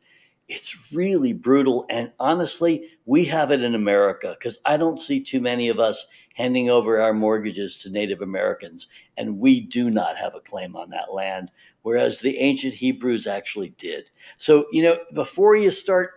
it's 0.47 0.91
really 0.91 1.33
brutal. 1.33 1.85
And 1.89 2.11
honestly, 2.19 2.89
we 3.05 3.25
have 3.25 3.51
it 3.51 3.63
in 3.63 3.75
America 3.75 4.35
because 4.37 4.59
I 4.65 4.77
don't 4.77 4.99
see 4.99 5.21
too 5.21 5.41
many 5.41 5.69
of 5.69 5.79
us 5.79 6.07
handing 6.35 6.69
over 6.69 6.99
our 7.01 7.13
mortgages 7.13 7.77
to 7.77 7.89
Native 7.89 8.21
Americans, 8.21 8.87
and 9.17 9.39
we 9.39 9.61
do 9.61 9.89
not 9.89 10.17
have 10.17 10.35
a 10.35 10.41
claim 10.41 10.75
on 10.75 10.89
that 10.89 11.13
land, 11.13 11.49
whereas 11.81 12.19
the 12.19 12.37
ancient 12.37 12.73
Hebrews 12.73 13.25
actually 13.25 13.69
did. 13.77 14.09
So, 14.37 14.65
you 14.71 14.83
know, 14.83 14.97
before 15.13 15.55
you 15.55 15.71
start 15.71 16.11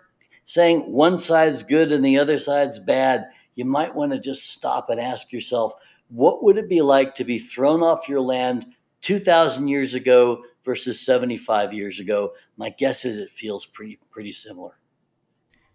saying 0.44 0.80
one 0.92 1.18
side's 1.18 1.62
good 1.62 1.92
and 1.92 2.04
the 2.04 2.18
other 2.18 2.38
side's 2.38 2.80
bad, 2.80 3.28
you 3.54 3.64
might 3.64 3.94
want 3.94 4.12
to 4.12 4.18
just 4.18 4.50
stop 4.50 4.90
and 4.90 5.00
ask 5.00 5.32
yourself, 5.32 5.72
what 6.08 6.42
would 6.42 6.56
it 6.56 6.68
be 6.68 6.80
like 6.80 7.14
to 7.14 7.24
be 7.24 7.38
thrown 7.38 7.82
off 7.82 8.08
your 8.08 8.20
land 8.20 8.66
2,000 9.02 9.68
years 9.68 9.94
ago 9.94 10.42
versus 10.64 11.00
75 11.00 11.72
years 11.72 12.00
ago? 12.00 12.32
My 12.56 12.70
guess 12.70 13.04
is 13.04 13.18
it 13.18 13.30
feels 13.30 13.64
pretty, 13.66 13.98
pretty 14.10 14.32
similar. 14.32 14.72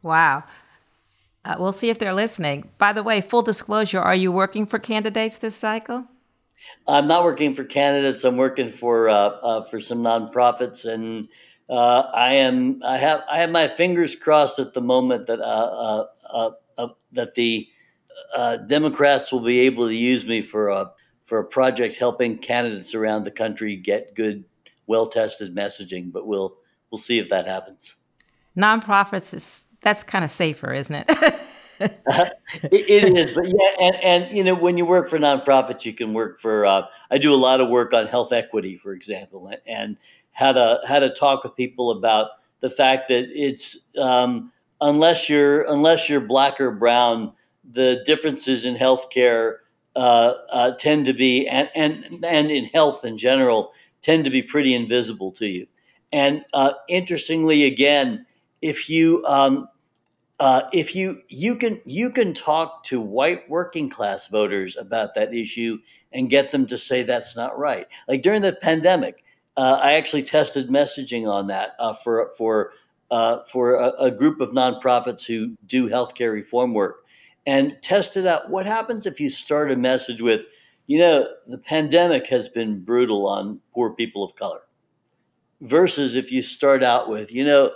Wow. 0.01 0.43
Uh, 1.45 1.55
we'll 1.59 1.73
see 1.73 1.89
if 1.89 1.99
they're 1.99 2.13
listening. 2.13 2.69
By 2.77 2.93
the 2.93 3.03
way, 3.03 3.19
full 3.19 3.41
disclosure, 3.41 3.99
are 3.99 4.15
you 4.15 4.31
working 4.31 4.65
for 4.65 4.79
candidates 4.79 5.37
this 5.37 5.55
cycle? 5.55 6.07
I'm 6.87 7.07
not 7.07 7.23
working 7.23 7.53
for 7.55 7.63
candidates. 7.63 8.23
I'm 8.23 8.37
working 8.37 8.69
for 8.69 9.09
uh, 9.09 9.15
uh, 9.15 9.61
for 9.63 9.79
some 9.79 10.03
nonprofits, 10.03 10.85
and 10.91 11.27
uh, 11.69 12.03
I 12.13 12.35
am 12.35 12.81
I 12.85 12.97
have 12.97 13.23
I 13.29 13.39
have 13.39 13.51
my 13.51 13.67
fingers 13.67 14.15
crossed 14.15 14.59
at 14.59 14.73
the 14.73 14.81
moment 14.81 15.27
that 15.27 15.39
uh, 15.39 16.05
uh, 16.33 16.51
uh, 16.77 16.87
that 17.13 17.35
the 17.35 17.67
Democrats 18.67 19.31
will 19.31 19.41
be 19.41 19.61
able 19.61 19.87
to 19.87 19.95
use 19.95 20.25
me 20.25 20.41
for 20.41 20.69
a 20.69 20.91
for 21.25 21.39
a 21.39 21.43
project 21.43 21.97
helping 21.97 22.37
candidates 22.37 22.93
around 22.95 23.23
the 23.23 23.31
country 23.31 23.75
get 23.75 24.15
good, 24.15 24.43
well 24.87 25.07
tested 25.07 25.55
messaging. 25.55 26.11
But 26.11 26.27
we'll 26.27 26.55
we'll 26.91 26.99
see 26.99 27.19
if 27.19 27.29
that 27.29 27.47
happens. 27.47 27.95
Nonprofits 28.57 29.33
is 29.33 29.63
that's 29.81 30.03
kind 30.03 30.23
of 30.23 30.31
safer, 30.31 30.73
isn't 30.73 30.95
it? 30.95 31.35
it, 31.79 32.33
it 32.71 33.17
is, 33.17 33.31
but 33.31 33.45
yeah, 33.47 33.87
and 33.87 33.95
and 33.97 34.37
you 34.37 34.43
know 34.43 34.55
when 34.55 34.77
you 34.77 34.85
work 34.85 35.09
for 35.09 35.17
nonprofits, 35.17 35.85
you 35.85 35.93
can 35.93 36.13
work 36.13 36.39
for. 36.39 36.65
Uh, 36.65 36.83
I 37.11 37.17
do 37.17 37.33
a 37.33 37.35
lot 37.35 37.59
of 37.61 37.69
work 37.69 37.93
on 37.93 38.05
health 38.05 38.31
equity, 38.31 38.77
for 38.77 38.93
example, 38.93 39.51
and 39.65 39.97
how 40.31 40.51
to 40.51 40.79
how 40.87 40.99
to 40.99 41.13
talk 41.13 41.43
with 41.43 41.55
people 41.55 41.91
about 41.91 42.29
the 42.61 42.69
fact 42.69 43.07
that 43.09 43.25
it's 43.29 43.79
um, 43.97 44.51
unless 44.81 45.29
you're 45.29 45.63
unless 45.63 46.09
you're 46.09 46.21
black 46.21 46.61
or 46.61 46.71
brown, 46.71 47.33
the 47.69 48.03
differences 48.05 48.65
in 48.65 48.75
healthcare 48.75 49.55
uh, 49.55 49.59
uh, 49.59 49.62
tend 49.95 51.05
to 51.05 51.13
be 51.13 51.47
and, 51.47 51.69
and 51.75 52.25
and 52.25 52.51
in 52.51 52.65
health 52.65 53.05
in 53.05 53.17
general 53.17 53.73
tend 54.01 54.25
to 54.25 54.29
be 54.29 54.43
pretty 54.43 54.75
invisible 54.75 55.31
to 55.31 55.47
you. 55.47 55.65
And 56.11 56.45
uh, 56.53 56.73
interestingly, 56.87 57.63
again, 57.63 58.27
if 58.61 58.89
you 58.89 59.25
um, 59.25 59.67
uh, 60.39 60.63
if 60.71 60.95
you 60.95 61.21
you 61.27 61.55
can 61.55 61.81
you 61.85 62.11
can 62.11 62.33
talk 62.33 62.83
to 62.85 63.01
white 63.01 63.49
working 63.49 63.89
class 63.89 64.27
voters 64.27 64.77
about 64.77 65.15
that 65.15 65.33
issue 65.33 65.79
and 66.11 66.29
get 66.29 66.51
them 66.51 66.67
to 66.67 66.77
say 66.77 67.01
that's 67.01 67.35
not 67.35 67.57
right. 67.57 67.87
Like 68.07 68.21
during 68.21 68.41
the 68.41 68.53
pandemic, 68.53 69.23
uh, 69.57 69.79
I 69.81 69.93
actually 69.93 70.23
tested 70.23 70.69
messaging 70.69 71.27
on 71.27 71.47
that 71.47 71.75
uh, 71.79 71.93
for 71.93 72.31
for 72.37 72.73
uh, 73.09 73.43
for 73.45 73.75
a, 73.75 73.89
a, 73.99 74.11
group 74.11 74.41
of 74.41 74.49
nonprofits 74.51 75.23
who 75.25 75.55
do 75.67 75.87
healthcare 75.87 76.33
reform 76.33 76.73
work, 76.73 77.02
and 77.45 77.77
test 77.81 78.17
it 78.17 78.25
out 78.25 78.49
what 78.49 78.65
happens 78.65 79.05
if 79.05 79.19
you 79.19 79.29
start 79.29 79.71
a 79.71 79.75
message 79.75 80.21
with, 80.21 80.43
you 80.87 80.97
know, 80.97 81.27
the 81.47 81.57
pandemic 81.57 82.27
has 82.27 82.49
been 82.49 82.81
brutal 82.83 83.27
on 83.27 83.59
poor 83.73 83.91
people 83.91 84.23
of 84.23 84.35
color, 84.35 84.61
versus 85.61 86.15
if 86.15 86.31
you 86.31 86.41
start 86.41 86.83
out 86.83 87.09
with, 87.09 87.31
you 87.31 87.43
know, 87.43 87.71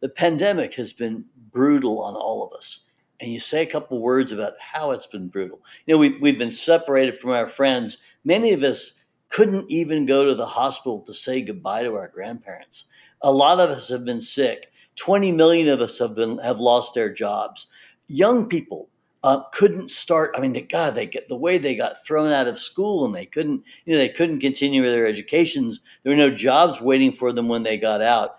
the 0.00 0.08
pandemic 0.08 0.74
has 0.74 0.92
been 0.92 1.24
brutal 1.50 2.02
on 2.02 2.14
all 2.14 2.46
of 2.46 2.52
us. 2.52 2.84
And 3.18 3.32
you 3.32 3.38
say 3.38 3.62
a 3.62 3.66
couple 3.66 3.98
words 4.00 4.32
about 4.32 4.52
how 4.60 4.90
it's 4.90 5.06
been 5.06 5.28
brutal. 5.28 5.60
You 5.86 5.94
know, 5.94 5.98
we, 5.98 6.18
we've 6.18 6.38
been 6.38 6.50
separated 6.50 7.18
from 7.18 7.30
our 7.30 7.46
friends. 7.46 7.96
Many 8.24 8.52
of 8.52 8.62
us 8.62 8.92
couldn't 9.30 9.70
even 9.70 10.04
go 10.04 10.26
to 10.26 10.34
the 10.34 10.46
hospital 10.46 11.00
to 11.00 11.14
say 11.14 11.40
goodbye 11.40 11.82
to 11.82 11.94
our 11.94 12.08
grandparents. 12.08 12.86
A 13.22 13.32
lot 13.32 13.58
of 13.58 13.70
us 13.70 13.88
have 13.88 14.04
been 14.04 14.20
sick. 14.20 14.70
20 14.96 15.32
million 15.32 15.68
of 15.68 15.80
us 15.80 15.98
have 15.98 16.14
been 16.14 16.38
have 16.38 16.60
lost 16.60 16.94
their 16.94 17.12
jobs. 17.12 17.66
Young 18.08 18.48
people 18.48 18.88
uh, 19.22 19.42
couldn't 19.52 19.90
start. 19.90 20.34
I 20.36 20.40
mean, 20.40 20.52
the, 20.52 20.62
God, 20.62 20.94
they 20.94 21.06
get 21.06 21.28
the 21.28 21.36
way 21.36 21.58
they 21.58 21.74
got 21.74 22.04
thrown 22.04 22.32
out 22.32 22.48
of 22.48 22.58
school, 22.58 23.04
and 23.04 23.14
they 23.14 23.26
couldn't, 23.26 23.64
you 23.84 23.94
know, 23.94 23.98
they 23.98 24.08
couldn't 24.08 24.40
continue 24.40 24.82
their 24.82 25.06
educations. 25.06 25.80
There 26.02 26.12
were 26.12 26.16
no 26.16 26.30
jobs 26.30 26.80
waiting 26.80 27.12
for 27.12 27.32
them 27.32 27.48
when 27.48 27.62
they 27.62 27.76
got 27.76 28.02
out. 28.02 28.38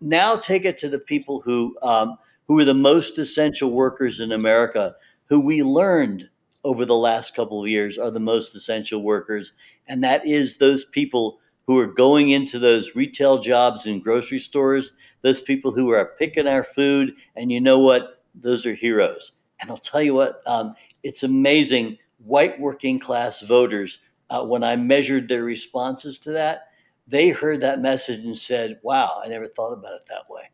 Now 0.00 0.36
take 0.36 0.64
it 0.64 0.78
to 0.78 0.88
the 0.88 0.98
people 0.98 1.40
who 1.40 1.76
um, 1.82 2.16
who 2.48 2.58
are 2.58 2.64
the 2.64 2.74
most 2.74 3.18
essential 3.18 3.70
workers 3.70 4.20
in 4.20 4.32
America, 4.32 4.94
who 5.26 5.40
we 5.40 5.62
learned 5.62 6.28
over 6.64 6.84
the 6.84 6.94
last 6.94 7.34
couple 7.34 7.62
of 7.62 7.68
years 7.68 7.98
are 7.98 8.10
the 8.10 8.20
most 8.20 8.54
essential 8.54 9.02
workers. 9.02 9.52
And 9.86 10.02
that 10.04 10.26
is 10.26 10.56
those 10.56 10.84
people 10.84 11.38
who 11.66 11.78
are 11.78 11.86
going 11.86 12.30
into 12.30 12.58
those 12.58 12.94
retail 12.96 13.38
jobs 13.38 13.86
in 13.86 14.00
grocery 14.00 14.38
stores, 14.38 14.92
those 15.22 15.40
people 15.40 15.72
who 15.72 15.90
are 15.90 16.12
picking 16.18 16.48
our 16.48 16.64
food. 16.64 17.14
And 17.36 17.50
you 17.52 17.60
know 17.60 17.78
what? 17.78 18.22
Those 18.34 18.66
are 18.66 18.74
heroes. 18.74 19.32
And 19.62 19.70
I'll 19.70 19.78
tell 19.78 20.02
you 20.02 20.14
what, 20.14 20.42
um, 20.46 20.74
it's 21.04 21.24
amazing. 21.24 21.98
White 22.18 22.60
working 22.60 22.98
class 23.00 23.42
voters, 23.42 24.00
uh, 24.30 24.44
when 24.44 24.64
I 24.64 24.76
measured 24.76 25.28
their 25.28 25.44
responses 25.44 26.18
to 26.20 26.32
that, 26.32 26.68
they 27.08 27.30
heard 27.30 27.62
that 27.62 27.82
message 27.82 28.24
and 28.24 28.36
said, 28.38 28.80
wow, 28.82 29.22
I 29.24 29.28
never 29.28 29.48
thought 29.48 29.72
about 29.74 29.94
it 29.94 30.06
that 30.08 30.30
way 30.30 30.50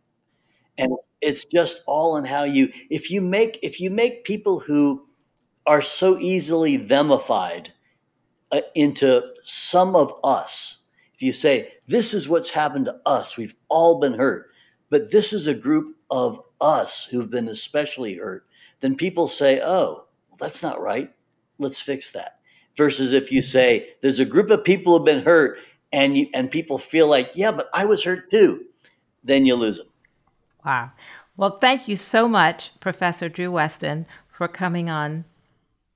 and 0.79 0.93
it's 1.21 1.45
just 1.45 1.83
all 1.87 2.17
in 2.17 2.25
how 2.25 2.45
you 2.45 2.73
if 2.91 3.11
you 3.11 3.21
make 3.21 3.59
if 3.63 3.81
you 3.81 3.91
make 3.91 4.25
people 4.25 4.61
who 4.61 5.05
are 5.67 5.83
so 5.83 6.19
easily 6.19 6.79
themified 6.79 7.71
uh, 8.53 8.63
into 8.75 9.23
some 9.45 9.97
of 9.97 10.13
us 10.25 10.79
if 11.15 11.23
you 11.23 11.33
say 11.33 11.73
this 11.89 12.15
is 12.15 12.29
what's 12.29 12.51
happened 12.51 12.87
to 12.87 12.97
us 13.07 13.37
we've 13.39 13.57
all 13.69 14.01
been 14.01 14.15
hurt 14.15 14.51
but 14.91 15.13
this 15.13 15.33
is 15.35 15.49
a 15.49 15.55
group 15.55 15.97
of 16.11 16.41
us 16.61 17.07
who've 17.07 17.31
been 17.31 17.49
especially 17.49 18.17
hurt 18.17 18.47
then 18.81 18.95
people 18.95 19.29
say 19.29 19.61
oh 19.63 20.05
well, 20.29 20.39
that's 20.39 20.63
not 20.63 20.81
right 20.81 21.13
let's 21.59 21.81
fix 21.81 22.11
that 22.11 22.39
versus 22.77 23.13
if 23.13 23.33
you 23.33 23.43
say 23.43 23.89
there's 24.03 24.21
a 24.21 24.25
group 24.25 24.51
of 24.51 24.65
people 24.65 24.97
who've 24.97 25.07
been 25.07 25.25
hurt 25.25 25.59
and 25.93 26.17
you, 26.17 26.29
and 26.35 26.51
people 26.51 26.79
feel 26.79 27.09
like 27.09 27.33
yeah 27.35 27.51
but 27.51 27.69
i 27.75 27.85
was 27.85 28.05
hurt 28.05 28.31
too 28.31 28.65
then 29.25 29.45
you 29.45 29.55
lose 29.55 29.79
them 29.79 29.89
Wow. 30.65 30.91
Well, 31.37 31.59
thank 31.59 31.89
you 31.89 31.97
so 31.97 32.29
much, 32.29 32.73
Professor 32.81 33.29
Drew 33.29 33.51
Westen, 33.51 34.07
for 34.31 34.49
coming 34.49 34.91
on 34.91 35.25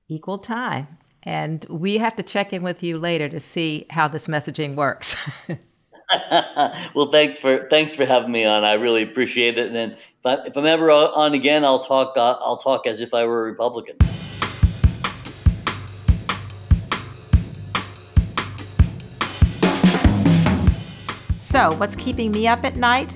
Equal 0.09 0.39
Time. 0.39 0.99
And 1.24 1.66
we 1.68 1.99
have 1.99 2.16
to 2.16 2.22
check 2.22 2.53
in 2.53 2.62
with 2.62 2.83
you 2.83 2.99
later 2.99 3.28
to 3.28 3.39
see 3.39 3.87
how 3.91 4.09
this 4.09 4.26
messaging 4.26 4.74
works. 4.74 5.14
well, 6.94 7.10
thanks 7.10 7.38
for 7.38 7.66
thanks 7.68 7.94
for 7.94 8.04
having 8.04 8.30
me 8.32 8.44
on. 8.44 8.64
I 8.64 8.74
really 8.74 9.02
appreciate 9.02 9.58
it. 9.58 9.74
And 9.74 9.92
if, 9.92 10.26
I, 10.26 10.34
if 10.46 10.56
I'm 10.56 10.66
ever 10.66 10.90
on 10.90 11.34
again, 11.34 11.64
I'll 11.64 11.78
talk. 11.78 12.16
Uh, 12.16 12.36
I'll 12.40 12.56
talk 12.56 12.86
as 12.86 13.00
if 13.00 13.14
I 13.14 13.24
were 13.24 13.40
a 13.40 13.50
Republican. 13.50 13.96
So, 21.38 21.74
what's 21.74 21.96
keeping 21.96 22.32
me 22.32 22.46
up 22.46 22.64
at 22.64 22.76
night? 22.76 23.12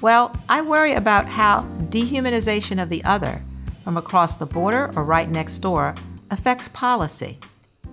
Well, 0.00 0.34
I 0.48 0.60
worry 0.60 0.94
about 0.94 1.28
how 1.28 1.62
dehumanization 1.88 2.82
of 2.82 2.88
the 2.88 3.02
other, 3.04 3.42
from 3.84 3.96
across 3.96 4.36
the 4.36 4.46
border 4.46 4.90
or 4.96 5.04
right 5.04 5.28
next 5.28 5.58
door, 5.58 5.94
affects 6.30 6.68
policy 6.68 7.38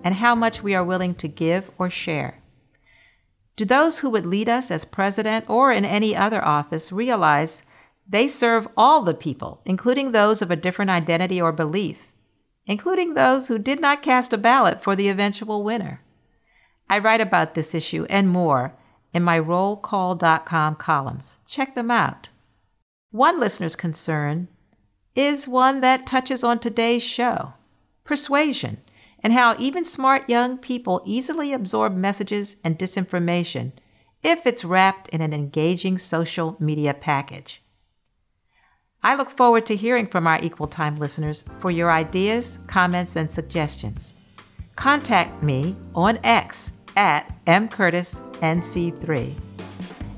and 0.02 0.14
how 0.14 0.34
much 0.34 0.62
we 0.62 0.74
are 0.74 0.84
willing 0.84 1.14
to 1.14 1.28
give 1.28 1.70
or 1.78 1.90
share. 1.90 2.38
Do 3.56 3.64
those 3.64 4.00
who 4.00 4.10
would 4.10 4.26
lead 4.26 4.48
us 4.48 4.70
as 4.70 4.84
president 4.84 5.48
or 5.48 5.72
in 5.72 5.84
any 5.84 6.16
other 6.16 6.44
office 6.44 6.90
realize 6.90 7.62
they 8.08 8.28
serve 8.28 8.68
all 8.76 9.02
the 9.02 9.14
people, 9.14 9.60
including 9.64 10.12
those 10.12 10.42
of 10.42 10.50
a 10.50 10.56
different 10.56 10.90
identity 10.90 11.40
or 11.40 11.52
belief, 11.52 12.12
including 12.66 13.14
those 13.14 13.48
who 13.48 13.58
did 13.58 13.80
not 13.80 14.02
cast 14.02 14.32
a 14.32 14.38
ballot 14.38 14.82
for 14.82 14.96
the 14.96 15.08
eventual 15.08 15.62
winner? 15.62 16.00
I 16.88 16.98
write 16.98 17.20
about 17.20 17.54
this 17.54 17.74
issue 17.74 18.06
and 18.10 18.28
more 18.28 18.74
in 19.12 19.22
my 19.22 19.38
rollcall.com 19.38 20.76
columns. 20.76 21.38
Check 21.46 21.74
them 21.74 21.90
out. 21.90 22.28
One 23.10 23.38
listener's 23.38 23.76
concern 23.76 24.48
is 25.14 25.46
one 25.46 25.80
that 25.80 26.06
touches 26.06 26.42
on 26.42 26.58
today's 26.58 27.02
show 27.02 27.54
persuasion, 28.02 28.82
and 29.24 29.32
how 29.32 29.56
even 29.58 29.84
smart 29.84 30.28
young 30.28 30.58
people 30.58 31.02
easily 31.06 31.54
absorb 31.54 31.96
messages 31.96 32.56
and 32.62 32.78
disinformation 32.78 33.72
if 34.22 34.46
it's 34.46 34.64
wrapped 34.64 35.08
in 35.08 35.22
an 35.22 35.32
engaging 35.32 35.96
social 35.98 36.56
media 36.60 36.92
package. 36.92 37.62
I 39.02 39.16
look 39.16 39.30
forward 39.30 39.66
to 39.66 39.76
hearing 39.76 40.06
from 40.06 40.26
our 40.26 40.40
Equal 40.42 40.66
Time 40.66 40.96
listeners 40.96 41.44
for 41.58 41.70
your 41.70 41.90
ideas, 41.90 42.58
comments, 42.66 43.16
and 43.16 43.30
suggestions. 43.30 44.14
Contact 44.76 45.42
me 45.42 45.74
on 45.94 46.18
X 46.22 46.72
at 46.96 47.44
mcurtisnc3. 47.46 49.34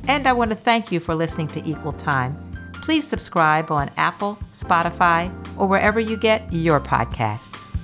And 0.08 0.26
I 0.28 0.32
want 0.32 0.50
to 0.50 0.56
thank 0.56 0.92
you 0.92 1.00
for 1.00 1.14
listening 1.16 1.48
to 1.48 1.68
Equal 1.68 1.92
Time. 1.94 2.42
Please 2.74 3.06
subscribe 3.06 3.72
on 3.72 3.90
Apple, 3.96 4.38
Spotify, 4.52 5.32
or 5.58 5.66
wherever 5.66 5.98
you 5.98 6.16
get 6.16 6.52
your 6.52 6.80
podcasts. 6.80 7.75